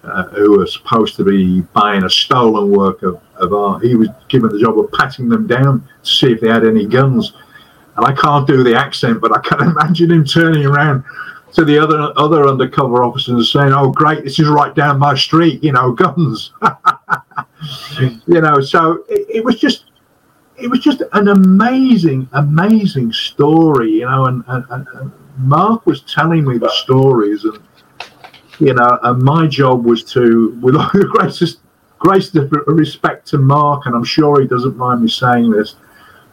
uh, 0.04 0.24
who 0.30 0.58
were 0.58 0.68
supposed 0.68 1.16
to 1.18 1.24
be 1.24 1.62
buying 1.74 2.04
a 2.04 2.10
stolen 2.10 2.72
work 2.72 3.04
of, 3.04 3.20
of 3.36 3.54
art. 3.54 3.84
He 3.84 3.96
was 3.96 4.08
given 4.30 4.50
the 4.50 4.60
job 4.60 4.80
of 4.80 4.92
patting 4.94 5.28
them 5.28 5.48
down 5.48 5.88
to 6.04 6.10
see 6.10 6.32
if 6.32 6.40
they 6.40 6.48
had 6.48 6.66
any 6.66 6.86
guns. 6.86 7.34
And 7.98 8.06
I 8.06 8.14
can't 8.14 8.48
do 8.48 8.64
the 8.64 8.76
accent, 8.76 9.20
but 9.20 9.36
I 9.36 9.42
can 9.42 9.60
imagine 9.72 10.12
him 10.12 10.24
turning 10.24 10.66
around 10.66 11.04
to 11.54 11.66
the 11.66 11.80
other 11.80 12.14
other 12.18 12.48
undercover 12.48 13.04
officers 13.04 13.52
saying, 13.52 13.74
"Oh, 13.74 13.92
great, 13.92 14.24
this 14.24 14.40
is 14.40 14.48
right 14.48 14.74
down 14.76 15.00
my 15.00 15.16
street," 15.16 15.64
you 15.64 15.72
know, 15.72 15.92
guns. 15.92 16.52
you 18.00 18.42
know, 18.42 18.62
so 18.62 19.04
it, 19.10 19.26
it, 19.38 19.44
was 19.44 19.60
just 19.60 19.86
it 20.58 20.70
was 20.70 20.80
just 20.80 21.04
an 21.14 21.28
amazing, 21.28 22.28
amazing 22.34 23.14
story, 23.14 23.92
you 23.92 24.06
know, 24.06 24.26
and, 24.26 24.44
and, 24.48 24.66
and 24.70 25.12
Mark 25.38 25.86
was 25.86 26.02
telling 26.02 26.46
me 26.46 26.58
the 26.58 26.70
stories, 26.70 27.44
and 27.44 27.60
you 28.60 28.74
know, 28.74 29.00
and 29.04 29.22
my 29.22 29.46
job 29.46 29.86
was 29.86 30.04
to, 30.14 30.58
with 30.62 30.76
all 30.76 30.90
the 30.94 31.06
greatest 31.12 31.60
greatest 32.00 32.36
respect 32.68 33.28
to 33.28 33.38
Mark, 33.38 33.86
and 33.86 33.96
I'm 33.96 34.04
sure 34.04 34.42
he 34.42 34.48
doesn't 34.48 34.78
mind 34.78 35.02
me 35.02 35.10
saying 35.10 35.52
this, 35.52 35.76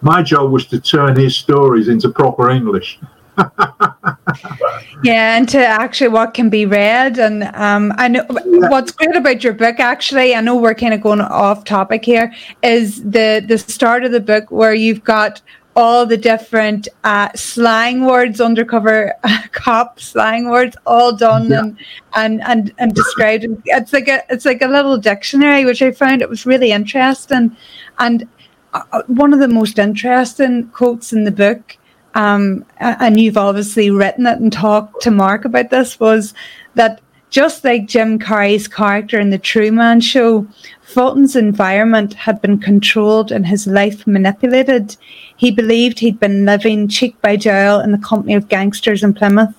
my 0.01 0.22
job 0.22 0.51
was 0.51 0.66
to 0.66 0.81
turn 0.81 1.16
his 1.16 1.37
stories 1.37 1.89
into 1.89 2.11
proper 2.11 2.51
English. 2.51 2.99
yeah, 5.02 5.36
and 5.36 5.48
to 5.48 5.59
actually 5.59 6.09
what 6.09 6.34
can 6.34 6.48
be 6.48 6.66
read, 6.66 7.18
and 7.18 7.44
um, 7.55 7.92
I 7.96 8.09
know 8.09 8.24
what's 8.28 8.92
great 8.92 9.16
about 9.16 9.42
your 9.42 9.52
book. 9.52 9.80
Actually, 9.80 10.34
I 10.34 10.40
know 10.40 10.57
we're 10.57 10.74
kind 10.74 10.94
of 10.94 11.00
going 11.00 11.20
off 11.20 11.64
topic 11.64 12.05
here. 12.05 12.32
Is 12.62 13.02
the 13.02 13.44
the 13.46 13.59
start 13.59 14.05
of 14.05 14.12
the 14.12 14.20
book 14.20 14.50
where 14.50 14.74
you've 14.74 15.05
got 15.05 15.40
all 15.76 16.07
the 16.07 16.16
different 16.16 16.86
uh, 17.02 17.28
slang 17.34 18.05
words, 18.05 18.40
undercover 18.40 19.12
uh, 19.24 19.42
cop 19.52 19.98
slang 19.98 20.48
words, 20.48 20.76
all 20.86 21.14
done 21.14 21.50
yeah. 21.50 21.61
and, 21.61 21.78
and 22.14 22.42
and 22.44 22.74
and 22.78 22.94
described. 22.94 23.46
It's 23.66 23.92
like 23.92 24.09
a 24.09 24.22
it's 24.28 24.44
like 24.44 24.62
a 24.62 24.68
little 24.68 24.98
dictionary, 24.98 25.64
which 25.64 25.82
I 25.82 25.90
found 25.92 26.22
it 26.22 26.28
was 26.28 26.46
really 26.46 26.72
interesting. 26.72 27.57
And 27.98 28.28
uh 28.72 29.02
one 29.07 29.32
of 29.32 29.40
the 29.40 29.48
most 29.48 29.78
interesting 29.78 30.68
quotes 30.68 31.12
in 31.12 31.24
the 31.24 31.30
book 31.30 31.76
um, 32.15 32.65
and 32.79 33.21
you've 33.21 33.37
obviously 33.37 33.91
written 33.91 34.27
it 34.27 34.39
and 34.39 34.53
talked 34.53 35.03
to 35.03 35.11
Mark 35.11 35.45
about 35.45 35.71
this, 35.71 35.99
was 35.99 36.35
that 36.75 37.01
just 37.31 37.65
like 37.65 37.87
Jim 37.87 38.19
Carrey's 38.19 38.69
character 38.69 39.19
in 39.19 39.31
The 39.31 39.39
Truman 39.39 40.01
Show, 40.01 40.47
Fulton's 40.83 41.35
environment 41.35 42.15
had 42.15 42.41
been 42.41 42.59
controlled 42.59 43.33
and 43.33 43.45
his 43.45 43.67
life 43.67 44.07
manipulated. 44.07 44.97
He 45.37 45.51
believed 45.51 45.99
he'd 45.99 46.21
been 46.21 46.45
living 46.45 46.87
cheek 46.87 47.21
by 47.21 47.37
jowl 47.37 47.81
in 47.81 47.91
the 47.91 47.99
company 47.99 48.35
of 48.35 48.49
gangsters 48.49 49.03
in 49.03 49.15
Plymouth. 49.15 49.53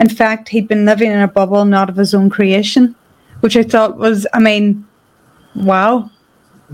In 0.00 0.08
fact, 0.08 0.48
he'd 0.48 0.66
been 0.66 0.84
living 0.84 1.12
in 1.12 1.20
a 1.20 1.28
bubble 1.28 1.64
not 1.64 1.88
of 1.88 1.94
his 1.94 2.14
own 2.14 2.30
creation, 2.30 2.96
which 3.40 3.56
I 3.56 3.62
thought 3.62 3.96
was, 3.96 4.26
I 4.32 4.40
mean, 4.40 4.84
wow. 5.54 6.10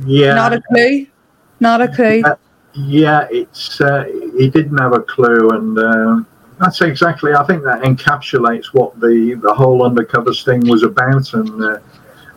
Yeah. 0.07 0.35
Not 0.35 0.55
a 0.55 0.63
clue. 0.63 1.07
Not 1.61 1.83
a 1.83 1.89
clue. 1.89 2.23
Yeah, 2.77 3.27
it's 3.31 3.81
uh, 3.81 4.05
he 4.37 4.51
didn't 4.51 4.79
have 4.79 4.93
a 4.93 5.01
clue, 5.01 5.51
and 5.51 5.79
uh, 5.79 6.21
that's 6.59 6.81
exactly. 6.83 7.33
I 7.33 7.45
think 7.45 7.63
that 7.65 7.83
encapsulates 7.83 8.67
what 8.67 8.99
the 9.01 9.39
the 9.43 9.55
whole 9.55 9.85
undercover 9.85 10.35
thing 10.35 10.67
was 10.69 10.83
about. 10.83 11.33
And 11.33 11.63
uh, 11.63 11.79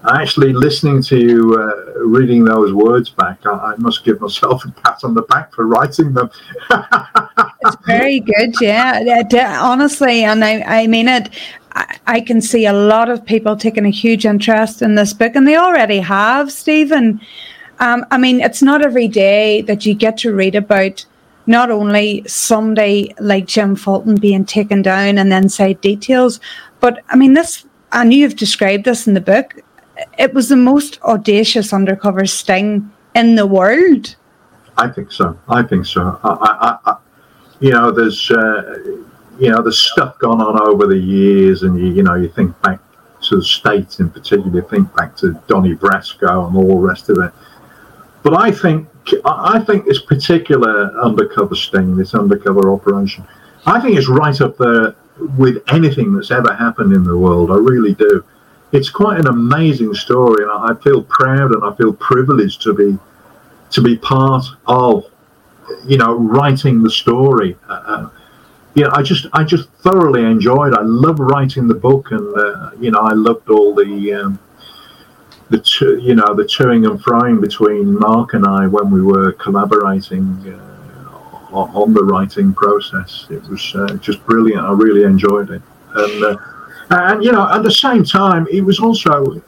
actually, 0.10 0.54
listening 0.54 1.04
to 1.04 1.18
you 1.18 1.56
uh, 1.56 2.00
reading 2.00 2.46
those 2.46 2.74
words 2.74 3.10
back, 3.10 3.46
I, 3.46 3.74
I, 3.74 3.76
must 3.78 4.06
give 4.06 4.22
myself 4.22 4.64
a 4.66 4.72
pat 4.72 5.04
on 5.04 5.14
the 5.14 5.24
back 5.24 5.54
for 5.54 5.68
writing 5.68 6.14
them. 6.14 6.30
it's 6.72 7.76
very 7.86 8.22
good, 8.22 8.54
yeah. 8.62 9.60
Honestly, 9.62 10.24
and 10.24 10.44
I, 10.44 10.62
I 10.62 10.88
mean 10.88 11.08
it. 11.08 11.30
I 12.08 12.20
can 12.22 12.42
see 12.42 12.66
a 12.66 12.74
lot 12.74 13.10
of 13.10 13.26
people 13.26 13.56
taking 13.56 13.86
a 13.86 13.92
huge 13.92 14.26
interest 14.26 14.82
in 14.82 14.96
this 14.96 15.14
book, 15.14 15.36
and 15.36 15.48
they 15.48 15.56
already 15.56 16.00
have, 16.00 16.52
Stephen. 16.52 17.22
Um, 17.80 18.06
I 18.12 18.18
mean, 18.18 18.42
it's 18.42 18.62
not 18.62 18.82
every 18.82 19.08
day 19.08 19.62
that 19.64 19.86
you 19.86 19.94
get 19.94 20.18
to 20.20 20.34
read 20.34 20.56
about 20.56 21.06
not 21.48 21.72
only 21.72 22.24
somebody 22.28 23.14
like 23.20 23.48
Jim 23.48 23.76
Fulton 23.76 24.16
being 24.16 24.46
taken 24.46 24.82
down 24.82 25.18
and 25.18 25.32
then 25.32 25.50
say 25.50 25.74
details, 25.76 26.40
but 26.80 27.04
I 27.10 27.16
mean, 27.16 27.34
this, 27.34 27.66
and 27.92 28.14
you've 28.14 28.36
described 28.36 28.86
this 28.86 29.08
in 29.08 29.14
the 29.14 29.22
book, 29.22 29.56
it 30.18 30.34
was 30.34 30.50
the 30.50 30.56
most 30.56 31.02
audacious 31.02 31.74
undercover 31.74 32.26
sting 32.26 32.92
in 33.16 33.36
the 33.36 33.48
world. 33.48 34.16
I 34.78 34.90
think 34.90 35.12
so. 35.12 35.38
I 35.48 35.64
think 35.64 35.86
so. 35.86 36.20
I, 36.24 36.78
I, 36.86 36.92
I, 36.92 36.98
you 37.60 37.72
know, 37.72 37.92
there's, 37.92 38.30
uh, 38.32 38.78
you 39.40 39.50
know, 39.50 39.62
there's 39.62 39.80
stuff 39.80 40.20
gone 40.20 40.42
on 40.42 40.62
over 40.68 40.86
the 40.86 40.98
years, 40.98 41.64
and 41.64 41.80
you, 41.80 41.88
you 41.88 42.04
know, 42.04 42.16
you 42.16 42.30
think 42.30 42.60
back 42.62 42.80
to 43.24 43.38
the 43.38 43.44
states 43.44 44.00
in 44.00 44.10
particular, 44.10 44.54
you 44.54 44.68
think 44.70 44.94
back 44.96 45.16
to 45.18 45.34
Donnie 45.48 45.76
Brasco 45.76 46.48
and 46.48 46.56
all 46.56 46.82
the 46.82 46.88
rest 46.88 47.10
of 47.10 47.18
it 47.18 47.34
but 48.24 48.34
I 48.34 48.52
think 48.52 48.88
I 49.26 49.60
think 49.60 49.86
this 49.86 50.02
particular 50.02 50.92
undercover 51.02 51.56
sting, 51.56 51.96
this 51.96 52.14
undercover 52.14 52.72
operation, 52.72 53.26
I 53.66 53.80
think 53.80 53.98
it's 53.98 54.10
right 54.10 54.40
up 54.42 54.58
there 54.58 54.96
with 55.38 55.64
anything 55.70 56.14
that's 56.14 56.32
ever 56.32 56.54
happened 56.54 56.94
in 56.94 57.04
the 57.04 57.18
world. 57.18 57.52
I 57.52 57.56
really 57.56 57.94
do. 57.94 58.24
It's 58.72 58.90
quite 58.90 59.20
an 59.20 59.28
amazing 59.28 59.94
story, 59.96 60.44
and 60.44 60.52
I 60.52 60.80
feel 60.82 61.02
proud 61.04 61.52
and 61.52 61.64
I 61.64 61.74
feel 61.76 61.94
privileged 61.94 62.62
to 62.64 62.74
be 62.74 62.98
to 63.72 63.82
be 63.82 63.98
part 63.98 64.46
of, 64.68 65.06
you 65.86 65.98
know, 65.98 66.16
writing 66.16 66.84
the 66.84 66.90
story. 66.90 67.56
Uh, 67.68 67.74
uh 67.74 68.10
you 68.76 68.84
know, 68.84 68.92
I 68.94 69.02
just 69.02 69.26
I 69.34 69.44
just 69.44 69.70
thoroughly 69.82 70.24
enjoyed. 70.24 70.74
I 70.74 70.82
love 70.84 71.20
writing 71.20 71.68
the 71.68 71.74
book, 71.74 72.12
and 72.12 72.38
uh, 72.38 72.72
you 72.80 72.92
know, 72.92 73.00
I 73.00 73.14
loved 73.14 73.50
all 73.50 73.74
the. 73.74 74.14
Um, 74.14 74.40
the 75.50 76.00
you 76.02 76.16
know 76.16 76.34
the 76.36 76.44
toing 76.44 76.90
and 76.90 77.02
froing 77.04 77.42
between 77.42 77.98
Mark 77.98 78.34
and 78.34 78.46
I 78.46 78.68
when 78.68 78.92
we 78.92 79.02
were 79.02 79.34
collaborating 79.34 80.26
uh, 80.48 81.56
on 81.56 81.94
the 81.94 82.04
writing 82.04 82.54
process. 82.54 83.26
It 83.30 83.44
was 83.48 83.76
uh, 83.76 83.96
just 83.96 84.24
brilliant. 84.26 84.62
I 84.62 84.72
really 84.74 85.04
enjoyed 85.04 85.50
it, 85.50 85.62
and 85.96 86.24
uh, 86.24 86.38
and 86.92 87.24
you 87.24 87.32
know 87.32 87.52
at 87.52 87.64
the 87.64 87.72
same 87.72 88.04
time 88.04 88.48
it 88.52 88.62
was 88.62 88.80
also 88.80 89.42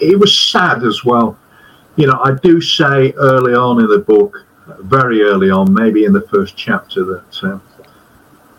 it 0.00 0.18
was 0.18 0.38
sad 0.38 0.82
as 0.84 1.04
well. 1.04 1.38
You 1.96 2.06
know 2.06 2.18
I 2.24 2.34
do 2.42 2.60
say 2.60 3.12
early 3.12 3.54
on 3.54 3.80
in 3.80 3.88
the 3.88 3.98
book, 3.98 4.46
very 4.80 5.20
early 5.22 5.50
on, 5.50 5.72
maybe 5.72 6.04
in 6.04 6.12
the 6.12 6.22
first 6.22 6.56
chapter 6.56 7.04
that. 7.04 7.44
Uh, 7.44 7.58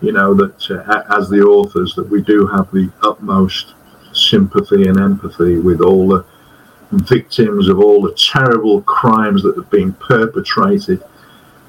you 0.01 0.12
know 0.12 0.34
that 0.34 0.72
uh, 0.72 1.03
as 1.16 1.30
the 1.30 1.41
authors 1.41 1.93
that 1.93 2.09
we 2.09 2.24
do 2.24 2.47
have 2.47 2.72
the 2.72 2.91
utmost 3.03 3.76
sympathy 4.14 4.88
and 4.88 4.99
empathy 4.99 5.59
with 5.59 5.80
all 5.80 6.07
the 6.07 6.26
victims 6.91 7.67
of 7.67 7.79
all 7.79 8.01
the 8.01 8.13
terrible 8.13 8.81
crimes 8.81 9.43
that 9.43 9.55
have 9.55 9.69
been 9.69 9.93
perpetrated 9.93 11.03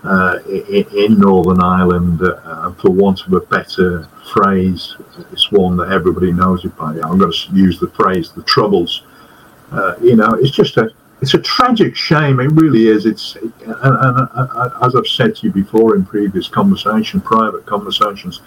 uh, 0.04 0.38
in, 0.48 0.84
in, 0.96 1.18
Northern 1.18 1.62
Ireland, 1.62 2.20
uh, 2.22 2.72
for 2.72 2.90
want 2.90 3.24
of 3.24 3.32
a 3.34 3.40
better 3.40 4.08
phrase, 4.32 4.96
it's 5.30 5.52
one 5.52 5.76
that 5.76 5.92
everybody 5.92 6.32
knows 6.32 6.64
it 6.64 6.76
by. 6.76 6.98
I'm 7.04 7.18
going 7.18 7.32
to 7.32 7.52
use 7.52 7.78
the 7.78 7.88
phrase 7.90 8.32
"the 8.32 8.42
Troubles." 8.42 9.04
Uh, 9.70 9.94
you 10.02 10.16
know, 10.16 10.32
it's 10.32 10.50
just 10.50 10.76
a 10.76 10.90
it's 11.20 11.34
a 11.34 11.38
tragic 11.38 11.94
shame. 11.94 12.40
It 12.40 12.48
really 12.48 12.88
is. 12.88 13.06
It's 13.06 13.36
and, 13.36 13.54
and, 13.64 14.28
and, 14.34 14.72
as 14.82 14.96
I've 14.96 15.06
said 15.06 15.36
to 15.36 15.46
you 15.46 15.52
before 15.52 15.94
in 15.94 16.04
previous 16.04 16.48
conversation, 16.48 17.20
private 17.20 17.64
conversations. 17.64 18.40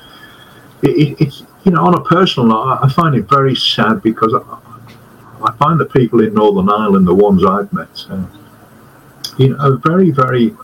It, 0.82 1.21
it's 1.21 1.43
you 1.63 1.71
know 1.71 1.86
on 1.86 1.95
a 1.95 2.03
personal 2.03 2.49
level, 2.49 2.80
I 2.84 2.89
find 2.89 3.15
it 3.15 3.30
very 3.30 3.55
sad 3.55 4.03
because 4.03 4.34
I 4.34 4.59
find 5.54 5.80
the 5.80 5.86
people 5.86 6.22
in 6.22 6.34
Northern 6.34 6.70
Ireland, 6.70 7.08
the 7.08 7.16
ones 7.16 7.43
I've 7.46 7.72
met, 7.74 8.06
uh, 8.10 8.26
you 9.38 9.56
know, 9.56 9.78
very, 9.78 10.12
very 10.12 10.56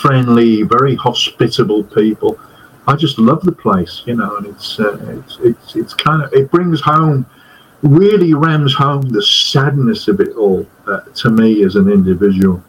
friendly, 0.00 0.62
very 0.62 0.94
hospitable 0.94 1.84
people. 1.84 2.38
I 2.86 2.96
just 2.96 3.18
love 3.18 3.42
the 3.42 3.52
place, 3.52 4.02
you 4.06 4.14
know, 4.14 4.36
and 4.36 4.46
it's 4.46 4.80
uh, 4.80 4.98
it's 5.08 5.38
it's 5.42 5.76
it's 5.76 5.94
kind 5.94 6.22
of 6.22 6.32
it 6.32 6.50
brings 6.50 6.80
home, 6.80 7.26
really 7.82 8.34
rams 8.34 8.74
home 8.74 9.02
the 9.02 9.22
sadness 9.22 10.08
of 10.08 10.20
it 10.20 10.34
all 10.36 10.66
uh, 10.86 11.00
to 11.00 11.30
me 11.30 11.64
as 11.64 11.76
an 11.76 11.90
individual, 11.90 12.62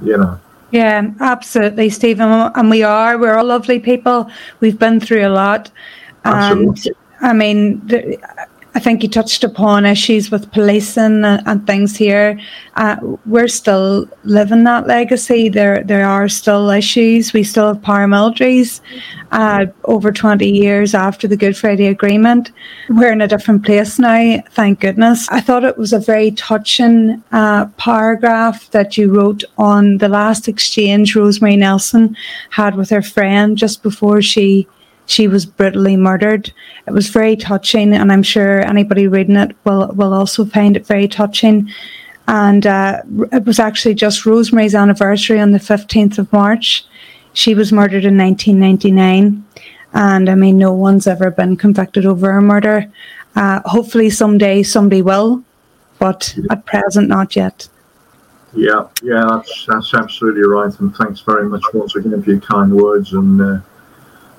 you 0.00 0.16
know. 0.16 0.38
Yeah, 0.70 1.10
absolutely, 1.20 1.88
Stephen. 1.90 2.30
And 2.30 2.70
we 2.70 2.82
are. 2.82 3.18
We're 3.18 3.36
all 3.36 3.46
lovely 3.46 3.80
people. 3.80 4.30
We've 4.60 4.78
been 4.78 5.00
through 5.00 5.26
a 5.26 5.30
lot. 5.30 5.70
And 6.24 6.68
Absolutely. 6.68 6.92
I 7.20 7.32
mean, 7.32 7.86
the, 7.86 8.18
I 8.78 8.80
think 8.80 9.02
you 9.02 9.08
touched 9.08 9.42
upon 9.42 9.84
issues 9.84 10.30
with 10.30 10.52
policing 10.52 11.24
and, 11.24 11.42
and 11.48 11.66
things 11.66 11.96
here. 11.96 12.38
Uh, 12.76 12.94
we're 13.26 13.48
still 13.48 14.06
living 14.22 14.62
that 14.64 14.86
legacy. 14.86 15.48
There, 15.48 15.82
there 15.82 16.06
are 16.06 16.28
still 16.28 16.70
issues. 16.70 17.32
We 17.32 17.42
still 17.42 17.66
have 17.74 17.82
paramilitaries 17.82 18.80
uh, 19.32 19.66
over 19.82 20.12
20 20.12 20.48
years 20.48 20.94
after 20.94 21.26
the 21.26 21.36
Good 21.36 21.56
Friday 21.56 21.88
Agreement. 21.88 22.52
We're 22.88 23.10
in 23.10 23.20
a 23.20 23.26
different 23.26 23.64
place 23.64 23.98
now, 23.98 24.44
thank 24.50 24.78
goodness. 24.78 25.28
I 25.28 25.40
thought 25.40 25.64
it 25.64 25.76
was 25.76 25.92
a 25.92 25.98
very 25.98 26.30
touching 26.30 27.20
uh, 27.32 27.66
paragraph 27.78 28.70
that 28.70 28.96
you 28.96 29.12
wrote 29.12 29.42
on 29.58 29.98
the 29.98 30.08
last 30.08 30.46
exchange 30.46 31.16
Rosemary 31.16 31.56
Nelson 31.56 32.16
had 32.50 32.76
with 32.76 32.90
her 32.90 33.02
friend 33.02 33.58
just 33.58 33.82
before 33.82 34.22
she 34.22 34.68
she 35.08 35.26
was 35.26 35.46
brutally 35.46 35.96
murdered. 35.96 36.52
It 36.86 36.92
was 36.92 37.08
very 37.08 37.34
touching, 37.34 37.94
and 37.94 38.12
I'm 38.12 38.22
sure 38.22 38.60
anybody 38.60 39.08
reading 39.08 39.36
it 39.36 39.56
will 39.64 39.88
will 39.88 40.12
also 40.12 40.44
find 40.44 40.76
it 40.76 40.86
very 40.86 41.08
touching. 41.08 41.70
And 42.28 42.66
uh, 42.66 43.02
it 43.32 43.44
was 43.46 43.58
actually 43.58 43.94
just 43.94 44.26
Rosemary's 44.26 44.74
anniversary 44.74 45.40
on 45.40 45.52
the 45.52 45.58
15th 45.58 46.18
of 46.18 46.30
March. 46.30 46.84
She 47.32 47.54
was 47.54 47.72
murdered 47.72 48.04
in 48.04 48.18
1999, 48.18 49.44
and 49.94 50.28
I 50.28 50.34
mean, 50.34 50.58
no 50.58 50.74
one's 50.74 51.06
ever 51.06 51.30
been 51.30 51.56
convicted 51.56 52.04
over 52.04 52.30
a 52.30 52.42
murder. 52.42 52.92
Uh, 53.34 53.60
hopefully, 53.64 54.10
someday 54.10 54.62
somebody 54.62 55.00
will, 55.00 55.42
but 55.98 56.36
at 56.50 56.66
present, 56.66 57.08
not 57.08 57.34
yet. 57.34 57.66
Yeah, 58.52 58.88
yeah, 59.02 59.24
that's 59.30 59.66
that's 59.66 59.94
absolutely 59.94 60.42
right, 60.42 60.78
and 60.80 60.94
thanks 60.96 61.20
very 61.20 61.48
much 61.48 61.62
once 61.72 61.96
again 61.96 62.22
for 62.22 62.30
your 62.30 62.40
kind 62.40 62.74
words. 62.74 63.14
And 63.14 63.40
uh, 63.40 63.60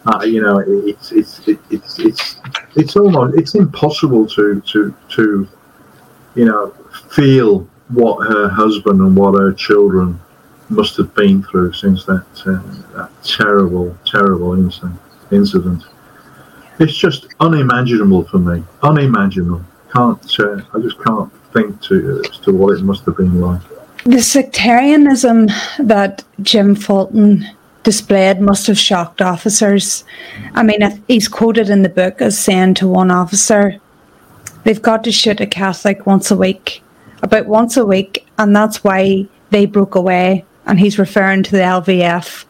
uh, 0.05 0.23
you 0.23 0.41
know, 0.41 0.59
it's 0.59 1.11
it's 1.11 1.41
it's 1.47 1.99
it's 1.99 2.35
it's 2.75 2.95
almost 2.95 3.37
it's 3.37 3.55
impossible 3.55 4.25
to 4.27 4.61
to 4.61 4.95
to 5.09 5.47
you 6.35 6.45
know 6.45 6.71
feel 7.09 7.67
what 7.89 8.27
her 8.27 8.47
husband 8.47 9.01
and 9.01 9.15
what 9.15 9.33
her 9.39 9.51
children 9.51 10.19
must 10.69 10.95
have 10.97 11.13
been 11.15 11.43
through 11.43 11.73
since 11.73 12.05
that 12.05 12.25
uh, 12.45 12.95
that 12.95 13.11
terrible 13.23 13.95
terrible 14.05 14.53
incident. 14.53 14.99
Incident. 15.31 15.83
It's 16.79 16.95
just 16.95 17.27
unimaginable 17.39 18.23
for 18.25 18.39
me. 18.39 18.63
Unimaginable. 18.81 19.65
Can't 19.93 20.39
uh, 20.39 20.61
I 20.73 20.79
just 20.79 21.03
can't 21.03 21.31
think 21.51 21.81
to 21.83 22.23
as 22.23 22.37
to 22.39 22.53
what 22.53 22.77
it 22.77 22.83
must 22.83 23.03
have 23.05 23.17
been 23.17 23.41
like. 23.41 23.61
The 24.05 24.21
sectarianism 24.21 25.47
that 25.79 26.23
Jim 26.41 26.73
Fulton 26.73 27.45
displayed 27.83 28.39
must 28.39 28.67
have 28.67 28.77
shocked 28.77 29.21
officers. 29.21 30.03
I 30.53 30.63
mean, 30.63 30.81
he's 31.07 31.27
quoted 31.27 31.69
in 31.69 31.83
the 31.83 31.89
book 31.89 32.21
as 32.21 32.37
saying 32.37 32.75
to 32.75 32.87
one 32.87 33.11
officer, 33.11 33.79
they've 34.63 34.81
got 34.81 35.03
to 35.05 35.11
shoot 35.11 35.41
a 35.41 35.47
Catholic 35.47 36.05
once 36.05 36.31
a 36.31 36.35
week, 36.35 36.83
about 37.23 37.47
once 37.47 37.77
a 37.77 37.85
week, 37.85 38.27
and 38.37 38.55
that's 38.55 38.83
why 38.83 39.27
they 39.49 39.65
broke 39.65 39.95
away. 39.95 40.45
And 40.65 40.79
he's 40.79 40.99
referring 40.99 41.43
to 41.43 41.51
the 41.51 41.57
LVF. 41.57 42.45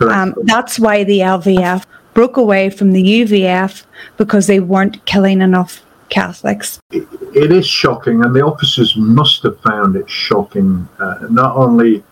Um, 0.00 0.34
that's 0.44 0.78
why 0.78 1.04
the 1.04 1.20
LVF 1.20 1.84
broke 2.14 2.36
away 2.36 2.70
from 2.70 2.92
the 2.92 3.02
UVF 3.02 3.84
because 4.16 4.46
they 4.46 4.58
weren't 4.58 5.04
killing 5.04 5.40
enough 5.40 5.82
Catholics. 6.08 6.80
It, 6.90 7.06
it 7.34 7.52
is 7.52 7.66
shocking, 7.66 8.24
and 8.24 8.34
the 8.34 8.44
officers 8.44 8.96
must 8.96 9.42
have 9.44 9.58
found 9.60 9.94
it 9.94 10.10
shocking. 10.10 10.88
Uh, 10.98 11.26
not 11.30 11.56
only 11.56 12.02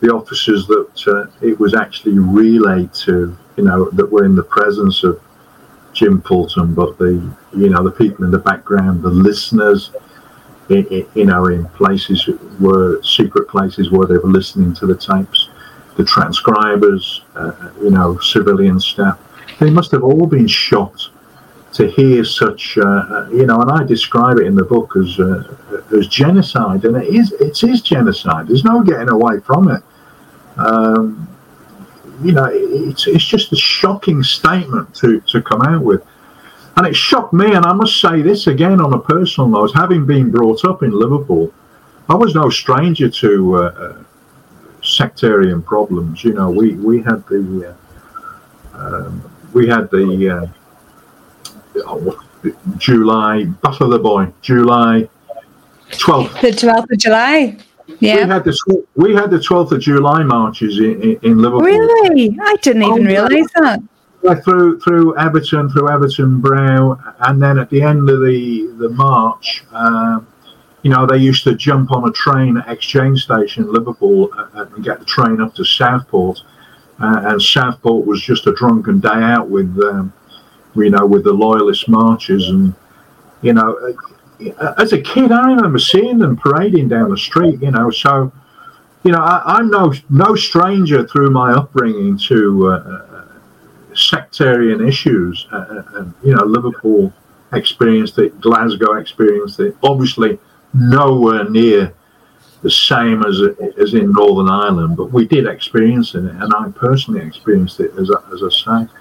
the 0.00 0.12
officers 0.12 0.66
that 0.66 0.90
uh, 1.06 1.26
it 1.40 1.58
was 1.58 1.74
actually 1.74 2.18
relayed 2.18 2.92
to, 2.92 3.36
you 3.56 3.64
know, 3.64 3.90
that 3.90 4.10
were 4.10 4.24
in 4.24 4.34
the 4.34 4.42
presence 4.42 5.02
of 5.04 5.20
Jim 5.92 6.20
Fulton, 6.22 6.74
but 6.74 6.98
the, 6.98 7.34
you 7.56 7.70
know, 7.70 7.82
the 7.82 7.90
people 7.90 8.24
in 8.24 8.30
the 8.30 8.38
background, 8.38 9.02
the 9.02 9.08
listeners, 9.08 9.92
i 10.68 10.86
i 10.90 11.06
you 11.14 11.24
know, 11.24 11.46
in 11.46 11.64
places 11.70 12.26
where 12.58 13.02
secret 13.02 13.48
places 13.48 13.90
where 13.90 14.06
they 14.06 14.18
were 14.18 14.28
listening 14.28 14.74
to 14.74 14.86
the 14.86 14.96
tapes, 14.96 15.48
the 15.96 16.04
transcribers, 16.04 17.22
uh, 17.34 17.70
you 17.80 17.90
know, 17.90 18.18
civilian 18.18 18.78
staff, 18.78 19.18
they 19.58 19.70
must 19.70 19.90
have 19.90 20.04
all 20.04 20.26
been 20.26 20.46
shocked 20.46 21.08
to 21.76 21.90
hear 21.90 22.24
such, 22.24 22.78
uh, 22.78 23.28
you 23.30 23.44
know, 23.44 23.60
and 23.60 23.70
I 23.70 23.84
describe 23.84 24.38
it 24.38 24.46
in 24.46 24.54
the 24.54 24.64
book 24.64 24.96
as 24.96 25.20
uh, 25.20 25.56
as 25.96 26.08
genocide, 26.08 26.84
and 26.86 26.96
it 26.96 27.08
is 27.14 27.32
it 27.32 27.62
is 27.62 27.82
genocide. 27.82 28.48
There's 28.48 28.64
no 28.64 28.82
getting 28.82 29.10
away 29.10 29.40
from 29.40 29.70
it. 29.70 29.82
Um, 30.56 31.28
you 32.22 32.32
know, 32.32 32.48
it's 32.50 33.06
it's 33.06 33.24
just 33.26 33.52
a 33.52 33.56
shocking 33.56 34.22
statement 34.22 34.94
to 34.96 35.20
to 35.32 35.42
come 35.42 35.60
out 35.60 35.82
with, 35.82 36.02
and 36.78 36.86
it 36.86 36.96
shocked 36.96 37.34
me. 37.34 37.52
And 37.52 37.66
I 37.66 37.74
must 37.74 38.00
say 38.00 38.22
this 38.22 38.46
again 38.46 38.80
on 38.80 38.94
a 38.94 38.98
personal 38.98 39.50
note, 39.50 39.72
having 39.74 40.06
been 40.06 40.30
brought 40.30 40.64
up 40.64 40.82
in 40.82 40.92
Liverpool, 40.92 41.52
I 42.08 42.14
was 42.14 42.34
no 42.34 42.48
stranger 42.48 43.10
to 43.10 43.56
uh, 43.56 44.02
sectarian 44.82 45.60
problems. 45.60 46.24
You 46.24 46.32
know, 46.32 46.48
we 46.48 46.74
we 46.76 47.02
had 47.02 47.26
the 47.26 47.76
uh, 48.74 48.78
um, 48.78 49.30
we 49.52 49.68
had 49.68 49.90
the 49.90 50.52
uh, 51.86 52.50
July 52.78 53.44
Battle 53.62 53.86
of 53.86 53.92
the 53.92 53.98
Boyne, 53.98 54.32
July 54.42 55.08
twelfth. 55.92 56.40
The 56.40 56.48
12th 56.48 56.90
of 56.90 56.98
July. 56.98 57.56
Yeah. 58.00 58.16
We 58.16 58.20
had 58.22 58.44
the 58.44 58.84
we 58.96 59.14
had 59.14 59.30
the 59.30 59.40
twelfth 59.40 59.72
of 59.72 59.80
July 59.80 60.22
marches 60.22 60.78
in, 60.78 61.00
in, 61.02 61.18
in 61.22 61.38
Liverpool. 61.38 61.62
Really, 61.66 62.36
I 62.42 62.56
didn't 62.56 62.82
even 62.82 63.06
Oh, 63.06 63.10
realise 63.10 63.50
that. 63.54 63.82
Yeah, 64.22 64.34
through 64.40 64.80
through 64.80 65.16
Everton, 65.18 65.68
through 65.70 65.88
Everton 65.90 66.40
Brow, 66.40 66.98
and 67.20 67.40
then 67.40 67.58
at 67.58 67.70
the 67.70 67.82
end 67.82 68.08
of 68.10 68.20
the 68.20 68.74
the 68.78 68.88
march, 68.90 69.64
um, 69.72 70.26
you 70.82 70.90
know, 70.90 71.06
they 71.06 71.18
used 71.18 71.44
to 71.44 71.54
jump 71.54 71.92
on 71.92 72.08
a 72.08 72.12
train 72.12 72.56
at 72.56 72.68
Exchange 72.68 73.22
Station 73.22 73.72
Liverpool 73.72 74.30
uh, 74.36 74.66
and 74.74 74.84
get 74.84 74.98
the 74.98 75.04
train 75.04 75.40
up 75.40 75.54
to 75.54 75.64
Southport, 75.64 76.42
uh, 77.00 77.22
and 77.26 77.40
Southport 77.40 78.06
was 78.06 78.20
just 78.20 78.46
a 78.48 78.52
drunken 78.52 78.98
day 79.00 79.08
out 79.08 79.48
with, 79.48 79.76
um, 79.84 80.12
you 80.76 80.90
know, 80.90 81.06
with 81.06 81.24
the 81.24 81.32
loyalist 81.32 81.88
marches, 81.88 82.48
and 82.48 82.74
you 83.42 83.52
know, 83.52 83.94
uh, 84.60 84.74
as 84.78 84.92
a 84.92 85.00
kid, 85.00 85.32
I 85.32 85.52
remember 85.52 85.78
seeing 85.78 86.18
them 86.18 86.36
parading 86.36 86.88
down 86.88 87.10
the 87.10 87.18
street, 87.18 87.60
you 87.62 87.70
know, 87.70 87.90
so. 87.90 88.32
You 89.04 89.12
know, 89.12 89.20
I, 89.20 89.58
I'm 89.58 89.70
no 89.70 89.92
no 90.10 90.34
stranger 90.34 91.06
through 91.06 91.30
my 91.30 91.52
upbringing 91.52 92.18
to 92.26 92.68
uh, 92.70 93.16
sectarian 93.96 94.86
issues. 94.86 95.46
Uh, 95.52 95.82
and, 95.94 96.14
you 96.24 96.34
know, 96.34 96.44
Liverpool 96.44 97.12
experienced 97.52 98.18
it, 98.18 98.40
Glasgow 98.40 98.94
experienced 98.94 99.60
it. 99.60 99.76
Obviously, 99.82 100.38
nowhere 100.74 101.48
near 101.48 101.92
the 102.62 102.70
same 102.70 103.24
as 103.24 103.40
as 103.78 103.94
in 103.94 104.12
Northern 104.12 104.48
Ireland, 104.48 104.96
but 104.96 105.12
we 105.12 105.26
did 105.26 105.46
experience 105.46 106.14
it, 106.14 106.24
and 106.24 106.52
I 106.54 106.70
personally 106.74 107.20
experienced 107.20 107.80
it, 107.80 107.92
as 107.98 108.10
I, 108.10 108.18
as 108.32 108.42
I 108.42 108.48
say. 108.48 108.92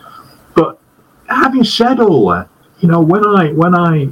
Having 1.28 1.64
said 1.64 2.00
all 2.00 2.30
that, 2.30 2.48
you 2.80 2.88
know, 2.88 3.02
when 3.02 3.26
I 3.26 3.52
when 3.52 3.76
I 3.76 4.10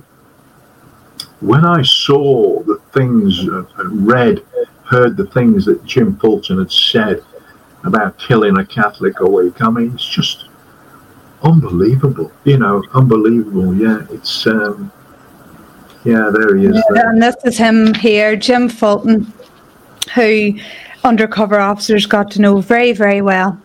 when 1.42 1.66
I 1.66 1.82
saw 1.82 2.64
the 2.64 2.80
things, 2.94 3.48
uh, 3.50 3.66
read, 3.86 4.44
heard 4.86 5.18
the 5.18 5.26
things 5.28 5.66
that 5.66 5.84
Jim 5.86 6.16
Fulton 6.18 6.58
had 6.58 6.72
said 6.72 7.22
about 7.84 8.18
killing 8.18 8.58
a 8.58 8.66
Catholic 8.66 9.20
a 9.20 9.30
week, 9.30 9.62
I 9.62 9.70
mean, 9.70 9.94
it's 9.94 10.08
just 10.08 10.46
unbelievable. 11.44 12.32
You 12.46 12.58
know, 12.58 12.84
unbelievable. 12.94 13.76
Yeah, 13.76 14.06
it's 14.10 14.48
um, 14.48 14.92
yeah, 16.06 16.32
there 16.34 16.56
he 16.56 16.66
is. 16.66 16.84
there. 16.90 17.10
And 17.10 17.22
this 17.22 17.36
is 17.46 17.58
him 17.58 17.94
here, 17.94 18.36
Jim 18.36 18.70
Fulton, 18.70 19.32
who 20.16 20.54
undercover 21.04 21.60
officers 21.60 22.06
got 22.06 22.32
to 22.32 22.42
know 22.42 22.62
very, 22.62 22.94
very 22.94 23.22
well. 23.22 23.60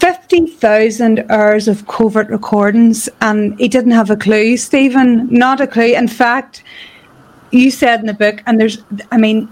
50,000 0.00 1.24
hours 1.30 1.68
of 1.68 1.86
covert 1.86 2.28
recordings, 2.28 3.08
and 3.20 3.58
he 3.58 3.68
didn't 3.68 3.92
have 3.92 4.10
a 4.10 4.16
clue, 4.16 4.56
Stephen, 4.56 5.28
not 5.30 5.60
a 5.60 5.66
clue. 5.66 5.94
In 5.94 6.08
fact, 6.08 6.62
you 7.50 7.70
said 7.70 8.00
in 8.00 8.06
the 8.06 8.14
book, 8.14 8.42
and 8.46 8.60
there's, 8.60 8.82
I 9.12 9.16
mean, 9.18 9.48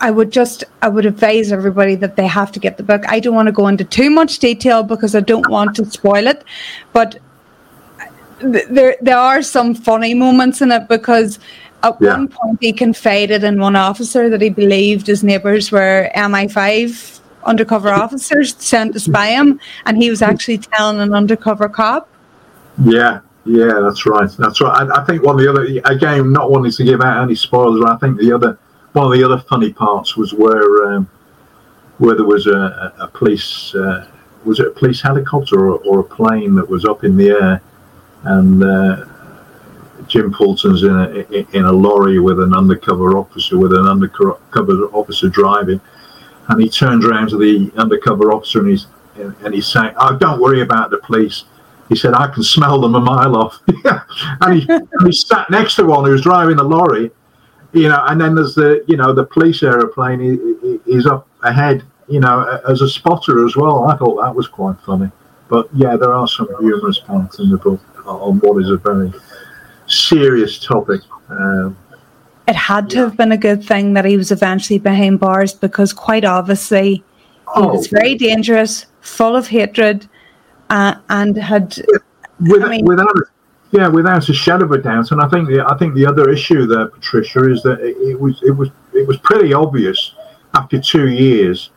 I 0.00 0.10
would 0.10 0.30
just, 0.30 0.64
I 0.82 0.88
would 0.88 1.06
advise 1.06 1.52
everybody 1.52 1.94
that 1.96 2.16
they 2.16 2.26
have 2.26 2.52
to 2.52 2.60
get 2.60 2.76
the 2.76 2.82
book. 2.82 3.02
I 3.08 3.18
don't 3.18 3.34
want 3.34 3.46
to 3.46 3.52
go 3.52 3.66
into 3.66 3.84
too 3.84 4.10
much 4.10 4.38
detail 4.38 4.82
because 4.82 5.14
I 5.14 5.20
don't 5.20 5.48
want 5.48 5.74
to 5.76 5.84
spoil 5.86 6.26
it, 6.26 6.44
but 6.92 7.18
there 8.40 8.96
there 9.00 9.18
are 9.18 9.42
some 9.42 9.74
funny 9.74 10.14
moments 10.14 10.60
in 10.60 10.72
it 10.72 10.88
because 10.88 11.38
at 11.82 11.96
Yeah. 12.00 12.12
one 12.12 12.28
point 12.28 12.58
he 12.60 12.72
confided 12.72 13.44
in 13.44 13.60
one 13.60 13.76
officer 13.76 14.28
that 14.28 14.40
he 14.40 14.50
believed 14.50 15.06
his 15.06 15.22
neighbours 15.22 15.70
were 15.72 16.10
MI5 16.14 17.19
undercover 17.44 17.90
officers 17.90 18.54
sent 18.58 18.92
to 18.94 19.00
spy 19.00 19.28
him, 19.28 19.60
and 19.86 19.96
he 19.96 20.10
was 20.10 20.22
actually 20.22 20.58
telling 20.58 21.00
an 21.00 21.14
undercover 21.14 21.68
cop. 21.68 22.08
Yeah, 22.82 23.20
yeah, 23.44 23.80
that's 23.82 24.06
right. 24.06 24.30
That's 24.38 24.60
right. 24.60 24.82
I, 24.82 25.02
I, 25.02 25.04
think 25.04 25.22
one 25.22 25.36
of 25.36 25.40
the 25.40 25.50
other, 25.50 25.92
again, 25.92 26.32
not 26.32 26.50
wanting 26.50 26.72
to 26.72 26.84
give 26.84 27.00
out 27.00 27.22
any 27.22 27.34
spoilers, 27.34 27.84
I 27.84 27.96
think 27.96 28.18
the 28.18 28.32
other, 28.32 28.58
one 28.92 29.06
of 29.06 29.12
the 29.12 29.24
other 29.24 29.38
funny 29.38 29.72
parts 29.72 30.16
was 30.16 30.32
where, 30.32 30.92
um, 30.92 31.08
where 31.98 32.14
there 32.14 32.26
was 32.26 32.46
a, 32.46 32.92
a 32.98 33.08
police, 33.08 33.74
uh, 33.74 34.06
was 34.44 34.60
it 34.60 34.68
a 34.68 34.70
police 34.70 35.00
helicopter 35.00 35.70
or, 35.70 35.78
or, 35.86 36.00
a 36.00 36.04
plane 36.04 36.54
that 36.54 36.68
was 36.68 36.84
up 36.84 37.04
in 37.04 37.16
the 37.16 37.30
air, 37.30 37.62
and 38.24 38.64
uh, 38.64 39.04
Jim 40.06 40.32
Fulton's 40.32 40.82
in 40.82 40.90
a 40.90 41.56
in 41.56 41.64
a 41.64 41.72
lorry 41.72 42.18
with 42.18 42.40
an 42.40 42.54
undercover 42.54 43.18
officer, 43.18 43.58
with 43.58 43.72
an 43.72 43.86
undercover 43.86 44.86
officer 44.92 45.28
driving, 45.28 45.80
and 46.50 46.60
he 46.60 46.68
turns 46.68 47.04
around 47.04 47.30
to 47.30 47.38
the 47.38 47.72
undercover 47.76 48.32
officer 48.32 48.58
and 48.60 48.70
he's 48.70 48.86
and 49.16 49.54
he's 49.54 49.66
saying, 49.66 49.92
"Oh, 49.98 50.16
don't 50.16 50.40
worry 50.40 50.62
about 50.62 50.90
the 50.90 50.98
police." 50.98 51.44
He 51.88 51.96
said, 51.96 52.14
"I 52.14 52.28
can 52.28 52.42
smell 52.42 52.80
them 52.80 52.94
a 52.94 53.00
mile 53.00 53.36
off." 53.36 53.60
and, 54.40 54.60
he, 54.60 54.66
and 54.68 54.88
he 55.06 55.12
sat 55.12 55.50
next 55.50 55.76
to 55.76 55.84
one 55.84 56.04
who's 56.04 56.22
driving 56.22 56.56
the 56.56 56.64
lorry, 56.64 57.10
you 57.72 57.88
know. 57.88 58.04
And 58.08 58.20
then 58.20 58.34
there's 58.34 58.54
the 58.54 58.84
you 58.88 58.96
know 58.96 59.12
the 59.12 59.24
police 59.24 59.62
aeroplane 59.62 60.80
is 60.86 61.06
up 61.06 61.28
ahead, 61.42 61.82
you 62.08 62.20
know, 62.20 62.60
as 62.68 62.80
a 62.80 62.88
spotter 62.88 63.44
as 63.44 63.56
well. 63.56 63.84
I 63.84 63.96
thought 63.96 64.20
that 64.22 64.34
was 64.34 64.48
quite 64.48 64.76
funny. 64.80 65.10
But 65.48 65.68
yeah, 65.74 65.96
there 65.96 66.12
are 66.12 66.28
some 66.28 66.48
humorous 66.60 66.98
parts 66.98 67.38
in 67.40 67.50
the 67.50 67.58
book 67.58 67.80
on 68.06 68.38
what 68.38 68.62
is 68.62 68.70
a 68.70 68.76
very 68.76 69.12
serious 69.86 70.58
topic. 70.58 71.00
Um, 71.28 71.76
it 72.50 72.56
had 72.56 72.90
to 72.90 72.98
have 72.98 73.16
been 73.16 73.30
a 73.30 73.36
good 73.36 73.64
thing 73.64 73.94
that 73.94 74.04
he 74.04 74.16
was 74.16 74.32
eventually 74.32 74.80
behind 74.80 75.20
bars 75.20 75.54
because 75.54 75.92
quite 75.92 76.24
obviously 76.24 76.94
he 76.94 77.02
oh, 77.54 77.68
was 77.68 77.86
very 77.86 78.16
dangerous, 78.16 78.86
full 79.00 79.36
of 79.36 79.46
hatred, 79.46 80.08
uh, 80.68 80.96
and 81.08 81.36
had. 81.36 81.76
With, 82.40 82.64
I 82.64 82.68
mean, 82.68 82.84
without, 82.84 83.14
yeah, 83.70 83.86
without 83.86 84.28
a 84.28 84.32
shadow 84.34 84.64
of 84.64 84.72
a 84.72 84.78
doubt, 84.78 85.12
and 85.12 85.20
I 85.20 85.28
think 85.28 85.48
the 85.48 85.64
I 85.64 85.76
think 85.78 85.94
the 85.94 86.06
other 86.06 86.28
issue 86.28 86.66
there, 86.66 86.86
Patricia, 86.88 87.48
is 87.48 87.62
that 87.62 87.78
it, 87.80 87.96
it 87.98 88.20
was 88.20 88.42
it 88.42 88.50
was 88.50 88.70
it 88.94 89.06
was 89.06 89.16
pretty 89.18 89.52
obvious 89.52 90.12
after 90.54 90.80
two 90.80 91.08
years 91.08 91.70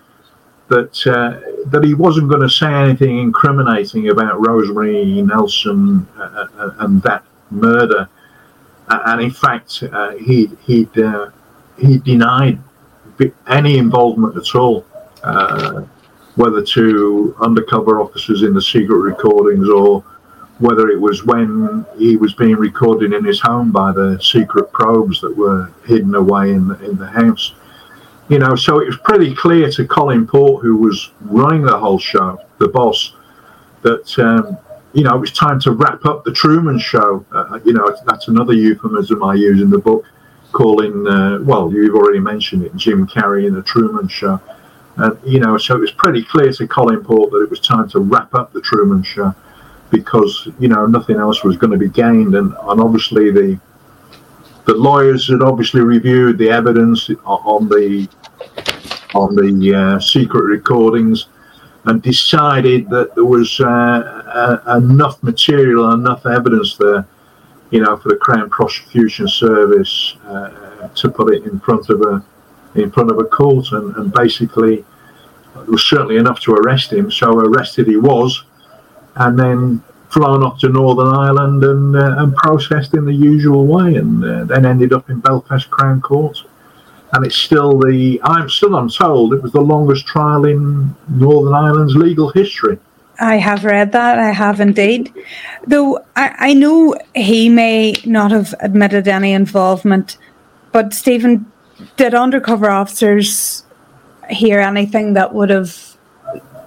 that 0.69 1.05
uh, 1.05 1.39
that 1.67 1.83
he 1.83 1.93
wasn't 1.93 2.29
going 2.29 2.41
to 2.41 2.49
say 2.49 2.73
anything 2.73 3.19
incriminating 3.19 4.09
about 4.09 4.43
Rosemary 4.43 5.21
Nelson 5.21 6.07
uh, 6.17 6.47
uh 6.57 6.71
and 6.79 7.01
that 7.03 7.23
murder 7.51 8.09
and 8.89 9.21
in 9.21 9.31
fact, 9.31 9.83
uh, 9.91 10.11
he 10.11 10.49
he'd 10.65 10.97
uh, 10.97 11.29
he 11.77 11.97
denied 11.99 12.59
any 13.47 13.77
involvement 13.77 14.35
at 14.35 14.55
all, 14.55 14.85
uh, 15.23 15.83
whether 16.35 16.61
to 16.61 17.35
undercover 17.39 18.01
officers 18.01 18.43
in 18.43 18.53
the 18.53 18.61
secret 18.61 18.97
recordings 18.97 19.69
or 19.69 20.03
whether 20.59 20.89
it 20.89 20.99
was 20.99 21.25
when 21.25 21.85
he 21.97 22.15
was 22.15 22.33
being 22.33 22.55
recorded 22.55 23.13
in 23.13 23.23
his 23.23 23.39
home 23.39 23.71
by 23.71 23.91
the 23.91 24.19
secret 24.21 24.71
probes 24.71 25.19
that 25.21 25.35
were 25.35 25.71
hidden 25.85 26.15
away 26.15 26.51
in 26.51 26.67
the, 26.67 26.79
in 26.85 26.97
the 26.97 27.07
house. 27.07 27.53
You 28.29 28.39
know, 28.39 28.55
so 28.55 28.79
it 28.79 28.85
was 28.85 28.97
pretty 29.03 29.35
clear 29.35 29.69
to 29.71 29.85
Colin 29.85 30.25
Port, 30.25 30.63
who 30.63 30.77
was 30.77 31.11
running 31.21 31.63
the 31.63 31.77
whole 31.77 31.99
show, 31.99 32.39
the 32.59 32.67
boss, 32.67 33.15
that 33.81 34.17
um, 34.19 34.57
you 34.93 35.03
know, 35.03 35.15
it 35.15 35.19
was 35.19 35.31
time 35.31 35.59
to 35.61 35.71
wrap 35.71 36.05
up 36.05 36.23
the 36.23 36.31
Truman 36.31 36.79
Show. 36.79 37.25
Uh, 37.31 37.59
you 37.65 37.73
know, 37.73 37.95
that's 38.05 38.27
another 38.27 38.53
euphemism 38.53 39.23
I 39.23 39.33
use 39.33 39.61
in 39.61 39.69
the 39.69 39.79
book, 39.79 40.05
calling, 40.51 41.07
uh, 41.07 41.39
well, 41.41 41.71
you've 41.71 41.95
already 41.95 42.19
mentioned 42.19 42.63
it, 42.63 42.75
Jim 42.75 43.07
Carrey 43.07 43.47
in 43.47 43.53
the 43.53 43.63
Truman 43.63 44.07
Show. 44.07 44.39
And, 44.97 45.17
you 45.25 45.39
know, 45.39 45.57
so 45.57 45.75
it 45.75 45.79
was 45.79 45.91
pretty 45.91 46.23
clear 46.23 46.51
to 46.53 46.67
Colin 46.67 47.03
Port 47.03 47.31
that 47.31 47.41
it 47.41 47.49
was 47.49 47.59
time 47.59 47.89
to 47.89 47.99
wrap 47.99 48.35
up 48.35 48.53
the 48.53 48.61
Truman 48.61 49.01
Show 49.01 49.33
because, 49.89 50.47
you 50.59 50.67
know, 50.67 50.85
nothing 50.85 51.17
else 51.17 51.43
was 51.43 51.57
going 51.57 51.71
to 51.71 51.77
be 51.77 51.89
gained. 51.89 52.35
And, 52.35 52.53
and 52.53 52.81
obviously 52.81 53.31
the 53.31 53.59
the 54.65 54.73
lawyers 54.73 55.27
had 55.27 55.41
obviously 55.41 55.81
reviewed 55.81 56.37
the 56.37 56.49
evidence 56.49 57.09
on 57.25 57.67
the 57.67 58.07
on 59.13 59.35
the 59.35 59.75
uh, 59.75 59.99
secret 59.99 60.43
recordings 60.43 61.27
and 61.85 62.01
decided 62.01 62.89
that 62.89 63.13
there 63.15 63.25
was 63.25 63.59
uh, 63.59 63.65
uh, 63.65 64.77
enough 64.77 65.21
material, 65.21 65.91
enough 65.91 66.25
evidence 66.25 66.77
there, 66.77 67.05
you 67.71 67.81
know, 67.81 67.97
for 67.97 68.09
the 68.09 68.15
Crown 68.15 68.49
Prosecution 68.49 69.27
Service 69.27 70.15
uh, 70.25 70.87
to 70.95 71.09
put 71.09 71.33
it 71.33 71.43
in 71.43 71.59
front 71.59 71.89
of 71.89 72.01
a 72.01 72.23
in 72.75 72.89
front 72.89 73.11
of 73.11 73.19
a 73.19 73.23
court, 73.25 73.71
and, 73.71 73.95
and 73.97 74.11
basically 74.13 74.83
there 75.53 75.65
was 75.65 75.85
certainly 75.85 76.17
enough 76.17 76.39
to 76.39 76.53
arrest 76.53 76.91
him. 76.91 77.11
So 77.11 77.37
arrested 77.37 77.87
he 77.87 77.97
was, 77.97 78.43
and 79.15 79.37
then 79.37 79.83
flown 80.09 80.43
off 80.43 80.59
to 80.59 80.69
Northern 80.69 81.13
Ireland 81.13 81.63
and 81.63 81.95
uh, 81.95 82.15
and 82.19 82.35
processed 82.35 82.93
in 82.93 83.05
the 83.05 83.13
usual 83.13 83.67
way, 83.67 83.95
and 83.95 84.23
uh, 84.23 84.43
then 84.45 84.65
ended 84.65 84.93
up 84.93 85.09
in 85.09 85.19
Belfast 85.19 85.69
Crown 85.69 86.01
Court 86.01 86.37
and 87.13 87.25
it's 87.25 87.35
still 87.35 87.79
the 87.79 88.19
I'm 88.23 88.49
still 88.49 88.75
I'm 88.75 88.87
it 88.87 89.41
was 89.41 89.51
the 89.51 89.61
longest 89.61 90.05
trial 90.07 90.45
in 90.45 90.95
Northern 91.07 91.53
Ireland's 91.53 91.95
legal 91.95 92.29
history. 92.29 92.79
I 93.19 93.37
have 93.37 93.63
read 93.63 93.91
that. 93.91 94.17
I 94.17 94.31
have 94.31 94.59
indeed. 94.59 95.13
Though 95.67 95.99
I, 96.15 96.35
I 96.39 96.53
know 96.53 96.95
he 97.15 97.47
may 97.47 97.93
not 98.05 98.31
have 98.31 98.55
admitted 98.59 99.07
any 99.07 99.33
involvement, 99.33 100.17
but 100.71 100.93
Stephen, 100.93 101.51
did 101.97 102.15
undercover 102.15 102.69
officers 102.69 103.63
hear 104.29 104.59
anything 104.59 105.13
that 105.13 105.33
would 105.33 105.51
have 105.51 105.95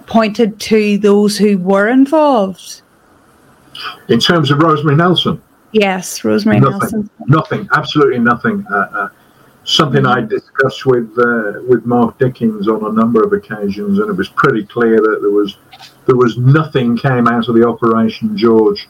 pointed 0.05 0.59
to 0.61 0.97
those 0.97 1.37
who 1.37 1.57
were 1.57 1.89
involved? 1.89 2.81
In 4.07 4.19
terms 4.19 4.49
of 4.49 4.59
Rosemary 4.59 4.95
Nelson? 4.95 5.41
Yes, 5.73 6.23
Rosemary 6.23 6.61
nothing, 6.61 6.79
Nelson. 6.79 7.09
Nothing, 7.27 7.69
absolutely 7.75 8.19
nothing. 8.19 8.65
Uh, 8.71 8.75
uh, 8.75 9.09
something 9.67 10.05
I 10.05 10.21
discussed 10.21 10.85
with 10.85 11.11
uh, 11.19 11.61
with 11.67 11.85
Mark 11.85 12.17
Dickens 12.17 12.67
on 12.67 12.85
a 12.85 12.91
number 12.91 13.21
of 13.21 13.33
occasions, 13.33 13.99
and 13.99 14.09
it 14.09 14.13
was 14.13 14.29
pretty 14.29 14.65
clear 14.65 14.95
that 14.95 15.19
there 15.21 15.31
was 15.31 15.57
there 16.05 16.15
was 16.15 16.37
nothing 16.37 16.97
came 16.97 17.27
out 17.27 17.47
of 17.49 17.55
the 17.55 17.67
Operation 17.67 18.35
George 18.35 18.87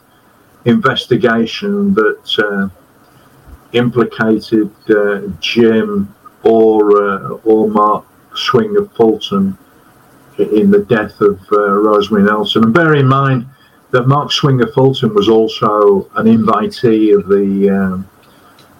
investigation 0.64 1.94
that 1.94 2.38
uh, 2.38 2.68
implicated 3.72 4.70
uh, 4.88 5.22
Jim 5.40 6.14
or 6.44 7.02
uh, 7.02 7.28
or 7.44 7.68
Mark 7.68 8.06
Swinger 8.34 8.86
Fulton 8.86 9.58
in 10.38 10.70
the 10.70 10.84
death 10.88 11.20
of 11.20 11.40
uh, 11.50 11.70
Rosemary 11.70 12.22
Nelson. 12.22 12.62
And 12.62 12.72
bear 12.72 12.94
in 12.94 13.08
mind 13.08 13.46
that 13.90 14.06
Mark 14.06 14.30
Swinger 14.30 14.68
Fulton 14.68 15.12
was 15.12 15.28
also 15.28 16.08
an 16.14 16.26
invitee 16.26 17.16
of 17.18 17.26
the 17.26 17.68
um, 17.68 18.08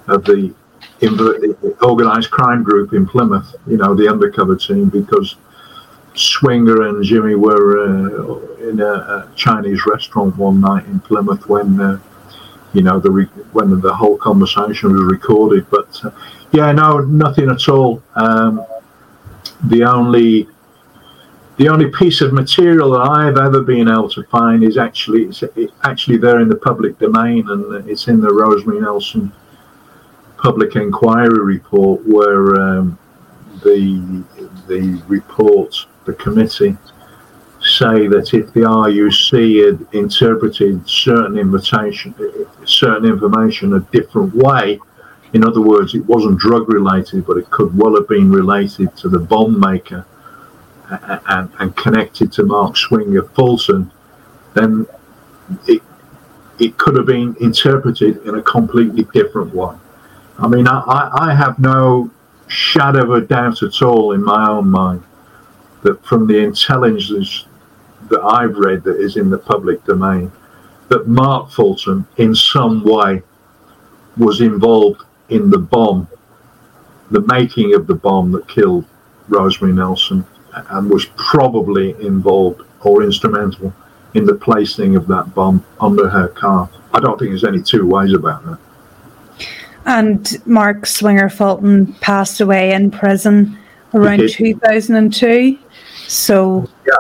of 0.06 0.24
the 0.24 0.54
in 1.00 1.16
the 1.16 1.76
organised 1.82 2.30
crime 2.30 2.62
group 2.62 2.92
in 2.92 3.06
Plymouth, 3.06 3.54
you 3.66 3.76
know, 3.76 3.94
the 3.94 4.08
undercover 4.08 4.56
team, 4.56 4.88
because 4.88 5.36
Swinger 6.14 6.88
and 6.88 7.04
Jimmy 7.04 7.36
were 7.36 7.84
uh, 7.84 8.68
in 8.68 8.80
a, 8.80 8.84
a, 8.84 9.28
Chinese 9.36 9.86
restaurant 9.86 10.36
one 10.36 10.60
night 10.60 10.84
in 10.86 10.98
Plymouth 10.98 11.48
when, 11.48 11.80
uh, 11.80 12.00
you 12.72 12.82
know, 12.82 12.98
the 12.98 13.10
re- 13.10 13.24
when 13.52 13.80
the 13.80 13.94
whole 13.94 14.16
conversation 14.16 14.92
was 14.92 15.02
recorded. 15.02 15.70
But 15.70 16.04
uh, 16.04 16.10
yeah, 16.52 16.72
no, 16.72 16.98
nothing 16.98 17.48
at 17.48 17.68
all. 17.68 18.02
Um, 18.16 18.66
the 19.64 19.84
only 19.84 20.48
the 21.58 21.68
only 21.68 21.90
piece 21.90 22.20
of 22.20 22.32
material 22.32 22.92
that 22.92 23.02
I've 23.02 23.36
ever 23.36 23.62
been 23.62 23.88
able 23.88 24.08
to 24.10 24.24
find 24.24 24.64
is 24.64 24.76
actually 24.76 25.24
it's 25.24 25.44
actually 25.84 26.18
there 26.18 26.40
in 26.40 26.48
the 26.48 26.56
public 26.56 26.98
domain, 26.98 27.48
and 27.48 27.88
it's 27.88 28.08
in 28.08 28.20
the 28.20 28.32
Rosemary 28.32 28.80
Nelson 28.80 29.32
public 30.38 30.76
inquiry 30.76 31.40
report 31.40 32.00
where 32.06 32.60
um, 32.60 32.98
the 33.62 34.24
the 34.66 35.02
report, 35.08 35.74
the 36.04 36.14
committee, 36.14 36.76
say 37.60 38.06
that 38.06 38.32
if 38.34 38.52
the 38.52 38.60
RUC 38.60 39.64
had 39.64 39.94
interpreted 39.94 40.88
certain 40.88 41.38
invitation, 41.38 42.14
certain 42.64 43.04
information 43.08 43.74
a 43.74 43.80
different 43.80 44.34
way, 44.34 44.78
in 45.32 45.44
other 45.44 45.60
words, 45.60 45.94
it 45.94 46.04
wasn't 46.06 46.38
drug 46.38 46.72
related, 46.72 47.26
but 47.26 47.36
it 47.36 47.50
could 47.50 47.76
well 47.76 47.94
have 47.96 48.08
been 48.08 48.30
related 48.30 48.96
to 48.96 49.08
the 49.08 49.18
bomb 49.18 49.58
maker 49.58 50.06
and, 51.26 51.50
and 51.58 51.76
connected 51.76 52.32
to 52.32 52.44
Mark 52.44 52.76
Swinger 52.76 53.22
Fulton, 53.22 53.90
then 54.54 54.86
it 55.66 55.82
it 56.58 56.76
could 56.76 56.96
have 56.96 57.06
been 57.06 57.36
interpreted 57.40 58.16
in 58.26 58.34
a 58.34 58.42
completely 58.42 59.04
different 59.12 59.54
way. 59.54 59.76
I 60.38 60.46
mean, 60.46 60.68
I, 60.68 61.10
I 61.12 61.34
have 61.34 61.58
no 61.58 62.10
shadow 62.46 63.02
of 63.02 63.22
a 63.22 63.26
doubt 63.26 63.62
at 63.62 63.82
all 63.82 64.12
in 64.12 64.22
my 64.22 64.48
own 64.48 64.68
mind 64.70 65.02
that 65.82 66.04
from 66.04 66.26
the 66.26 66.38
intelligence 66.38 67.46
that 68.08 68.20
I've 68.20 68.56
read 68.56 68.84
that 68.84 69.00
is 69.00 69.16
in 69.16 69.30
the 69.30 69.38
public 69.38 69.84
domain, 69.84 70.32
that 70.88 71.08
Mark 71.08 71.50
Fulton 71.50 72.06
in 72.16 72.34
some 72.34 72.84
way 72.84 73.22
was 74.16 74.40
involved 74.40 75.02
in 75.28 75.50
the 75.50 75.58
bomb, 75.58 76.08
the 77.10 77.20
making 77.22 77.74
of 77.74 77.86
the 77.86 77.94
bomb 77.94 78.32
that 78.32 78.48
killed 78.48 78.84
Rosemary 79.28 79.74
Nelson, 79.74 80.24
and 80.52 80.90
was 80.90 81.06
probably 81.16 81.90
involved 82.04 82.62
or 82.80 83.02
instrumental 83.02 83.74
in 84.14 84.24
the 84.24 84.34
placing 84.34 84.96
of 84.96 85.06
that 85.08 85.34
bomb 85.34 85.64
under 85.80 86.08
her 86.08 86.28
car. 86.28 86.70
I 86.94 87.00
don't 87.00 87.18
think 87.18 87.32
there's 87.32 87.44
any 87.44 87.62
two 87.62 87.86
ways 87.86 88.12
about 88.12 88.44
that. 88.46 88.58
And 89.88 90.46
Mark 90.46 90.84
Swinger 90.84 91.30
Fulton 91.30 91.94
passed 91.94 92.42
away 92.42 92.72
in 92.74 92.90
prison 92.90 93.58
around 93.94 94.28
2002. 94.28 95.58
So 96.06 96.68
yeah, 96.86 96.92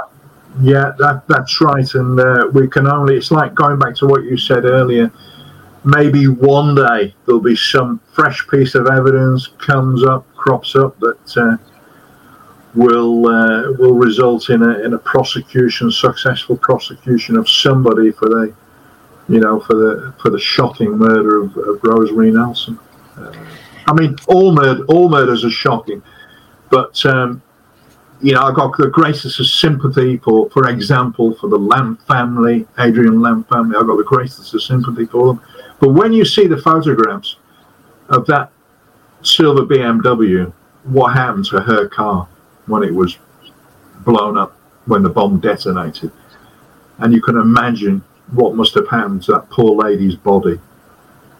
yeah, 0.62 0.92
that 0.98 1.24
that's 1.28 1.60
right. 1.60 1.94
And 1.94 2.18
uh, 2.18 2.48
we 2.54 2.66
can 2.66 2.86
only 2.86 3.16
it's 3.16 3.30
like 3.30 3.54
going 3.54 3.78
back 3.78 3.94
to 3.96 4.06
what 4.06 4.24
you 4.24 4.38
said 4.38 4.64
earlier. 4.64 5.12
Maybe 5.84 6.28
one 6.28 6.74
day 6.74 7.14
there'll 7.26 7.42
be 7.42 7.56
some 7.56 8.00
fresh 8.12 8.48
piece 8.48 8.74
of 8.74 8.86
evidence 8.86 9.48
comes 9.58 10.02
up, 10.02 10.26
crops 10.34 10.74
up 10.74 10.98
that 11.00 11.36
uh, 11.36 11.56
will 12.74 13.28
uh, 13.28 13.72
will 13.72 13.94
result 13.94 14.48
in 14.48 14.62
a 14.62 14.78
in 14.78 14.94
a 14.94 14.98
prosecution, 14.98 15.90
successful 15.90 16.56
prosecution 16.56 17.36
of 17.36 17.50
somebody 17.50 18.12
for 18.12 18.30
the 18.30 18.54
you 19.28 19.40
know 19.40 19.60
for 19.60 19.74
the 19.74 20.14
for 20.20 20.30
the 20.30 20.38
shocking 20.38 20.96
murder 20.96 21.42
of, 21.42 21.56
of 21.56 21.80
Rosemary 21.82 22.30
Nelson. 22.30 22.78
Uh, 23.16 23.32
I 23.86 23.92
mean, 23.94 24.16
all 24.26 24.52
murder 24.52 24.84
all 24.86 25.08
murders 25.08 25.44
are 25.44 25.50
shocking, 25.50 26.02
but 26.70 27.04
um, 27.06 27.42
you 28.20 28.32
know, 28.32 28.42
I 28.42 28.52
got 28.52 28.76
the 28.76 28.88
greatest 28.88 29.38
of 29.38 29.46
sympathy 29.46 30.18
for, 30.18 30.50
for 30.50 30.68
example, 30.68 31.34
for 31.34 31.48
the 31.48 31.58
Lamph 31.58 32.00
family, 32.02 32.66
Adrian 32.78 33.20
Lamph 33.20 33.48
family. 33.48 33.76
I 33.76 33.82
got 33.82 33.96
the 33.96 34.04
greatest 34.04 34.52
of 34.52 34.62
sympathy 34.62 35.06
for 35.06 35.28
them. 35.28 35.42
But 35.78 35.90
when 35.90 36.12
you 36.12 36.24
see 36.24 36.46
the 36.46 36.56
photographs 36.56 37.36
of 38.08 38.26
that 38.26 38.50
silver 39.22 39.62
BMW, 39.62 40.52
what 40.84 41.14
happened 41.14 41.44
to 41.46 41.60
her 41.60 41.88
car 41.88 42.26
when 42.66 42.82
it 42.82 42.92
was 42.92 43.18
blown 44.00 44.36
up, 44.36 44.56
when 44.86 45.02
the 45.02 45.08
bomb 45.08 45.38
detonated, 45.38 46.10
and 46.98 47.12
you 47.12 47.22
can 47.22 47.36
imagine 47.36 48.02
what 48.32 48.54
must 48.54 48.74
have 48.74 48.88
happened 48.88 49.22
to 49.24 49.32
that 49.32 49.50
poor 49.50 49.74
lady's 49.74 50.16
body. 50.16 50.58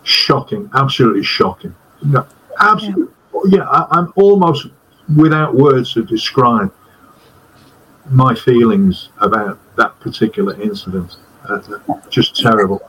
Shocking, 0.03 0.71
absolutely 0.75 1.23
shocking. 1.23 1.75
No, 2.03 2.27
absolutely. 2.61 3.13
Yeah, 3.47 3.59
yeah 3.59 3.69
I, 3.69 3.87
I'm 3.99 4.13
almost 4.17 4.69
without 5.17 5.55
words 5.55 5.93
to 5.95 6.05
describe 6.05 6.73
my 8.11 8.35
feelings 8.35 9.11
about 9.21 9.59
that 9.77 9.99
particular 10.01 10.61
incident. 10.61 11.17
Uh, 11.49 11.61
just 12.11 12.37
terrible. 12.37 12.81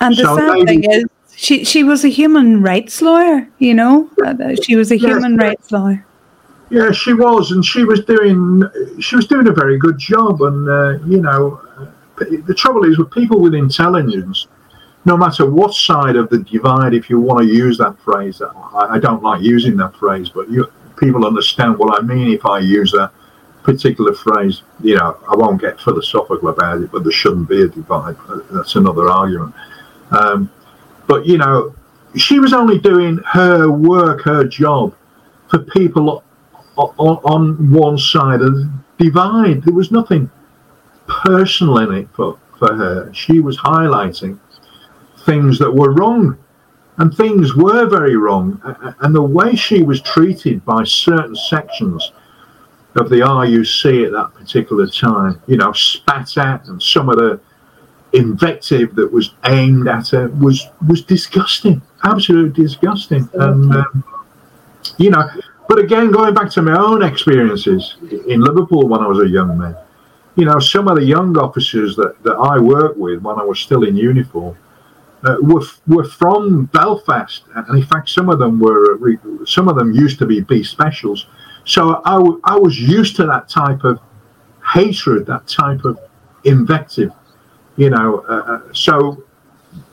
And 0.00 0.16
the 0.16 0.24
so 0.24 0.36
sad 0.36 0.66
thing 0.66 0.84
is, 0.90 1.04
she 1.34 1.64
she 1.64 1.82
was 1.82 2.04
a 2.04 2.08
human 2.08 2.62
rights 2.62 3.00
lawyer. 3.00 3.48
You 3.58 3.74
know, 3.74 4.10
uh, 4.24 4.54
she 4.62 4.76
was 4.76 4.90
a 4.90 4.96
human 4.96 5.32
yes, 5.32 5.40
rights 5.40 5.72
lawyer. 5.72 6.04
Yeah, 6.70 6.90
she 6.90 7.12
was, 7.12 7.52
and 7.52 7.64
she 7.64 7.84
was 7.84 8.04
doing 8.04 8.62
she 9.00 9.16
was 9.16 9.26
doing 9.26 9.46
a 9.46 9.52
very 9.52 9.78
good 9.78 9.98
job. 9.98 10.42
And 10.42 10.68
uh, 10.68 11.04
you 11.06 11.20
know, 11.20 11.60
uh, 11.71 11.71
the 12.16 12.54
trouble 12.54 12.84
is 12.84 12.98
with 12.98 13.10
people 13.10 13.40
with 13.40 13.54
intelligence, 13.54 14.46
no 15.04 15.16
matter 15.16 15.50
what 15.50 15.74
side 15.74 16.16
of 16.16 16.28
the 16.28 16.38
divide, 16.38 16.94
if 16.94 17.10
you 17.10 17.20
want 17.20 17.40
to 17.40 17.46
use 17.46 17.78
that 17.78 17.98
phrase, 18.00 18.40
I, 18.40 18.86
I 18.90 18.98
don't 18.98 19.22
like 19.22 19.42
using 19.42 19.76
that 19.78 19.96
phrase, 19.96 20.28
but 20.28 20.50
you 20.50 20.70
people 20.96 21.26
understand 21.26 21.76
what 21.78 21.98
I 21.98 22.02
mean 22.04 22.32
if 22.32 22.46
I 22.46 22.60
use 22.60 22.92
that 22.92 23.10
particular 23.64 24.14
phrase. 24.14 24.62
You 24.80 24.96
know, 24.96 25.18
I 25.28 25.34
won't 25.34 25.60
get 25.60 25.80
philosophical 25.80 26.48
about 26.48 26.82
it, 26.82 26.92
but 26.92 27.02
there 27.02 27.12
shouldn't 27.12 27.48
be 27.48 27.62
a 27.62 27.68
divide. 27.68 28.16
That's 28.52 28.76
another 28.76 29.08
argument. 29.08 29.54
Um, 30.12 30.50
but 31.08 31.26
you 31.26 31.38
know, 31.38 31.74
she 32.16 32.38
was 32.38 32.52
only 32.52 32.78
doing 32.78 33.18
her 33.32 33.70
work, 33.70 34.22
her 34.22 34.44
job, 34.44 34.94
for 35.48 35.58
people 35.58 36.22
on, 36.76 37.16
on 37.24 37.70
one 37.72 37.98
side 37.98 38.40
of 38.40 38.54
the 38.54 38.70
divide. 38.98 39.64
There 39.64 39.74
was 39.74 39.90
nothing 39.90 40.30
personal 41.24 41.78
in 41.78 41.94
it 41.94 42.08
for, 42.14 42.38
for 42.58 42.74
her. 42.74 43.12
She 43.12 43.40
was 43.40 43.58
highlighting 43.58 44.38
things 45.24 45.58
that 45.58 45.72
were 45.72 45.92
wrong 45.92 46.38
and 46.98 47.14
things 47.14 47.54
were 47.54 47.86
very 47.86 48.16
wrong. 48.16 48.60
And 49.00 49.14
the 49.14 49.22
way 49.22 49.54
she 49.56 49.82
was 49.82 50.00
treated 50.00 50.64
by 50.64 50.84
certain 50.84 51.34
sections 51.34 52.12
of 52.94 53.08
the 53.08 53.20
RUC 53.20 54.06
at 54.06 54.12
that 54.12 54.34
particular 54.34 54.86
time, 54.86 55.40
you 55.46 55.56
know, 55.56 55.72
spat 55.72 56.36
at, 56.36 56.66
and 56.68 56.82
some 56.82 57.08
of 57.08 57.16
the 57.16 57.40
invective 58.12 58.94
that 58.94 59.10
was 59.10 59.34
aimed 59.46 59.88
at 59.88 60.08
her 60.08 60.28
was 60.28 60.68
was 60.86 61.02
disgusting, 61.02 61.80
absolutely 62.04 62.62
disgusting. 62.62 63.28
And 63.32 63.74
um, 63.74 64.04
you 64.98 65.10
know, 65.10 65.28
but 65.68 65.78
again, 65.78 66.10
going 66.10 66.34
back 66.34 66.50
to 66.50 66.62
my 66.62 66.78
own 66.78 67.02
experiences 67.02 67.96
in 68.28 68.42
Liverpool 68.42 68.86
when 68.86 69.00
I 69.00 69.06
was 69.06 69.20
a 69.20 69.28
young 69.28 69.56
man, 69.56 69.74
you 70.36 70.44
know, 70.46 70.58
some 70.58 70.88
of 70.88 70.96
the 70.96 71.04
young 71.04 71.36
officers 71.36 71.96
that, 71.96 72.22
that 72.22 72.34
I 72.34 72.58
worked 72.58 72.98
with 72.98 73.20
when 73.22 73.38
I 73.38 73.44
was 73.44 73.60
still 73.60 73.84
in 73.84 73.96
uniform 73.96 74.56
uh, 75.24 75.36
were 75.40 75.62
were 75.86 76.04
from 76.04 76.66
Belfast, 76.66 77.44
and 77.54 77.78
in 77.78 77.86
fact, 77.86 78.08
some 78.08 78.28
of 78.28 78.38
them 78.38 78.58
were 78.58 78.98
some 79.46 79.68
of 79.68 79.76
them 79.76 79.92
used 79.92 80.18
to 80.18 80.26
be 80.26 80.40
B 80.40 80.64
specials. 80.64 81.26
So 81.64 82.02
I, 82.04 82.16
I 82.44 82.56
was 82.56 82.80
used 82.80 83.14
to 83.16 83.26
that 83.26 83.48
type 83.48 83.84
of 83.84 84.00
hatred, 84.74 85.26
that 85.26 85.46
type 85.46 85.84
of 85.84 85.98
invective, 86.44 87.12
you 87.76 87.90
know. 87.90 88.24
Uh, 88.28 88.32
uh 88.32 88.72
so 88.72 89.22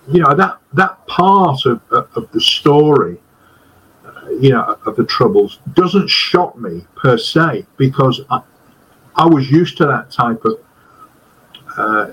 you 0.08 0.22
know 0.22 0.34
that 0.34 0.58
that 0.74 1.06
part 1.06 1.66
of 1.66 1.82
of 1.92 2.32
the 2.32 2.42
story, 2.42 3.20
uh, 4.06 4.30
you 4.32 4.50
know, 4.50 4.80
of 4.86 4.96
the 4.96 5.06
troubles 5.06 5.60
doesn't 5.74 6.10
shock 6.10 6.58
me 6.58 6.88
per 6.96 7.18
se 7.18 7.68
because 7.78 8.22
I, 8.32 8.42
I 9.20 9.26
was 9.26 9.52
used 9.52 9.76
to 9.78 9.86
that 9.86 10.10
type 10.10 10.46
of 10.46 10.60
uh, 11.78 12.12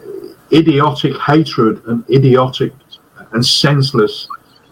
idiotic 0.52 1.16
hatred 1.18 1.80
and 1.86 2.04
idiotic 2.10 2.72
and 3.32 3.46
senseless 3.46 4.28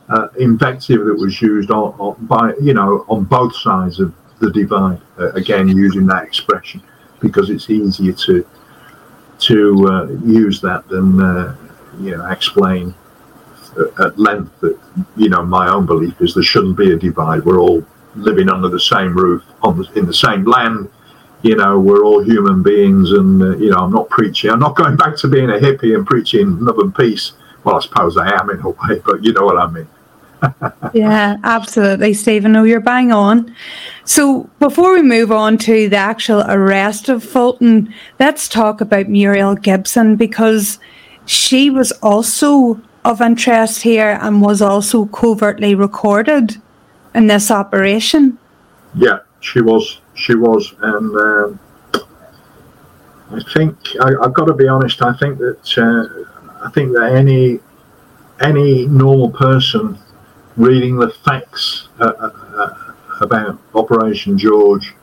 uh, 0.08 0.28
invective 0.38 1.04
that 1.04 1.14
was 1.14 1.40
used 1.40 1.70
on, 1.70 1.94
on, 2.00 2.26
by 2.26 2.52
you 2.60 2.74
know 2.74 3.04
on 3.08 3.22
both 3.22 3.54
sides 3.54 4.00
of 4.00 4.12
the 4.40 4.50
divide. 4.50 5.00
Uh, 5.16 5.30
again, 5.32 5.68
using 5.68 6.06
that 6.06 6.24
expression 6.24 6.82
because 7.20 7.50
it's 7.50 7.70
easier 7.70 8.12
to 8.12 8.44
to 9.38 9.88
uh, 9.88 10.06
use 10.24 10.60
that 10.60 10.86
than 10.88 11.22
uh, 11.22 11.56
you 12.00 12.16
know 12.16 12.26
explain 12.26 12.92
at 14.00 14.18
length 14.18 14.52
that 14.60 14.76
you 15.16 15.28
know 15.28 15.44
my 15.44 15.68
own 15.68 15.86
belief 15.86 16.20
is 16.20 16.34
there 16.34 16.42
shouldn't 16.42 16.76
be 16.76 16.92
a 16.92 16.96
divide. 16.96 17.44
We're 17.44 17.60
all 17.60 17.86
living 18.16 18.48
under 18.50 18.68
the 18.68 18.80
same 18.80 19.16
roof 19.16 19.44
on 19.62 19.78
the, 19.78 19.84
in 19.94 20.06
the 20.06 20.14
same 20.14 20.42
land. 20.44 20.90
You 21.44 21.56
know, 21.56 21.78
we're 21.78 22.04
all 22.04 22.22
human 22.22 22.62
beings, 22.62 23.12
and 23.12 23.40
uh, 23.40 23.56
you 23.56 23.70
know, 23.70 23.76
I'm 23.76 23.92
not 23.92 24.08
preaching. 24.08 24.50
I'm 24.50 24.58
not 24.58 24.74
going 24.74 24.96
back 24.96 25.16
to 25.18 25.28
being 25.28 25.50
a 25.50 25.54
hippie 25.54 25.94
and 25.94 26.06
preaching 26.06 26.58
love 26.58 26.78
and 26.78 26.94
peace 26.94 27.32
well, 27.64 27.76
I 27.76 27.80
suppose 27.80 28.16
I 28.16 28.30
am 28.38 28.50
in 28.50 28.60
a 28.60 28.68
way, 28.68 29.02
but 29.04 29.24
you 29.24 29.32
know 29.32 29.44
what 29.44 29.56
I 29.56 29.70
mean. 29.70 29.88
yeah, 30.94 31.38
absolutely, 31.42 32.12
Stephen. 32.12 32.52
No, 32.52 32.64
you're 32.64 32.80
bang 32.80 33.10
on. 33.10 33.54
So 34.04 34.50
before 34.60 34.92
we 34.92 35.02
move 35.02 35.32
on 35.32 35.56
to 35.58 35.88
the 35.88 35.96
actual 35.96 36.42
arrest 36.46 37.08
of 37.08 37.24
Fulton, 37.24 37.92
let's 38.20 38.48
talk 38.48 38.82
about 38.82 39.08
Muriel 39.08 39.54
Gibson 39.54 40.16
because 40.16 40.78
she 41.24 41.70
was 41.70 41.92
also 42.02 42.80
of 43.06 43.22
interest 43.22 43.82
here 43.82 44.18
and 44.20 44.42
was 44.42 44.60
also 44.60 45.06
covertly 45.06 45.74
recorded 45.74 46.60
in 47.14 47.26
this 47.26 47.50
operation. 47.50 48.38
Yeah, 48.94 49.20
she 49.40 49.62
was. 49.62 50.00
She 50.14 50.34
was, 50.34 50.74
and 50.80 51.16
um, 51.16 51.60
I 53.30 53.42
think 53.52 53.76
I, 54.00 54.10
have 54.22 54.34
got 54.34 54.46
to 54.46 54.54
be 54.54 54.68
honest. 54.68 55.02
I 55.02 55.12
think 55.14 55.38
that 55.38 55.78
uh, 55.78 56.64
I 56.64 56.70
think 56.70 56.92
that 56.92 57.12
any 57.14 57.60
any 58.40 58.86
normal 58.86 59.30
person 59.30 59.98
reading 60.56 60.96
the 60.96 61.10
facts 61.10 61.88
uh, 61.98 62.12
uh, 62.18 62.30
uh, 62.56 62.94
about 63.20 63.58
Operation 63.74 64.38
George, 64.38 64.94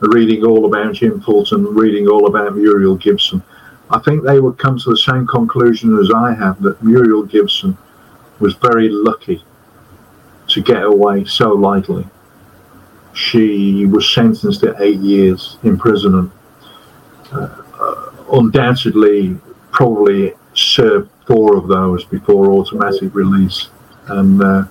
reading 0.00 0.44
all 0.44 0.66
about 0.66 0.94
Jim 0.94 1.20
Fulton, 1.20 1.64
reading 1.64 2.06
all 2.08 2.26
about 2.26 2.54
Muriel 2.56 2.96
Gibson, 2.96 3.42
I 3.90 3.98
think 3.98 4.22
they 4.22 4.40
would 4.40 4.58
come 4.58 4.78
to 4.78 4.90
the 4.90 4.96
same 4.96 5.26
conclusion 5.26 5.98
as 5.98 6.10
I 6.14 6.34
have 6.34 6.62
that 6.62 6.82
Muriel 6.82 7.24
Gibson 7.24 7.76
was 8.38 8.54
very 8.54 8.88
lucky 8.88 9.44
to 10.48 10.62
get 10.62 10.82
away 10.82 11.24
so 11.24 11.52
lightly. 11.52 12.06
She 13.14 13.86
was 13.86 14.12
sentenced 14.12 14.60
to 14.60 14.74
eight 14.82 15.00
years 15.00 15.58
imprisonment. 15.62 16.32
Uh, 17.30 18.10
undoubtedly, 18.32 19.36
probably 19.70 20.34
served 20.54 21.10
four 21.26 21.56
of 21.56 21.68
those 21.68 22.04
before 22.04 22.50
automatic 22.50 23.14
release. 23.14 23.68
And 24.08 24.42
uh, 24.42 24.62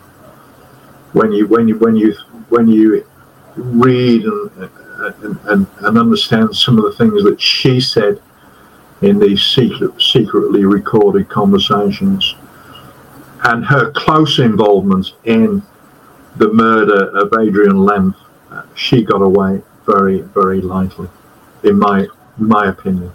when 1.14 1.32
you 1.32 1.48
when 1.48 1.68
you 1.68 1.78
when 1.78 1.96
you 1.96 2.14
when 2.50 2.68
you 2.68 3.06
read 3.56 4.24
and, 4.26 4.52
and, 5.24 5.40
and, 5.46 5.68
and 5.80 5.98
understand 5.98 6.56
some 6.56 6.78
of 6.78 6.84
the 6.84 6.94
things 6.94 7.24
that 7.24 7.40
she 7.40 7.80
said 7.80 8.22
in 9.02 9.20
these 9.20 9.42
secret, 9.44 10.00
secretly 10.02 10.66
recorded 10.66 11.28
conversations, 11.30 12.36
and 13.44 13.66
her 13.66 13.92
close 13.92 14.40
involvement 14.40 15.14
in 15.24 15.64
the 16.38 16.52
murder 16.54 17.10
of 17.18 17.34
Adrian 17.40 17.84
Lamph, 17.84 18.16
uh, 18.52 18.64
she 18.76 19.04
got 19.04 19.22
away 19.22 19.62
very 19.86 20.22
very 20.22 20.62
lightly. 20.62 21.08
in 21.64 21.78
my 21.78 22.08
my 22.38 22.68
opinion. 22.70 23.12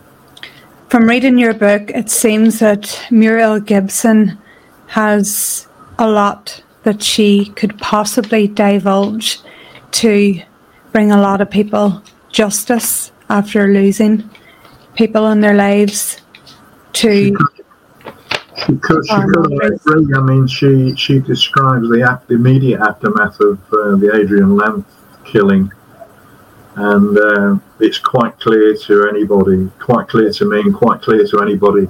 From 0.88 1.08
reading 1.08 1.36
your 1.38 1.54
book, 1.54 1.90
it 1.90 2.10
seems 2.10 2.60
that 2.60 3.04
Muriel 3.10 3.58
Gibson 3.58 4.38
has 4.88 5.66
a 5.98 6.08
lot 6.08 6.62
that 6.84 7.02
she 7.02 7.46
could 7.56 7.76
possibly 7.78 8.46
divulge 8.46 9.40
to 9.90 10.40
bring 10.92 11.10
a 11.10 11.20
lot 11.20 11.40
of 11.40 11.50
people 11.50 12.02
justice 12.30 13.10
after 13.28 13.66
losing 13.66 14.30
people 14.94 15.26
in 15.26 15.40
their 15.40 15.54
lives 15.54 16.20
to 16.92 17.12
she 17.12 17.30
could, 17.32 17.64
she 18.66 18.78
could 18.78 19.10
I 19.10 19.66
agree. 19.66 20.14
I 20.14 20.20
mean, 20.20 20.46
she 20.46 20.94
she 20.96 21.18
describes 21.18 21.88
the, 21.88 22.20
the 22.28 22.34
immediate 22.34 22.80
aftermath 22.80 23.40
of 23.40 23.58
uh, 23.72 23.96
the 23.96 24.12
Adrian 24.14 24.56
Lamph 24.56 24.86
killing, 25.26 25.70
and 26.76 27.18
uh, 27.18 27.58
it's 27.80 27.98
quite 27.98 28.38
clear 28.38 28.76
to 28.76 29.08
anybody, 29.08 29.70
quite 29.78 30.08
clear 30.08 30.32
to 30.32 30.44
me, 30.44 30.60
and 30.60 30.74
quite 30.74 31.02
clear 31.02 31.26
to 31.26 31.40
anybody 31.40 31.88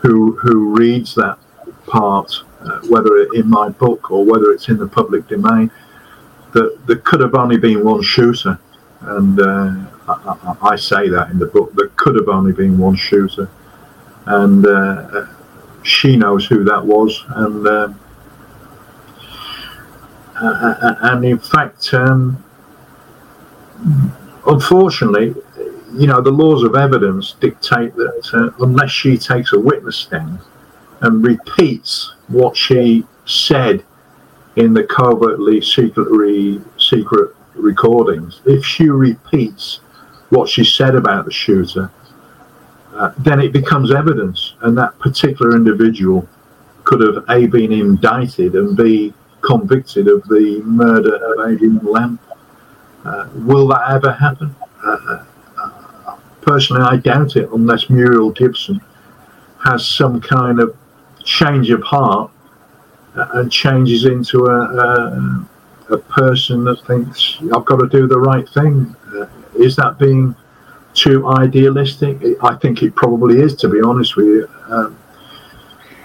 who 0.00 0.36
who 0.36 0.76
reads 0.76 1.14
that 1.14 1.38
part, 1.86 2.32
uh, 2.60 2.80
whether 2.88 3.16
it 3.16 3.34
in 3.34 3.48
my 3.48 3.68
book 3.68 4.10
or 4.10 4.24
whether 4.24 4.52
it's 4.52 4.68
in 4.68 4.76
the 4.76 4.86
public 4.86 5.26
domain, 5.28 5.70
that 6.52 6.78
there 6.86 6.96
could 6.96 7.20
have 7.20 7.34
only 7.34 7.56
been 7.56 7.84
one 7.84 8.02
shooter, 8.02 8.58
and 9.00 9.40
uh, 9.40 9.74
I, 10.08 10.56
I, 10.62 10.76
say 10.76 11.08
that 11.08 11.30
in 11.30 11.38
the 11.38 11.46
book. 11.46 11.72
There 11.74 11.88
could 11.96 12.16
have 12.16 12.28
only 12.28 12.52
been 12.52 12.78
one 12.78 12.96
shooter, 12.96 13.48
and 14.26 14.66
uh, 14.66 15.26
she 15.82 16.16
knows 16.16 16.46
who 16.46 16.64
that 16.64 16.84
was, 16.84 17.24
and 17.28 17.66
uh, 17.66 17.92
and 20.40 21.24
in 21.24 21.38
fact, 21.38 21.92
um, 21.94 22.42
unfortunately, 24.46 25.34
you 25.94 26.06
know, 26.06 26.20
the 26.20 26.30
laws 26.30 26.62
of 26.62 26.74
evidence 26.74 27.32
dictate 27.40 27.94
that 27.94 28.30
uh, 28.34 28.64
unless 28.64 28.90
she 28.90 29.16
takes 29.16 29.52
a 29.52 29.58
witness 29.58 29.96
stand 29.96 30.38
and 31.00 31.24
repeats 31.24 32.14
what 32.28 32.56
she 32.56 33.04
said 33.24 33.84
in 34.56 34.74
the 34.74 34.84
covertly 34.84 35.60
secretly 35.60 36.60
secret 36.78 37.34
recordings, 37.54 38.40
if 38.44 38.64
she 38.64 38.88
repeats 38.88 39.80
what 40.30 40.48
she 40.48 40.64
said 40.64 40.94
about 40.94 41.24
the 41.24 41.32
shooter, 41.32 41.90
uh, 42.94 43.12
then 43.18 43.40
it 43.40 43.52
becomes 43.52 43.92
evidence, 43.92 44.54
and 44.62 44.76
that 44.76 44.98
particular 44.98 45.54
individual 45.54 46.28
could 46.84 47.00
have 47.00 47.24
a 47.28 47.46
been 47.46 47.70
indicted 47.70 48.54
and 48.54 48.76
b 48.76 49.12
convicted 49.42 50.08
of 50.08 50.22
the 50.24 50.60
murder 50.64 51.14
of 51.14 51.48
Adrian 51.48 51.78
Lamph. 51.82 52.20
Uh, 53.04 53.28
will 53.34 53.66
that 53.68 53.90
ever 53.90 54.12
happen? 54.12 54.54
Uh, 54.84 55.24
uh, 55.56 56.16
personally, 56.40 56.82
I 56.82 56.96
doubt 56.96 57.36
it, 57.36 57.48
unless 57.50 57.88
Muriel 57.90 58.30
Gibson 58.30 58.80
has 59.64 59.86
some 59.86 60.20
kind 60.20 60.60
of 60.60 60.76
change 61.24 61.70
of 61.70 61.82
heart 61.82 62.30
and 63.14 63.50
changes 63.50 64.04
into 64.04 64.46
a, 64.46 64.60
a, 64.60 65.48
a 65.90 65.98
person 65.98 66.64
that 66.64 66.84
thinks 66.86 67.38
I've 67.54 67.64
got 67.64 67.76
to 67.80 67.88
do 67.88 68.06
the 68.06 68.18
right 68.18 68.48
thing. 68.48 68.94
Uh, 69.14 69.26
is 69.58 69.74
that 69.76 69.98
being 69.98 70.34
too 70.94 71.26
idealistic? 71.28 72.18
I 72.42 72.54
think 72.56 72.82
it 72.82 72.94
probably 72.94 73.40
is, 73.40 73.54
to 73.56 73.68
be 73.68 73.80
honest 73.80 74.16
with 74.16 74.26
you. 74.26 74.48
Um, 74.68 74.98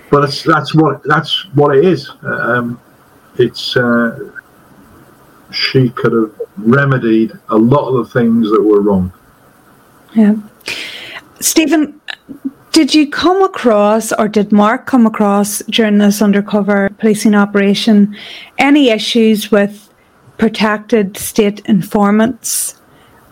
but 0.10 0.22
that's 0.22 0.44
that's 0.44 0.76
what 0.76 1.02
that's 1.04 1.46
what 1.56 1.76
it 1.76 1.86
is. 1.86 2.10
Um, 2.22 2.80
it's 3.38 3.76
uh, 3.76 4.30
she 5.52 5.89
could 5.89 6.14
have 6.14 6.43
remedied 6.58 7.32
a 7.49 7.58
lot 7.58 7.88
of 7.88 8.06
the 8.06 8.20
things 8.20 8.49
that 8.51 8.62
were 8.62 8.82
wrong. 8.82 9.12
Yeah, 10.14 10.36
Stephen, 11.39 11.99
did 12.72 12.93
you 12.93 13.10
come 13.10 13.41
across, 13.43 14.12
or 14.14 14.28
did 14.28 14.51
Mark 14.51 14.86
come 14.86 15.06
across 15.06 15.60
during 15.70 15.97
this 15.97 16.22
undercover 16.22 16.89
policing 16.97 17.36
operation, 17.36 18.16
any 18.58 18.89
issues 18.89 19.51
with 19.51 19.93
protected 20.38 21.18
state 21.18 21.62
informants? 21.66 22.76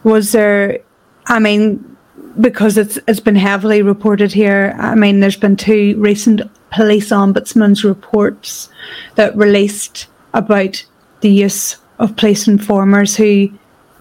Was 0.04 0.32
there, 0.32 0.80
I 1.28 1.40
mean, 1.40 1.98
because 2.40 2.78
it's 2.78 2.98
it's 3.08 3.20
been 3.20 3.36
heavily 3.36 3.82
reported 3.82 4.32
here. 4.32 4.76
I 4.80 4.96
mean, 4.96 5.20
there's 5.20 5.38
been 5.38 5.56
two 5.56 5.96
recent 6.00 6.42
police 6.72 7.10
ombudsman's 7.10 7.84
reports 7.84 8.70
that 9.16 9.36
released 9.36 10.08
about 10.34 10.84
the 11.22 11.30
use 11.30 11.78
of 12.02 12.18
police 12.18 12.48
informers 12.48 13.16
who 13.16 13.50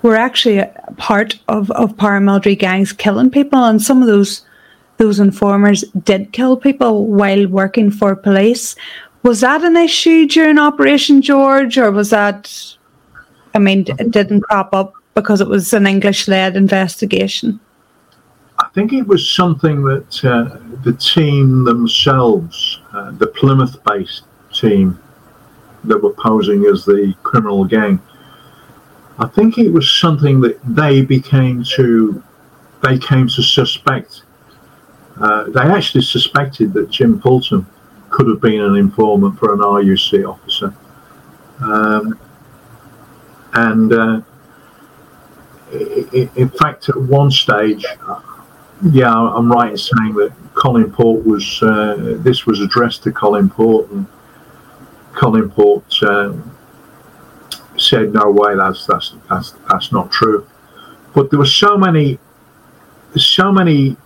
were 0.03 0.17
actually 0.17 0.59
a 0.59 0.95
part 0.97 1.39
of, 1.49 1.71
of 1.73 1.97
paramilitary 1.97 2.59
gangs 2.59 2.93
killing 2.93 3.31
people, 3.31 3.63
and 3.65 3.81
some 3.81 4.01
of 4.03 4.09
those 4.09 4.43
those 4.97 5.19
informers 5.19 5.83
did 6.05 6.33
kill 6.33 6.59
people 6.59 7.07
while 7.07 7.47
working 7.47 7.91
for 7.91 8.15
police. 8.15 8.77
Was 9.23 9.41
that 9.41 9.63
an 9.65 9.77
issue 9.77 10.27
during 10.27 10.59
Operation 10.59 11.23
George, 11.23 11.79
or 11.79 11.91
was 11.91 12.11
that, 12.11 12.53
I 13.55 13.59
mean, 13.59 13.87
it 13.99 14.11
didn't 14.11 14.43
crop 14.43 14.75
up 14.75 14.93
because 15.15 15.41
it 15.41 15.49
was 15.49 15.73
an 15.73 15.87
English 15.87 16.29
led 16.29 16.55
investigation? 16.55 17.61
I 18.59 18.69
think 18.75 18.93
it 18.93 19.07
was 19.07 19.31
something 19.31 19.85
that 19.85 20.23
uh, 20.23 20.59
the 20.85 20.93
team 20.93 21.65
themselves, 21.65 22.81
uh, 22.93 23.11
the 23.13 23.27
Plymouth 23.27 23.83
based 23.85 24.25
team 24.53 25.01
that 25.85 26.03
were 26.03 26.13
posing 26.13 26.67
as 26.67 26.85
the 26.85 27.15
criminal 27.23 27.65
gang, 27.65 28.01
I 29.19 29.27
think 29.27 29.59
it 29.59 29.71
was 29.71 29.91
something 29.91 30.41
that 30.41 30.59
they 30.65 31.03
became 31.03 31.65
to 31.77 32.23
they 32.83 32.99
came 32.99 33.29
to 33.29 33.43
suspect 33.43 34.23
uh, 35.21 35.45
they 35.51 35.61
actually 35.61 36.03
suspected 36.03 36.73
that 36.73 36.91
Jim 36.91 37.21
Fulton 37.21 37.67
could 38.09 38.27
have 38.27 38.41
been 38.41 38.61
an 38.61 38.77
informant 38.77 39.39
for 39.39 39.53
an 39.53 39.61
RUC 39.61 40.27
officer. 40.27 40.75
Um, 41.61 42.19
and 43.53 43.93
uh, 43.93 44.21
in 46.13 46.49
fact, 46.49 46.89
at 46.89 46.97
one 46.97 47.31
stage, 47.31 47.85
uh, 48.07 48.21
yeah, 48.91 49.13
I'm 49.13 49.53
right 49.53 49.73
in 49.73 49.77
saying 49.79 50.15
that 50.15 50.33
Colin 50.55 50.91
Port 50.91 51.25
was, 51.27 51.63
uh, 51.63 52.17
this 52.21 52.47
was 52.47 52.61
addressed 52.61 53.03
to 53.03 53.13
Colin 53.13 53.51
Port, 53.51 53.91
and 53.91 54.07
Colin 55.21 55.51
Port 55.51 55.85
um, 56.03 56.57
said, 57.77 58.15
no 58.15 58.31
way, 58.31 58.57
that's, 58.57 58.87
that's, 58.87 59.15
that's, 59.29 59.51
that's 59.69 59.93
not 59.93 60.11
true. 60.11 60.49
But 61.15 61.29
there 61.29 61.39
were 61.39 61.45
so 61.45 61.77
many, 61.77 62.19
so 63.17 63.53
many 63.53 63.99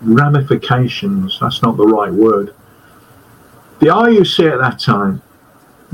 ramifications, 0.00 1.38
that's 1.40 1.62
not 1.62 1.76
the 1.76 1.86
right 1.86 2.12
word. 2.12 2.52
The 3.78 3.86
RUC 3.86 4.52
at 4.52 4.58
that 4.58 4.80
time 4.80 5.22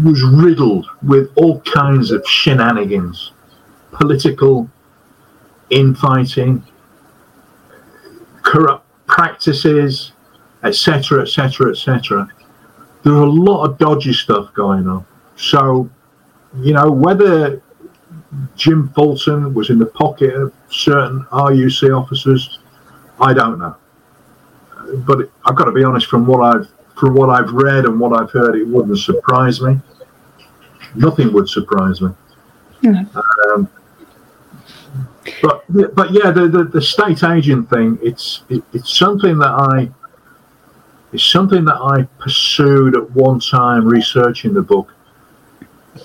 was 0.02 0.22
riddled 0.22 0.86
with 1.02 1.30
all 1.34 1.60
kinds 1.60 2.10
of 2.10 2.26
shenanigans, 2.26 3.32
political 3.92 4.70
infighting, 5.68 6.64
corrupt 8.40 8.86
practices, 9.06 10.12
etc., 10.62 11.22
etc., 11.22 11.72
etc. 11.72 12.30
There 13.04 13.12
were 13.12 13.22
a 13.22 13.30
lot 13.30 13.64
of 13.64 13.78
dodgy 13.78 14.12
stuff 14.12 14.52
going 14.54 14.88
on. 14.88 15.06
So, 15.36 15.90
you 16.58 16.72
know, 16.72 16.90
whether 16.90 17.62
Jim 18.56 18.88
Fulton 18.94 19.52
was 19.54 19.70
in 19.70 19.78
the 19.78 19.86
pocket 19.86 20.34
of 20.34 20.52
certain 20.70 21.24
RUC 21.30 21.96
officers, 21.96 22.58
I 23.20 23.34
don't 23.34 23.58
know 23.58 23.76
but 24.98 25.30
I've 25.44 25.56
got 25.56 25.64
to 25.64 25.72
be 25.72 25.84
honest. 25.84 26.06
From 26.06 26.26
what 26.26 26.40
I've 26.40 26.68
from 26.98 27.14
what 27.14 27.30
I've 27.30 27.52
read 27.52 27.84
and 27.84 27.98
what 27.98 28.18
I've 28.18 28.30
heard, 28.30 28.56
it 28.56 28.66
wouldn't 28.66 28.98
surprise 28.98 29.60
me. 29.60 29.80
Nothing 30.94 31.32
would 31.32 31.48
surprise 31.48 32.00
me. 32.00 32.10
Mm-hmm. 32.82 33.18
Um, 33.50 33.68
but 35.42 35.94
but 35.94 36.12
yeah, 36.12 36.30
the, 36.30 36.48
the, 36.48 36.64
the 36.64 36.82
state 36.82 37.22
agent 37.24 37.70
thing. 37.70 37.98
It's 38.02 38.44
it, 38.48 38.62
it's 38.72 38.96
something 38.96 39.38
that 39.38 39.50
I. 39.50 39.90
It's 41.14 41.30
something 41.30 41.64
that 41.66 41.76
I 41.76 42.02
pursued 42.20 42.96
at 42.96 43.08
one 43.12 43.38
time 43.38 43.86
researching 43.86 44.52
the 44.52 44.62
book 44.62 44.92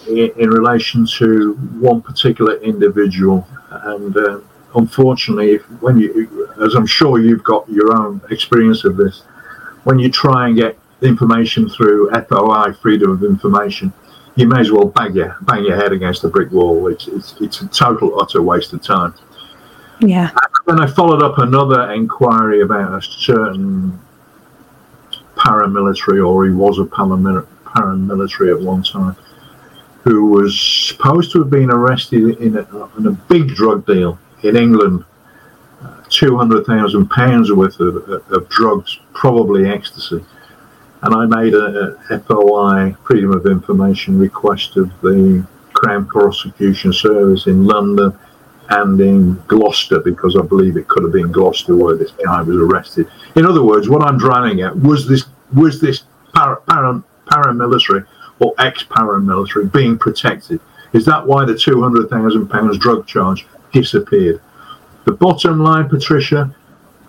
in, 0.07 0.31
in 0.37 0.51
relation 0.51 1.07
to 1.17 1.55
one 1.79 2.03
particular 2.03 2.57
individual, 2.57 3.47
and 3.71 4.15
uh, 4.15 4.39
unfortunately, 4.75 5.57
when 5.81 5.97
you, 5.97 6.47
as 6.63 6.75
I'm 6.75 6.85
sure 6.85 7.19
you've 7.19 7.43
got 7.43 7.67
your 7.67 7.97
own 7.97 8.21
experience 8.29 8.83
of 8.83 8.97
this, 8.97 9.21
when 9.83 9.97
you 9.97 10.11
try 10.11 10.47
and 10.47 10.55
get 10.55 10.77
information 11.01 11.67
through 11.67 12.11
FOI, 12.11 12.73
freedom 12.73 13.09
of 13.09 13.23
information, 13.23 13.91
you 14.35 14.47
may 14.47 14.59
as 14.59 14.71
well 14.71 14.85
bang 14.85 15.15
your 15.15 15.35
bang 15.41 15.65
your 15.65 15.75
head 15.75 15.91
against 15.91 16.23
a 16.23 16.27
brick 16.27 16.51
wall. 16.51 16.87
It's 16.87 17.07
it's, 17.07 17.33
it's 17.41 17.61
a 17.61 17.67
total 17.69 18.21
utter 18.21 18.43
waste 18.43 18.73
of 18.73 18.83
time. 18.83 19.15
Yeah. 20.01 20.29
Then 20.67 20.79
I 20.79 20.85
followed 20.85 21.23
up 21.23 21.39
another 21.39 21.91
inquiry 21.93 22.61
about 22.61 22.93
a 22.93 23.01
certain 23.01 23.99
paramilitary, 25.45 26.19
or 26.25 26.45
he 26.45 26.51
was 26.51 26.79
a 26.79 26.83
paramilitary 26.83 28.55
at 28.55 28.61
one 28.61 28.83
time, 28.83 29.15
who 30.03 30.25
was 30.25 30.59
supposed 30.59 31.31
to 31.31 31.39
have 31.39 31.49
been 31.49 31.71
arrested 31.71 32.37
in 32.39 32.57
a, 32.57 32.97
in 32.97 33.07
a 33.07 33.11
big 33.11 33.55
drug 33.55 33.85
deal 33.85 34.19
in 34.43 34.55
England 34.55 35.05
two 36.09 36.35
hundred 36.37 36.65
thousand 36.65 37.07
pounds 37.09 37.51
worth 37.51 37.79
of, 37.79 37.95
of 38.31 38.49
drugs, 38.49 38.99
probably 39.13 39.69
ecstasy. 39.69 40.23
And 41.01 41.15
I 41.15 41.25
made 41.25 41.53
a, 41.53 41.97
a 42.09 42.19
FOI, 42.19 42.95
Freedom 43.05 43.31
of 43.31 43.45
Information 43.45 44.19
request 44.19 44.75
of 44.75 44.89
the 45.01 45.45
Crown 45.73 46.05
Prosecution 46.05 46.91
Service 46.91 47.47
in 47.47 47.65
London 47.65 48.17
and 48.69 48.99
in 49.01 49.35
Gloucester 49.47 49.99
because 49.99 50.35
I 50.35 50.41
believe 50.41 50.77
it 50.77 50.87
could 50.87 51.03
have 51.03 51.11
been 51.11 51.31
Gloucester 51.31 51.75
where 51.75 51.95
this 51.95 52.11
guy 52.11 52.41
was 52.41 52.55
arrested. 52.55 53.07
In 53.35 53.45
other 53.45 53.63
words, 53.63 53.89
what 53.89 54.03
I'm 54.03 54.17
driving 54.17 54.61
at 54.61 54.75
was 54.75 55.07
this 55.07 55.25
was 55.53 55.81
this 55.81 56.03
para, 56.33 56.57
para, 56.61 57.03
paramilitary 57.25 58.05
or 58.39 58.53
ex-paramilitary 58.59 59.71
being 59.71 59.97
protected. 59.97 60.59
Is 60.93 61.05
that 61.05 61.25
why 61.25 61.45
the 61.45 61.57
two 61.57 61.81
hundred 61.81 62.09
thousand 62.09 62.47
pounds 62.47 62.77
drug 62.77 63.07
charge 63.07 63.47
disappeared? 63.71 64.41
The 65.05 65.13
bottom 65.13 65.59
line, 65.59 65.89
Patricia, 65.89 66.53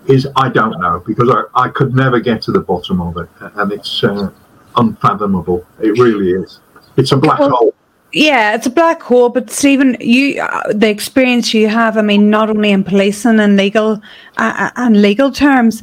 is 0.07 0.27
I 0.37 0.49
don't 0.49 0.81
know 0.81 1.03
because 1.07 1.31
I, 1.31 1.67
I 1.67 1.69
could 1.69 1.95
never 1.95 2.21
get 2.21 2.41
to 2.43 2.53
the 2.53 2.61
bottom 2.61 3.01
of 3.03 3.19
it, 3.19 3.29
and 3.41 3.73
it's 3.73 4.03
uh, 4.03 4.31
unfathomable. 4.77 5.67
It 5.81 5.99
really 5.99 6.31
is. 6.33 6.61
It's 6.97 7.13
a 7.13 7.17
black 7.17 7.39
hole. 7.39 7.75
Yeah, 8.13 8.55
it's 8.55 8.67
a 8.67 8.71
black 8.71 9.03
hole. 9.03 9.29
But 9.29 9.51
Stephen, 9.51 9.97
you 10.01 10.43
uh, 10.43 10.73
the 10.73 10.89
experience 10.89 11.55
you 11.55 11.69
have. 11.69 11.97
I 11.97 12.03
mean, 12.03 12.29
not 12.29 12.51
only 12.51 12.71
in 12.71 12.83
policing 12.83 13.39
and 13.39 13.57
legal 13.57 14.01
uh, 14.37 14.55
uh, 14.57 14.71
and 14.77 15.01
legal 15.01 15.31
terms, 15.31 15.83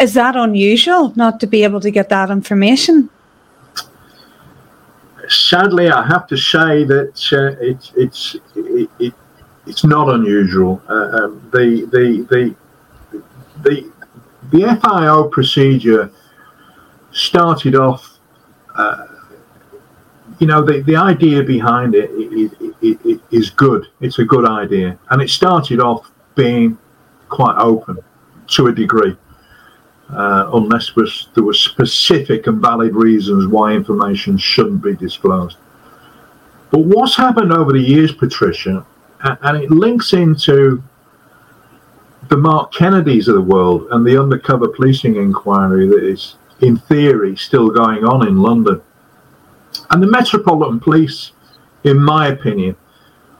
is 0.00 0.14
that 0.14 0.34
unusual 0.34 1.12
not 1.14 1.38
to 1.40 1.46
be 1.46 1.62
able 1.62 1.80
to 1.80 1.90
get 1.90 2.08
that 2.08 2.30
information? 2.30 3.08
Sadly, 5.28 5.88
I 5.90 6.06
have 6.06 6.26
to 6.28 6.36
say 6.36 6.84
that 6.84 7.32
uh, 7.32 7.62
it, 7.64 7.92
it's 7.96 8.36
it, 8.56 8.90
it, 8.98 9.14
it's 9.66 9.84
not 9.84 10.08
unusual. 10.08 10.82
Uh, 10.88 10.94
um, 10.94 11.48
the 11.52 11.86
the 11.92 12.26
the 12.30 12.54
the 13.62 13.92
the 14.50 14.80
FIO 14.82 15.28
procedure 15.28 16.10
started 17.12 17.76
off. 17.76 18.18
Uh, 18.74 19.07
you 20.38 20.46
know, 20.46 20.62
the, 20.62 20.82
the 20.82 20.96
idea 20.96 21.42
behind 21.42 21.94
it, 21.94 22.10
is 23.30 23.50
good. 23.50 23.86
It's 24.00 24.18
a 24.18 24.24
good 24.24 24.46
idea. 24.46 24.98
And 25.10 25.20
it 25.20 25.30
started 25.30 25.80
off 25.80 26.10
being 26.34 26.78
quite 27.28 27.56
open 27.58 27.98
to 28.48 28.68
a 28.68 28.72
degree, 28.72 29.16
uh, 30.10 30.50
unless 30.54 30.94
was, 30.94 31.28
there 31.34 31.44
were 31.44 31.54
specific 31.54 32.46
and 32.46 32.62
valid 32.62 32.94
reasons 32.94 33.46
why 33.48 33.72
information 33.72 34.38
shouldn't 34.38 34.82
be 34.82 34.94
disclosed. 34.94 35.58
But 36.70 36.80
what's 36.80 37.16
happened 37.16 37.52
over 37.52 37.72
the 37.72 37.80
years, 37.80 38.12
Patricia, 38.12 38.86
and 39.20 39.56
it 39.56 39.70
links 39.70 40.12
into 40.12 40.82
the 42.28 42.36
Mark 42.36 42.72
Kennedys 42.72 43.26
of 43.26 43.34
the 43.34 43.40
world 43.40 43.88
and 43.90 44.06
the 44.06 44.20
undercover 44.20 44.68
policing 44.68 45.16
inquiry 45.16 45.88
that 45.88 46.04
is, 46.04 46.36
in 46.60 46.76
theory, 46.76 47.34
still 47.36 47.70
going 47.70 48.04
on 48.04 48.26
in 48.28 48.40
London 48.40 48.80
and 49.90 50.02
the 50.02 50.06
Metropolitan 50.06 50.80
Police, 50.80 51.32
in 51.84 52.00
my 52.02 52.28
opinion, 52.28 52.76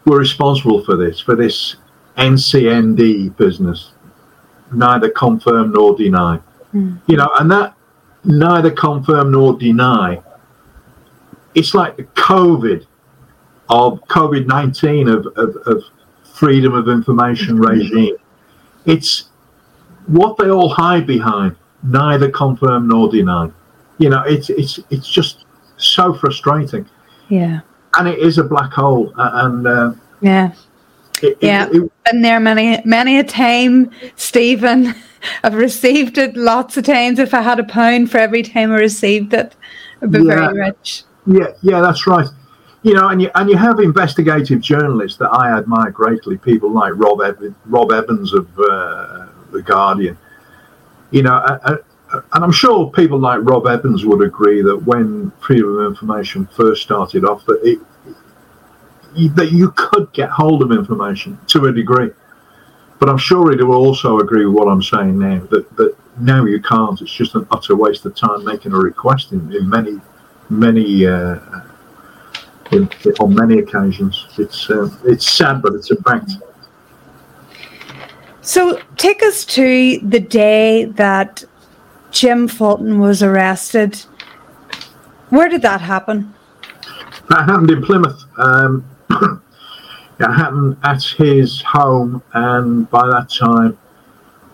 were 0.05 0.19
responsible 0.19 0.85
for 0.85 0.97
this, 0.97 1.21
for 1.21 1.37
this 1.37 1.77
NCND 2.17 3.37
business, 3.37 3.93
neither 4.73 5.11
confirm 5.11 5.73
nor 5.73 5.97
deny. 5.97 6.41
Mm. 6.75 7.01
You 7.07 7.17
know, 7.17 7.31
and 7.39 7.51
that 7.51 7.75
neither 8.25 8.71
confirm 8.71 9.33
nor 9.33 9.59
deny, 9.59 10.23
it's 11.55 11.75
like 11.75 11.97
the 11.97 12.05
COVID 12.05 12.87
of 13.69 14.01
COVID 14.09 14.47
19 14.47 15.09
of, 15.09 15.27
of, 15.37 15.57
of, 15.67 15.85
freedom 16.25 16.73
of 16.73 16.89
information 16.89 17.59
regime. 17.71 18.17
It's 18.87 19.31
what 20.07 20.37
they 20.37 20.51
all 20.51 20.69
hide 20.69 21.05
behind, 21.05 21.57
neither 21.83 22.31
confirm 22.31 22.87
nor 22.87 23.11
deny. 23.11 23.51
You 23.99 24.11
know, 24.11 24.23
it's 24.23 24.49
it's 24.49 24.79
it's 24.91 25.09
just 25.09 25.47
so 25.79 26.15
frustrating. 26.15 26.89
Yeah. 27.29 27.61
And 27.97 28.09
it 28.09 28.19
is 28.19 28.39
a 28.39 28.45
black 28.45 28.73
hole. 28.73 29.13
And 29.17 29.67
uh, 29.67 29.93
yeah. 30.21 30.53
It, 31.23 31.39
yeah. 31.41 31.69
It, 31.69 31.77
it, 31.77 31.93
Been 32.05 32.23
there 32.23 32.41
many, 32.41 32.81
many 32.85 33.19
a 33.19 33.25
time, 33.25 33.91
Stephen. 34.17 34.95
I've 35.43 35.55
received 35.55 36.19
it 36.19 36.37
lots 36.37 36.77
of 36.77 36.85
times. 36.85 37.19
If 37.19 37.35
I 37.35 37.43
had 37.43 37.59
a 37.59 37.65
pound 37.65 38.11
for 38.11 38.19
every 38.19 38.43
time 38.43 38.73
I 38.73 38.77
received 38.77 39.35
it, 39.35 39.57
I'd 40.01 40.13
be 40.13 40.19
yeah, 40.19 40.25
very 40.25 40.59
rich. 40.61 41.03
Yeah, 41.27 41.49
yeah, 41.63 41.81
that's 41.81 42.07
right. 42.07 42.29
You 42.83 42.95
know, 42.95 43.09
and 43.09 43.21
you 43.21 43.31
and 43.35 43.51
you 43.51 43.57
have 43.57 43.81
investigative 43.81 44.61
journalists 44.61 45.19
that 45.19 45.31
I 45.31 45.59
admire 45.59 45.91
greatly. 45.91 46.39
People 46.39 46.71
like 46.71 46.93
Rob 46.95 47.21
Rob 47.67 47.93
Evans 47.93 48.33
of 48.33 48.49
uh, 48.59 49.27
the 49.51 49.63
Guardian. 49.63 50.17
You 51.11 51.25
know, 51.25 51.81
and 52.13 52.45
I'm 52.45 52.53
sure 52.53 52.91
people 52.91 53.19
like 53.19 53.41
Rob 53.43 53.67
Evans 53.67 54.05
would 54.05 54.23
agree 54.23 54.63
that 54.63 54.77
when 54.85 55.31
freedom 55.41 55.79
of 55.79 55.87
information 55.87 56.47
first 56.47 56.83
started 56.83 57.25
off, 57.25 57.45
that 57.47 57.61
it 57.63 57.79
that 59.35 59.51
you 59.51 59.73
could 59.73 60.13
get 60.13 60.31
hold 60.31 60.63
of 60.63 60.71
information 60.71 61.39
to 61.49 61.67
a 61.67 61.73
degree. 61.73 62.11
But 62.99 63.09
I'm 63.09 63.19
sure 63.19 63.51
he 63.57 63.63
will 63.63 63.75
also 63.75 64.19
agree 64.19 64.45
with 64.47 64.55
what 64.55 64.69
I'm 64.69 64.83
saying 64.83 65.19
now 65.19 65.41
that, 65.51 65.77
that 65.77 65.97
now 66.21 66.45
you 66.45 66.61
can't. 66.61 67.01
It's 67.01 67.13
just 67.13 67.35
an 67.35 67.47
utter 67.51 67.77
waste 67.77 68.05
of 68.07 68.15
time 68.15 68.45
making 68.45 68.73
a 68.73 68.79
request 68.79 69.33
in, 69.33 69.53
in 69.55 69.69
many, 69.69 70.01
many, 70.51 71.07
uh, 71.07 71.39
in, 72.73 72.89
on 73.21 73.35
many 73.35 73.59
occasions. 73.59 74.27
It's 74.39 74.69
uh, 74.71 74.89
it's 75.05 75.31
sad, 75.31 75.63
but 75.63 75.75
it's 75.75 75.91
a 75.91 75.97
fact. 76.03 76.33
So 78.41 78.81
take 78.97 79.23
us 79.23 79.45
to 79.47 79.99
the 79.99 80.21
day 80.21 80.87
that 80.87 81.45
Jim 82.11 82.49
Fulton 82.49 82.99
was 82.99 83.23
arrested. 83.23 84.05
Where 85.31 85.49
did 85.49 85.63
that 85.63 85.81
happen? 85.81 86.35
That 87.29 87.45
happened 87.45 87.71
in 87.71 87.83
Plymouth. 87.83 88.25
Um, 88.39 88.85
it 89.11 90.27
happened 90.27 90.77
at 90.83 91.03
his 91.03 91.61
home, 91.63 92.23
and 92.33 92.89
by 92.91 93.07
that 93.07 93.29
time, 93.29 93.79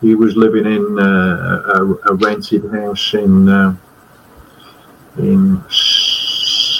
he 0.00 0.14
was 0.14 0.36
living 0.36 0.66
in 0.66 0.98
uh, 0.98 1.62
a, 1.74 2.10
a, 2.10 2.14
rented 2.14 2.70
house 2.72 3.14
in 3.14 3.48
uh, 3.48 3.74
in 5.16 5.62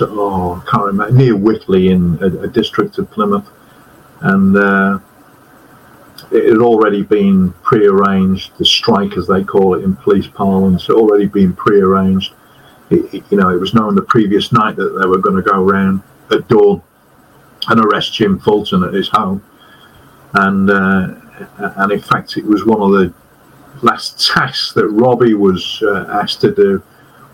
oh, 0.03 0.62
I 0.66 0.70
can't 0.70 0.85
remember 0.85 1.12
near 1.12 1.35
Whitleigh 1.37 1.91
in 1.91 2.18
a, 2.20 2.43
a 2.43 2.49
district 2.49 2.99
of 2.99 3.11
Plymouth, 3.11 3.49
and 4.20 4.57
uh, 4.57 4.99
it 6.35 6.48
had 6.48 6.59
already 6.59 7.02
been 7.02 7.52
pre-arranged. 7.62 8.59
The 8.59 8.65
strike, 8.65 9.16
as 9.16 9.28
they 9.28 9.44
call 9.44 9.74
it 9.74 9.85
in 9.85 9.94
police 9.94 10.27
parlance, 10.27 10.89
had 10.89 10.97
already 10.97 11.27
been 11.27 11.52
pre-arranged. 11.52 12.35
It, 12.90 13.15
it, 13.15 13.24
you 13.31 13.39
know, 13.39 13.51
it 13.51 13.61
was 13.61 13.73
known 13.73 13.94
the 13.94 14.02
previous 14.02 14.52
night 14.52 14.74
that 14.77 14.98
they 14.98 15.06
were 15.06 15.19
going 15.19 15.36
to 15.36 15.48
go 15.48 15.62
around 15.62 16.02
at 16.32 16.48
dawn 16.48 16.82
and 17.69 17.81
arrest 17.81 18.15
Jim 18.15 18.39
Fulton 18.40 18.82
at 18.82 18.93
his 18.93 19.09
home. 19.09 19.44
And 20.35 20.70
uh, 20.70 21.15
and 21.59 21.93
in 21.93 22.01
fact, 22.01 22.36
it 22.36 22.44
was 22.44 22.66
one 22.66 22.81
of 22.81 22.90
the 22.90 23.15
last 23.82 24.27
tasks 24.27 24.73
that 24.73 24.89
Robbie 24.89 25.35
was 25.35 25.82
uh, 25.82 26.06
asked 26.20 26.40
to 26.40 26.52
do 26.52 26.82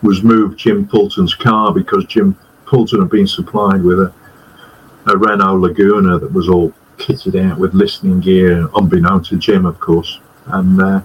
was 0.03 0.23
move 0.23 0.57
Jim 0.57 0.87
Fulton's 0.87 1.33
car 1.33 1.73
because 1.73 2.05
Jim 2.05 2.37
Fulton 2.67 2.99
had 2.99 3.09
been 3.09 3.27
supplied 3.27 3.81
with 3.81 3.99
a, 3.99 4.13
a 5.07 5.17
Renault 5.17 5.57
Laguna 5.57 6.19
that 6.19 6.31
was 6.31 6.49
all 6.49 6.73
kitted 7.01 7.35
out 7.35 7.57
with 7.57 7.73
listening 7.73 8.19
gear, 8.19 8.67
unbeknown 8.75 9.23
to 9.23 9.37
Jim, 9.37 9.65
of 9.65 9.79
course. 9.79 10.19
And 10.45 10.81
uh, 10.81 11.01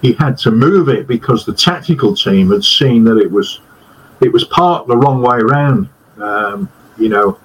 he 0.00 0.12
had 0.12 0.38
to 0.38 0.50
move 0.50 0.88
it 0.88 1.06
because 1.06 1.44
the 1.44 1.52
tactical 1.52 2.14
team 2.14 2.50
had 2.50 2.64
seen 2.64 3.04
that 3.04 3.18
it 3.18 3.30
was 3.30 3.60
it 4.20 4.32
was 4.32 4.44
parked 4.44 4.88
the 4.88 4.96
wrong 4.96 5.20
way 5.20 5.36
around. 5.36 5.88
Um, 6.18 6.70
you 6.96 7.08
know, 7.08 7.38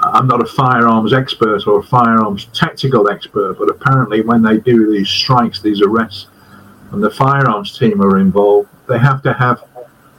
I'm 0.00 0.26
not 0.26 0.42
a 0.42 0.46
firearms 0.46 1.12
expert 1.12 1.66
or 1.66 1.80
a 1.80 1.82
firearms 1.82 2.46
tactical 2.46 3.08
expert, 3.08 3.58
but 3.58 3.68
apparently 3.68 4.20
when 4.20 4.42
they 4.42 4.58
do 4.58 4.90
these 4.90 5.08
strikes, 5.08 5.60
these 5.60 5.80
arrests, 5.82 6.26
and 6.90 7.02
the 7.02 7.10
firearms 7.10 7.78
team 7.78 8.00
are 8.02 8.18
involved, 8.18 8.68
they 8.88 8.98
have 8.98 9.22
to 9.22 9.32
have 9.32 9.62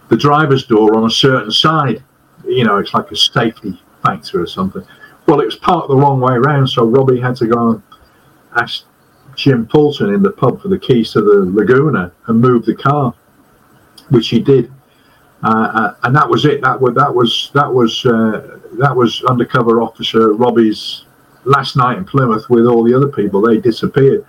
the 0.08 0.18
driver's 0.18 0.66
door 0.66 0.96
on 0.98 1.06
a 1.06 1.12
certain 1.12 1.52
side. 1.52 2.04
You 2.46 2.64
know, 2.64 2.78
it's 2.78 2.94
like 2.94 3.12
a 3.12 3.16
safety 3.16 3.82
factor 4.04 4.42
or 4.42 4.48
something. 4.48 4.86
Well, 5.28 5.40
it 5.40 5.46
was 5.46 5.56
parked 5.56 5.88
the 5.88 5.96
wrong 5.96 6.20
way 6.22 6.34
around, 6.34 6.68
so 6.68 6.86
Robbie 6.86 7.20
had 7.20 7.36
to 7.38 7.48
go 7.48 7.70
and 7.72 7.84
ask 8.56 8.86
Jim 9.36 9.68
Fulton 9.68 10.14
in 10.14 10.22
the 10.22 10.32
pub 10.32 10.62
for 10.62 10.68
the 10.68 10.80
keys 10.80 11.12
to 11.12 11.22
the 11.22 11.52
Laguna 11.52 12.12
and 12.28 12.40
move 12.40 12.66
the 12.66 12.76
car, 12.76 13.14
which 14.10 14.30
he 14.30 14.40
did. 14.40 14.72
Uh, 15.44 15.50
uh, 15.50 15.96
and 16.04 16.16
that 16.16 16.30
was 16.30 16.46
it. 16.46 16.62
That 16.62 16.80
was 16.80 16.96
that 16.96 17.14
was 17.14 17.52
that 17.54 17.72
was 17.72 18.06
uh, 18.06 18.60
that 18.80 18.96
was 18.96 19.24
undercover 19.24 19.82
officer 19.82 20.34
Robbie's 20.34 21.06
last 21.44 21.76
night 21.76 21.98
in 21.98 22.06
Plymouth 22.06 22.50
with 22.50 22.66
all 22.66 22.84
the 22.84 22.94
other 22.94 23.10
people. 23.10 23.42
They 23.42 23.58
disappeared, 23.58 24.26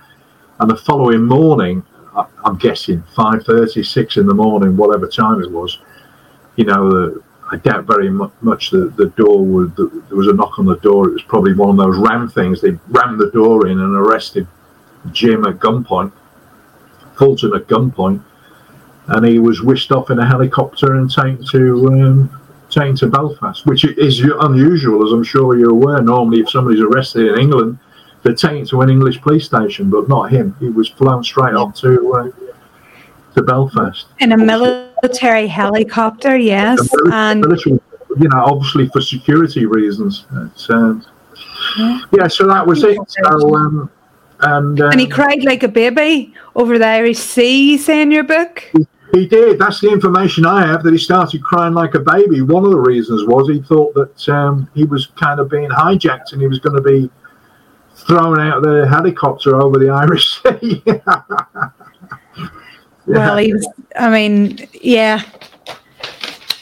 and 0.59 0.69
the 0.69 0.75
following 0.75 1.23
morning, 1.23 1.83
I, 2.15 2.27
am 2.45 2.57
guessing 2.57 3.03
five 3.15 3.45
thirty, 3.45 3.83
six 3.83 4.17
in 4.17 4.25
the 4.27 4.33
morning, 4.33 4.77
whatever 4.77 5.07
time 5.07 5.41
it 5.41 5.49
was. 5.49 5.79
You 6.55 6.65
know, 6.65 6.89
the 6.89 7.23
I 7.49 7.57
doubt 7.57 7.85
very 7.85 8.09
much 8.09 8.71
that 8.71 8.97
the 8.97 9.07
door 9.15 9.43
would. 9.45 9.75
The, 9.75 10.03
there 10.09 10.17
was 10.17 10.27
a 10.27 10.33
knock 10.33 10.59
on 10.59 10.65
the 10.65 10.75
door. 10.77 11.07
It 11.07 11.13
was 11.13 11.23
probably 11.23 11.53
one 11.53 11.69
of 11.69 11.77
those 11.77 11.97
ram 11.97 12.27
things. 12.27 12.61
They 12.61 12.71
rammed 12.89 13.19
the 13.19 13.31
door 13.31 13.67
in 13.67 13.79
and 13.79 13.95
arrested 13.95 14.47
Jim 15.11 15.45
at 15.45 15.59
gunpoint, 15.59 16.11
Fulton 17.17 17.53
at 17.55 17.67
gunpoint, 17.67 18.21
and 19.07 19.25
he 19.25 19.39
was 19.39 19.61
whisked 19.61 19.91
off 19.91 20.09
in 20.09 20.19
a 20.19 20.25
helicopter 20.25 20.95
and 20.95 21.09
taken 21.09 21.45
to 21.51 21.87
um, 21.87 22.41
taken 22.69 22.95
to 22.97 23.07
Belfast, 23.07 23.65
which 23.65 23.85
is 23.85 24.19
unusual, 24.19 25.05
as 25.05 25.13
I'm 25.13 25.23
sure 25.23 25.57
you're 25.57 25.71
aware. 25.71 26.01
Normally, 26.01 26.41
if 26.41 26.49
somebody's 26.49 26.81
arrested 26.81 27.27
in 27.27 27.39
England, 27.39 27.79
they're 28.23 28.35
taken 28.35 28.65
to 28.67 28.81
an 28.81 28.89
English 28.89 29.21
police 29.21 29.45
station, 29.45 29.89
but 29.89 30.09
not 30.09 30.31
him. 30.31 30.55
He 30.59 30.67
was 30.69 30.89
flown 30.89 31.23
straight 31.23 31.55
off 31.55 31.75
to 31.81 32.13
uh, 32.13 32.46
to 33.37 33.43
Belfast 33.43 34.07
in 34.19 34.31
a 34.31 34.37
military 34.37 35.47
helicopter. 35.47 36.37
Yes, 36.37 36.79
military, 36.91 37.13
and 37.13 37.41
military, 37.41 37.79
you 38.19 38.29
know, 38.29 38.43
obviously 38.43 38.87
for 38.89 39.01
security 39.01 39.65
reasons. 39.65 40.25
Um, 40.69 41.05
yeah. 41.77 42.01
yeah. 42.13 42.27
so 42.27 42.47
that 42.47 42.65
was 42.65 42.83
it. 42.83 42.97
So, 43.07 43.55
um, 43.55 43.91
and, 44.41 44.81
um, 44.81 44.91
and 44.91 44.99
he 44.99 45.07
cried 45.07 45.43
like 45.43 45.63
a 45.63 45.67
baby 45.67 46.33
over 46.55 46.77
the 46.77 46.85
Irish 46.85 47.17
Sea, 47.17 47.71
you 47.71 47.77
say 47.77 48.01
in 48.01 48.11
your 48.11 48.23
book? 48.23 48.71
He 49.13 49.25
did. 49.25 49.57
That's 49.57 49.79
the 49.79 49.89
information 49.89 50.45
I 50.45 50.65
have 50.67 50.83
that 50.83 50.91
he 50.91 50.99
started 50.99 51.41
crying 51.43 51.73
like 51.73 51.95
a 51.95 51.99
baby. 51.99 52.41
One 52.41 52.65
of 52.65 52.71
the 52.71 52.79
reasons 52.79 53.23
was 53.25 53.47
he 53.47 53.61
thought 53.61 53.93
that 53.93 54.29
um, 54.29 54.69
he 54.75 54.83
was 54.83 55.07
kind 55.15 55.39
of 55.39 55.49
being 55.49 55.69
hijacked 55.69 56.33
and 56.33 56.41
he 56.41 56.47
was 56.47 56.59
going 56.59 56.75
to 56.75 56.81
be 56.81 57.09
thrown 57.95 58.39
out 58.39 58.57
of 58.57 58.63
the 58.63 58.87
helicopter 58.87 59.61
over 59.61 59.79
the 59.79 59.89
Irish 59.89 60.41
Sea. 60.41 60.83
Well, 63.07 63.37
he 63.37 63.53
was, 63.53 63.67
I 63.95 64.09
mean, 64.09 64.67
yeah. 64.73 65.23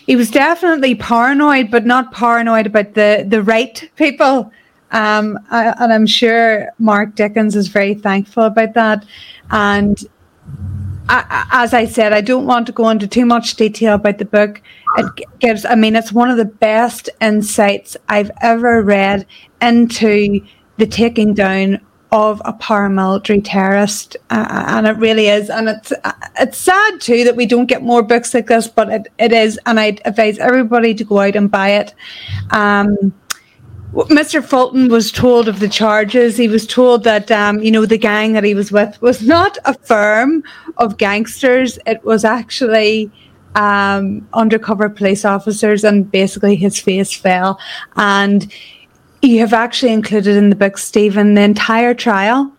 He 0.05 0.15
was 0.15 0.30
definitely 0.30 0.93
paranoid, 0.95 1.72
but 1.72 1.85
not 1.85 2.11
paranoid 2.13 2.67
about 2.67 2.93
the, 2.93 3.26
the 3.27 3.41
right 3.41 3.89
people. 3.95 4.51
Um, 4.91 5.39
I, 5.49 5.73
and 5.80 5.91
I'm 5.91 6.05
sure 6.05 6.69
Mark 6.77 7.15
Dickens 7.15 7.55
is 7.55 7.67
very 7.67 7.95
thankful 7.95 8.43
about 8.43 8.76
that. 8.76 9.05
And 9.49 9.97
I, 11.09 11.47
as 11.51 11.73
I 11.73 11.85
said, 11.85 12.13
I 12.13 12.22
don't 12.22 12.45
want 12.45 12.67
to 12.67 12.72
go 12.72 12.89
into 12.89 13.07
too 13.07 13.26
much 13.26 13.55
detail 13.55 13.95
about 13.95 14.19
the 14.19 14.26
book. 14.26 14.61
It 14.97 15.05
gives, 15.39 15.65
I 15.65 15.73
mean, 15.73 15.95
it's 15.95 16.11
one 16.11 16.30
of 16.30 16.38
the 16.38 16.45
best 16.45 17.09
insights 17.19 17.97
I've 18.07 18.31
ever 18.41 18.84
read 18.84 19.26
into 19.61 20.45
the 20.77 20.85
taking 20.85 21.34
down 21.34 21.81
of 22.15 22.41
a 22.45 22.53
paramilitary 22.53 23.41
terrorist, 23.43 24.15
uh, 24.29 24.63
and 24.67 24.87
it 24.87 24.95
really 24.97 25.27
is. 25.27 25.49
And 25.49 25.67
it's 25.67 25.91
it's 26.39 26.57
sad 26.57 27.01
too 27.01 27.25
that 27.25 27.35
we 27.35 27.45
don't 27.45 27.65
get 27.65 27.83
more 27.83 28.01
books 28.01 28.33
like 28.33 28.47
this, 28.47 28.69
but 28.69 28.89
it, 28.89 29.07
it 29.19 29.33
is. 29.33 29.59
And 29.65 29.81
I 29.81 29.97
advise 30.05 30.39
everybody 30.39 30.95
to 30.95 31.03
go 31.03 31.19
out 31.19 31.35
and 31.35 31.51
buy 31.51 31.71
it. 31.71 31.93
Um, 32.51 33.13
Mr. 33.93 34.43
Fulton 34.43 34.87
was 34.87 35.11
told 35.11 35.49
of 35.49 35.59
the 35.59 35.67
charges. 35.67 36.37
He 36.37 36.47
was 36.47 36.65
told 36.65 37.03
that, 37.03 37.31
um, 37.31 37.61
you 37.61 37.71
know, 37.71 37.85
the 37.85 37.97
gang 37.97 38.31
that 38.31 38.45
he 38.45 38.55
was 38.55 38.71
with 38.71 39.01
was 39.01 39.21
not 39.21 39.57
a 39.65 39.73
firm 39.73 40.41
of 40.77 40.97
gangsters. 40.97 41.77
It 41.85 42.03
was 42.05 42.23
actually 42.23 43.11
um, 43.55 44.25
undercover 44.33 44.87
police 44.87 45.25
officers, 45.25 45.83
and 45.83 46.09
basically 46.09 46.55
his 46.55 46.79
face 46.79 47.13
fell. 47.13 47.59
And 47.97 48.51
you 49.26 49.39
have 49.39 49.53
actually 49.53 49.93
included 49.93 50.35
in 50.35 50.49
the 50.49 50.56
book, 50.56 50.77
Stephen, 50.77 51.34
the 51.34 51.41
entire 51.41 51.93
trial, 51.93 52.52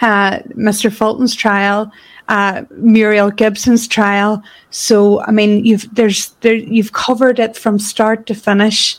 uh, 0.00 0.38
Mr. 0.56 0.92
Fulton's 0.92 1.34
trial, 1.34 1.90
uh, 2.28 2.64
Muriel 2.70 3.30
Gibson's 3.30 3.88
trial. 3.88 4.42
So, 4.70 5.22
I 5.22 5.30
mean, 5.30 5.64
you've 5.64 5.92
there's 5.94 6.30
there 6.40 6.54
you've 6.54 6.92
covered 6.92 7.38
it 7.38 7.56
from 7.56 7.78
start 7.78 8.26
to 8.26 8.34
finish 8.34 8.98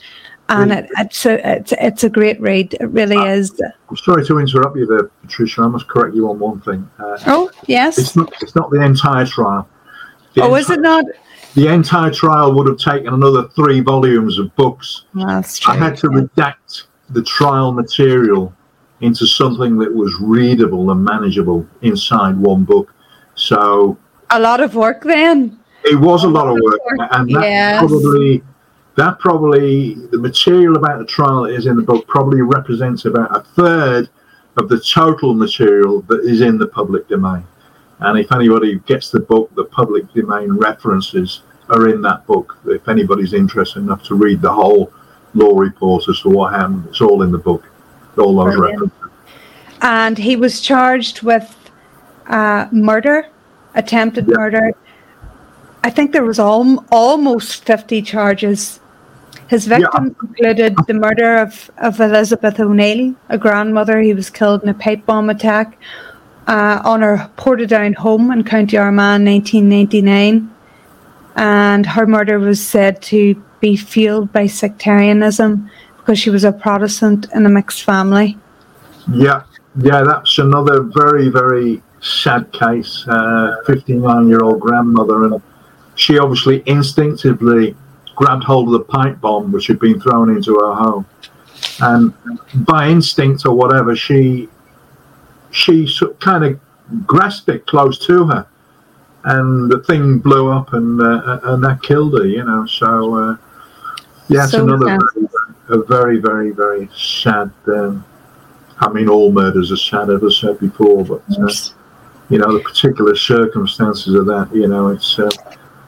and 0.50 0.72
it, 0.72 0.90
it's 0.98 1.26
a 1.26 1.58
it's, 1.58 1.74
it's 1.74 2.04
a 2.04 2.10
great 2.10 2.40
read. 2.40 2.76
It 2.80 2.86
really 2.88 3.18
uh, 3.18 3.26
is. 3.26 3.60
I'm 3.90 3.98
sorry 3.98 4.26
to 4.26 4.40
interrupt 4.40 4.78
you 4.78 4.86
there, 4.86 5.06
Patricia. 5.22 5.62
I 5.62 5.68
must 5.68 5.88
correct 5.88 6.16
you 6.16 6.30
on 6.30 6.40
one 6.40 6.62
thing. 6.62 6.90
Uh, 7.00 7.18
oh 7.28 7.52
yes, 7.68 7.98
it's 7.98 8.16
not 8.16 8.32
it's 8.42 8.56
not 8.56 8.70
the 8.72 8.82
entire 8.82 9.26
trial. 9.26 9.68
The 10.34 10.44
oh, 10.44 10.56
is 10.56 10.70
it 10.70 10.82
not? 10.82 11.06
The 11.56 11.74
entire 11.74 12.12
trial 12.12 12.54
would 12.54 12.68
have 12.68 12.78
taken 12.78 13.14
another 13.14 13.48
three 13.50 13.80
volumes 13.80 14.38
of 14.38 14.56
books. 14.56 15.06
That's 15.16 15.58
true. 15.58 15.74
I 15.74 15.78
had 15.78 15.98
to 15.98 16.08
redact 16.08 16.84
the 17.10 17.24
trial 17.24 17.72
material 17.72 18.54
into 19.02 19.26
something 19.26 19.78
that 19.78 19.94
was 19.94 20.14
readable 20.20 20.92
and 20.92 21.04
manageable 21.04 21.66
inside 21.82 22.38
one 22.38 22.64
book. 22.64 22.94
So 23.36 23.98
a 24.32 24.40
lot 24.40 24.60
of 24.60 24.76
work 24.76 25.04
then. 25.04 25.60
It 25.84 25.96
was 25.96 26.24
a, 26.24 26.28
a 26.28 26.30
lot, 26.30 26.48
lot, 26.48 26.56
of 26.56 26.62
work, 26.64 26.86
work. 26.86 27.10
and 27.12 27.36
that 27.36 27.44
yes. 27.44 27.80
probably 27.80 28.44
that 28.96 29.20
probably 29.20 29.94
the 30.12 30.18
material 30.18 30.76
about 30.76 30.98
the 30.98 31.06
trial 31.06 31.44
that 31.44 31.54
is 31.54 31.68
in 31.68 31.76
the 31.76 31.84
book 31.84 32.08
probably 32.08 32.42
represents 32.42 33.06
about 33.06 33.36
a 33.36 33.42
third 33.42 34.10
of 34.58 34.70
the 34.70 34.80
total 34.80 35.36
material 35.36 36.02
that 36.04 36.22
is 36.22 36.42
in 36.42 36.58
the 36.58 36.68
public 36.68 37.08
domain. 37.08 37.46
And 38.00 38.18
if 38.18 38.32
anybody 38.32 38.80
gets 38.80 39.12
the 39.12 39.20
book, 39.20 39.54
the 39.56 39.66
public 39.66 40.12
domain 40.14 40.52
references 40.52 41.44
are 41.70 41.90
in 41.90 42.02
that 42.02 42.26
book. 42.26 42.58
If 42.66 42.88
anybody's 42.88 43.34
interested 43.34 43.80
enough 43.80 44.04
to 44.04 44.16
read 44.16 44.42
the 44.42 44.52
whole 44.52 44.92
law 45.38 45.58
report 45.58 46.08
as 46.10 46.22
to 46.22 46.30
what 46.30 46.54
happened, 46.54 46.86
it's 46.90 47.02
all 47.02 47.22
in 47.22 47.32
the 47.32 47.38
book. 47.38 47.64
All 48.18 48.36
those 48.36 48.56
Brilliant. 48.56 48.82
references. 48.82 49.12
And 49.82 50.18
he 50.18 50.36
was 50.36 50.60
charged 50.60 51.22
with 51.22 51.56
uh, 52.26 52.68
murder, 52.72 53.28
attempted 53.76 54.28
murder. 54.28 54.72
I 55.84 55.90
think 55.92 56.12
there 56.12 56.26
was 56.26 56.40
al- 56.40 56.84
almost 56.92 57.64
50 57.64 58.02
charges 58.02 58.80
his 59.48 59.66
victims 59.66 60.16
yeah. 60.22 60.28
included 60.28 60.76
the 60.88 60.94
murder 60.94 61.38
of, 61.38 61.72
of 61.78 62.00
Elizabeth 62.00 62.60
O'Neill, 62.60 63.16
a 63.30 63.38
grandmother 63.38 64.00
He 64.02 64.14
was 64.14 64.30
killed 64.30 64.64
in 64.64 64.70
a 64.70 64.74
pipe 64.74 65.06
bomb 65.06 65.30
attack 65.30 65.78
uh, 66.48 66.82
on 66.84 67.02
her 67.02 67.30
Portadown 67.38 67.96
home 67.96 68.32
in 68.32 68.44
County 68.44 68.78
Armagh 68.78 69.22
in 69.22 69.26
1999. 69.26 70.54
And 71.36 71.86
her 71.86 72.06
murder 72.06 72.40
was 72.40 72.66
said 72.66 73.02
to 73.04 73.42
be 73.60 73.76
fueled 73.76 74.32
by 74.32 74.48
sectarianism 74.48 75.70
because 75.98 76.20
she 76.20 76.30
was 76.30 76.44
a 76.44 76.52
Protestant 76.52 77.28
in 77.34 77.46
a 77.46 77.50
mixed 77.50 77.84
family. 77.84 78.38
Yeah, 79.12 79.44
yeah, 79.80 80.04
that's 80.04 80.38
another 80.38 80.82
very, 80.82 81.30
very 81.30 81.82
sad 82.02 82.52
case. 82.52 83.06
59 83.66 84.06
uh, 84.06 84.22
year 84.22 84.42
old 84.42 84.60
grandmother, 84.60 85.26
and 85.26 85.42
she 85.96 86.18
obviously 86.18 86.64
instinctively 86.66 87.76
grabbed 88.16 88.44
hold 88.44 88.68
of 88.68 88.74
the 88.74 88.80
pipe 88.86 89.22
bomb 89.22 89.52
which 89.52 89.68
had 89.68 89.80
been 89.80 90.00
thrown 90.00 90.30
into 90.30 90.56
her 90.56 90.74
home, 90.74 91.06
and 91.82 92.14
by 92.66 92.88
instinct 92.88 93.46
or 93.46 93.54
whatever, 93.54 93.96
she 93.96 94.50
she 95.52 95.90
kind 96.20 96.44
of 96.44 96.60
grasped 97.06 97.50
it 97.50 97.66
close 97.66 97.98
to 98.06 98.26
her, 98.28 98.48
and 99.26 99.72
the 99.72 99.80
thing 99.84 100.20
blew 100.20 100.50
up, 100.50 100.74
and 100.74 101.02
uh, 101.02 101.40
and 101.44 101.64
that 101.64 101.82
killed 101.82 102.18
her. 102.18 102.26
You 102.26 102.44
know, 102.44 102.66
so 102.66 103.16
uh, 103.16 103.38
yes, 104.30 104.52
so 104.52 104.64
another 104.64 104.86
very, 104.86 105.28
a 105.70 105.84
very 105.84 106.20
very 106.20 106.52
very 106.52 106.90
sad. 106.96 107.52
Um, 107.68 108.06
I 108.80 108.90
mean, 108.90 109.10
all 109.10 109.32
murders 109.32 109.72
are 109.72 109.78
sad, 109.78 110.10
as 110.10 110.24
I 110.24 110.30
said 110.30 110.60
before, 110.60 111.04
but 111.04 111.24
uh, 111.38 111.52
you 112.30 112.38
know 112.38 112.54
the 112.54 112.62
particular 112.64 113.16
circumstances 113.16 114.14
of 114.14 114.26
that. 114.28 114.50
You 114.54 114.68
know, 114.68 114.90
it's 114.90 115.18
uh, 115.18 115.30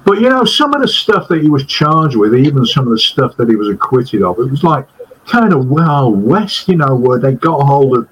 but 0.06 0.22
you 0.22 0.30
know, 0.30 0.44
some 0.44 0.74
of 0.74 0.82
the 0.82 0.88
stuff 0.88 1.28
that 1.28 1.42
he 1.42 1.50
was 1.50 1.66
charged 1.66 2.16
with, 2.16 2.34
even 2.36 2.66
some 2.66 2.88
of 2.88 2.92
the 2.92 3.00
stuff 3.00 3.38
that 3.38 3.50
he 3.50 3.56
was 3.56 3.70
acquitted 3.70 4.24
of, 4.24 4.40
it 4.40 4.50
was 4.50 4.64
like 4.64 4.88
kind 5.28 5.54
of 5.54 5.68
Wild 5.68 6.24
West, 6.24 6.68
you 6.68 6.78
know, 6.78 6.96
where 6.96 7.20
they 7.20 7.34
got 7.34 7.62
hold 7.62 7.98
of 7.98 8.10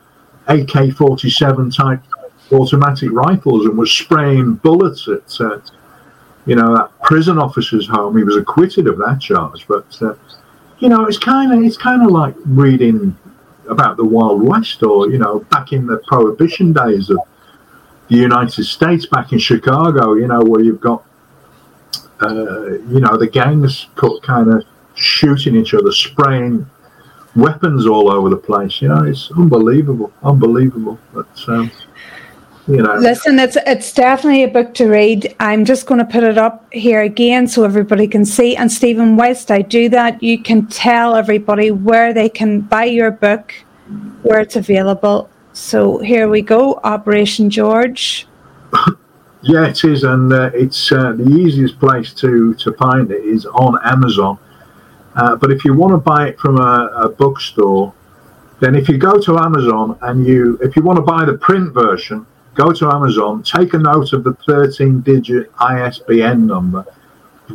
AK 0.47 0.93
47 0.95 1.71
type 1.71 2.01
automatic 2.51 3.11
rifles 3.11 3.65
and 3.65 3.77
were 3.77 3.85
spraying 3.85 4.55
bullets 4.55 5.07
at, 5.07 5.41
uh, 5.41 5.59
you 6.47 6.55
know, 6.55 6.75
that 6.75 6.89
prison 7.01 7.37
officer's 7.37 7.87
home. 7.87 8.17
He 8.17 8.23
was 8.23 8.37
acquitted 8.37 8.87
of 8.87 8.97
that 8.97 9.19
charge. 9.19 9.67
But, 9.67 10.01
uh, 10.01 10.15
you 10.79 10.89
know, 10.89 11.05
it's 11.05 11.19
kind 11.19 11.53
of 11.53 11.63
it's 11.63 11.77
kind 11.77 12.03
of 12.03 12.11
like 12.11 12.35
reading 12.45 13.15
about 13.69 13.97
the 13.97 14.05
Wild 14.05 14.41
West 14.41 14.81
or, 14.81 15.11
you 15.11 15.19
know, 15.19 15.39
back 15.51 15.73
in 15.73 15.85
the 15.85 15.97
Prohibition 16.07 16.73
days 16.73 17.09
of 17.09 17.19
the 18.07 18.15
United 18.15 18.63
States, 18.63 19.05
back 19.05 19.33
in 19.33 19.39
Chicago, 19.39 20.13
you 20.13 20.27
know, 20.27 20.41
where 20.41 20.61
you've 20.61 20.81
got 20.81 21.03
uh, 22.21 22.79
you 22.89 22.99
know, 22.99 23.17
the 23.17 23.29
gangs 23.31 23.87
put 23.95 24.23
kind 24.23 24.51
of 24.51 24.63
shooting 24.95 25.55
each 25.55 25.73
other, 25.73 25.91
spraying 25.91 26.65
weapons 27.35 27.85
all 27.85 28.11
over 28.11 28.29
the 28.29 28.37
place. 28.37 28.81
You 28.81 28.89
know, 28.89 29.03
it's 29.03 29.31
unbelievable, 29.31 30.11
unbelievable. 30.23 30.97
But 31.13 31.27
um, 31.47 31.71
you 32.67 32.77
know, 32.77 32.95
listen, 32.95 33.39
it's 33.39 33.57
it's 33.65 33.93
definitely 33.93 34.43
a 34.43 34.47
book 34.47 34.73
to 34.75 34.87
read. 34.87 35.35
I'm 35.39 35.63
just 35.63 35.85
going 35.85 35.99
to 35.99 36.05
put 36.05 36.23
it 36.23 36.37
up 36.37 36.71
here 36.73 37.01
again 37.01 37.47
so 37.47 37.63
everybody 37.63 38.07
can 38.07 38.25
see. 38.25 38.55
And 38.55 38.71
Stephen, 38.71 39.15
whilst 39.15 39.51
I 39.51 39.61
do 39.61 39.87
that, 39.89 40.21
you 40.21 40.41
can 40.41 40.67
tell 40.67 41.15
everybody 41.15 41.71
where 41.71 42.13
they 42.13 42.29
can 42.29 42.61
buy 42.61 42.85
your 42.85 43.11
book, 43.11 43.53
where 44.23 44.39
it's 44.39 44.55
available. 44.55 45.29
So 45.53 45.99
here 45.99 46.27
we 46.27 46.41
go, 46.41 46.79
Operation 46.83 47.49
George. 47.49 48.27
Yeah, 49.43 49.67
it 49.67 49.83
is, 49.83 50.03
and 50.03 50.33
uh, 50.33 50.49
it's 50.53 50.91
uh, 50.91 51.13
the 51.13 51.29
easiest 51.29 51.79
place 51.79 52.11
to 52.15 52.55
to 52.55 52.73
find 52.73 53.09
it 53.11 53.23
is 53.23 53.45
on 53.45 53.79
Amazon. 53.85 54.39
Uh, 55.15 55.35
but 55.35 55.51
if 55.51 55.63
you 55.63 55.73
want 55.73 55.93
to 55.93 55.97
buy 55.97 56.27
it 56.27 56.39
from 56.39 56.59
a, 56.59 56.91
a 56.95 57.09
bookstore, 57.09 57.93
then 58.59 58.75
if 58.75 58.89
you 58.89 58.97
go 58.97 59.19
to 59.19 59.37
Amazon 59.37 59.97
and 60.01 60.25
you, 60.25 60.57
if 60.61 60.75
you 60.75 60.81
want 60.81 60.97
to 60.97 61.01
buy 61.03 61.23
the 61.23 61.37
print 61.37 61.73
version, 61.73 62.25
go 62.57 62.71
to 62.73 62.91
Amazon, 62.91 63.43
take 63.43 63.73
a 63.73 63.77
note 63.77 64.11
of 64.13 64.23
the 64.23 64.33
13 64.45 65.01
digit 65.01 65.51
ISBN 65.59 66.47
number, 66.47 66.85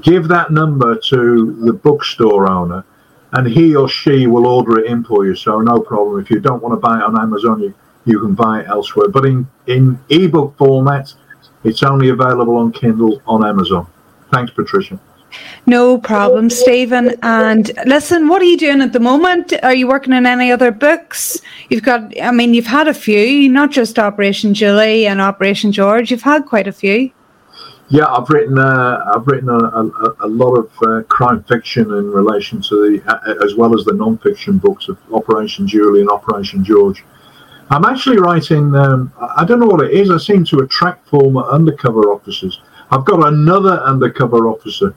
give 0.01 0.29
that 0.29 0.51
number 0.51 0.97
to 0.97 1.57
the 1.65 1.73
bookstore 1.73 2.49
owner, 2.49 2.85
and 3.33 3.47
he 3.47 3.75
or 3.75 3.89
she 3.89 4.27
will 4.27 4.47
order 4.47 4.79
it 4.79 4.87
in 4.87 5.05
for 5.05 5.27
you. 5.27 5.35
So, 5.35 5.61
no 5.61 5.81
problem. 5.81 6.21
If 6.23 6.31
you 6.31 6.39
don't 6.39 6.63
want 6.63 6.75
to 6.75 6.81
buy 6.81 6.99
it 6.99 7.03
on 7.03 7.21
Amazon, 7.21 7.61
you, 7.61 7.75
you 8.05 8.21
can 8.21 8.35
buy 8.35 8.61
it 8.61 8.69
elsewhere. 8.69 9.09
But 9.09 9.27
in, 9.27 9.49
in 9.67 9.99
ebook 10.09 10.57
format, 10.57 11.13
it's 11.65 11.83
only 11.83 12.11
available 12.11 12.57
on 12.57 12.73
Kindle 12.73 13.21
on 13.27 13.45
Amazon. 13.45 13.87
Thanks, 14.33 14.53
Patricia. 14.53 14.99
No 15.67 15.99
problem, 15.99 16.51
Stephen. 16.51 17.15
And 17.23 17.71
listen, 17.87 18.29
what 18.29 18.43
are 18.43 18.47
you 18.47 18.57
doing 18.57 18.81
at 18.81 18.93
the 18.93 19.01
moment? 19.01 19.53
Are 19.63 19.75
you 19.75 19.87
working 19.87 20.13
on 20.13 20.27
any 20.27 20.51
other 20.51 20.71
books? 20.71 21.41
You've 21.69 21.83
got, 21.83 22.21
I 22.21 22.31
mean, 22.31 22.55
you've 22.55 22.67
had 22.67 22.89
a 22.89 22.95
few, 22.95 23.49
not 23.49 23.71
just 23.71 23.99
Operation 23.99 24.55
Julie 24.55 25.07
and 25.07 25.21
Operation 25.21 25.73
George. 25.73 26.11
You've 26.11 26.23
had 26.23 26.47
quite 26.47 26.67
a 26.67 26.73
few. 26.73 27.13
Yeah, 27.89 28.07
I've 28.07 28.29
written 28.31 28.59
uh, 28.59 29.05
I've 29.15 29.27
written 29.27 29.51
a, 29.51 29.59
a, 29.59 30.17
a 30.21 30.27
lot 30.27 30.55
of 30.55 30.71
uh, 30.83 31.03
crime 31.09 31.43
fiction 31.45 31.83
in 31.93 32.11
relation 32.11 32.63
to 32.63 32.75
the 32.81 33.03
uh, 33.07 33.45
as 33.45 33.55
well 33.55 33.79
as 33.79 33.85
the 33.85 33.93
non-fiction 33.93 34.57
books 34.57 34.89
of 34.89 34.97
Operation 35.13 35.69
Julie 35.69 36.01
and 36.01 36.09
Operation 36.09 36.65
George. 36.65 37.05
I'm 37.69 37.85
actually 37.85 38.19
writing. 38.19 38.75
Um, 38.75 39.13
I 39.37 39.45
don't 39.45 39.61
know 39.61 39.67
what 39.67 39.85
it 39.85 39.93
is. 39.93 40.11
I 40.11 40.17
seem 40.17 40.43
to 40.47 40.61
attract 40.61 41.07
former 41.07 41.43
undercover 41.43 42.13
officers. 42.13 42.63
I've 42.91 43.05
got 43.05 43.27
another 43.29 43.81
undercover 43.81 44.49
officer 44.49 44.95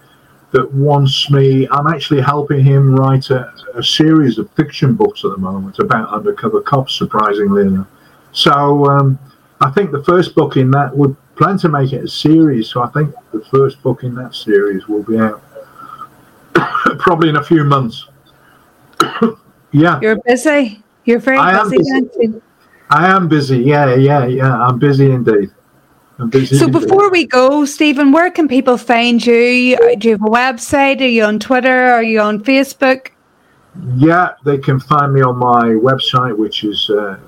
that 0.56 0.74
wants 0.74 1.30
me. 1.30 1.68
I'm 1.70 1.88
actually 1.88 2.22
helping 2.22 2.64
him 2.64 2.96
write 2.96 3.30
a, 3.30 3.54
a 3.76 3.84
series 3.84 4.38
of 4.38 4.50
fiction 4.52 4.96
books 4.96 5.26
at 5.26 5.32
the 5.32 5.38
moment 5.38 5.80
about 5.80 6.10
undercover 6.10 6.62
cops. 6.62 6.96
Surprisingly 6.96 7.64
enough, 7.64 7.88
so 8.32 8.86
um, 8.86 9.20
I 9.60 9.70
think 9.72 9.92
the 9.92 10.04
first 10.04 10.34
book 10.34 10.56
in 10.56 10.72
that 10.72 10.96
would 10.96 11.16
plan 11.36 11.58
to 11.60 11.70
make 11.70 11.92
it 11.92 12.06
a 12.06 12.08
series. 12.08 12.70
So 12.70 12.82
I 12.82 12.88
think 12.88 13.14
the 13.34 13.44
first 13.52 13.82
book 13.84 14.04
in 14.04 14.16
that 14.16 14.34
series 14.34 14.88
will 14.88 15.04
be 15.04 15.18
out 15.18 15.44
probably 17.00 17.28
in 17.30 17.36
a 17.36 17.44
few 17.44 17.66
months. 17.66 18.08
yeah, 19.74 20.00
you're 20.02 20.22
busy. 20.26 20.82
You're 21.04 21.20
very 21.20 21.38
I 21.38 21.62
busy. 21.64 21.78
busy. 21.78 22.42
I 22.90 23.08
am 23.14 23.28
busy. 23.28 23.60
Yeah, 23.60 23.94
yeah, 23.96 24.26
yeah. 24.26 24.62
I'm 24.66 24.80
busy 24.80 25.12
indeed. 25.12 25.52
So 26.46 26.70
before 26.70 27.12
we 27.12 27.26
go, 27.26 27.66
Stephen, 27.66 28.14
where 28.14 28.32
can 28.32 28.48
people 28.48 28.78
find 28.78 29.26
you? 29.26 29.78
Do 29.98 30.08
you 30.08 30.14
have 30.14 30.22
a 30.22 30.30
website? 30.30 31.02
Are 31.02 31.08
you 31.08 31.26
on 31.26 31.40
Twitter? 31.40 31.88
Are 31.92 32.04
you 32.04 32.22
on 32.22 32.42
Facebook? 32.42 33.10
Yeah, 33.98 34.36
they 34.46 34.58
can 34.58 34.80
find 34.80 35.14
me 35.14 35.22
on 35.22 35.38
my 35.38 35.66
website, 35.74 36.38
which 36.38 36.64
is 36.64 36.90
uh, 36.90 37.20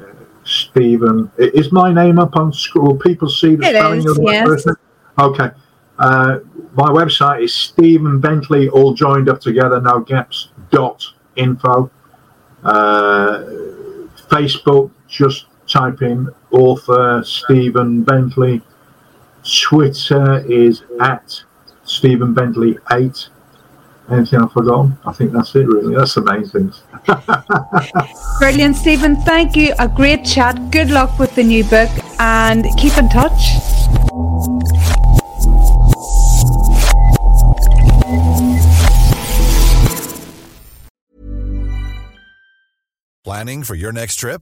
Stephen. 0.46 1.30
Is 1.38 1.74
my 1.74 1.92
name 1.92 2.18
up 2.18 2.38
on 2.38 2.54
scroll? 2.54 2.96
People 2.96 3.30
see 3.30 3.58
the 3.58 3.66
it 3.66 3.76
spelling 3.76 4.00
is, 4.00 4.06
of 4.06 4.22
my 4.22 4.32
yes. 4.32 4.48
person? 4.48 4.76
Okay. 5.20 5.50
Uh, 6.00 6.40
my 6.76 6.90
website 6.90 7.44
is 7.44 7.54
Stephen 7.54 8.22
Bentley, 8.22 8.70
all 8.70 8.94
joined 8.94 9.28
up 9.28 9.42
together, 9.42 9.82
no 9.82 10.00
gaps, 10.00 10.50
dot 10.72 11.04
info. 11.36 11.92
Uh, 12.64 13.44
Facebook, 14.30 14.92
just 15.10 15.48
type 15.68 16.02
in 16.02 16.30
author 16.52 17.22
Stephen 17.26 18.04
Bentley. 18.04 18.62
Twitter 19.48 20.40
is 20.48 20.84
at 21.00 21.44
Stephen 21.84 22.34
Bentley 22.34 22.78
8. 22.92 23.30
Anything 24.10 24.40
I've 24.40 24.52
forgotten? 24.52 24.98
I 25.06 25.12
think 25.12 25.32
that's 25.32 25.54
it, 25.56 25.68
really. 25.68 25.96
That's 25.96 26.16
the 26.16 26.22
main 26.22 26.46
things. 26.48 26.82
Brilliant, 28.40 28.78
Stephen. 28.78 29.18
Thank 29.18 29.56
you. 29.56 29.74
A 29.80 29.88
great 29.88 30.24
chat. 30.24 30.72
Good 30.72 30.90
luck 30.90 31.20
with 31.20 31.36
the 31.36 31.44
new 31.44 31.64
book 31.66 31.90
and 32.20 32.66
keep 32.78 32.98
in 32.98 33.10
touch. 33.10 33.58
Planning 43.26 43.64
for 43.64 43.76
your 43.76 43.92
next 43.92 44.16
trip? 44.16 44.42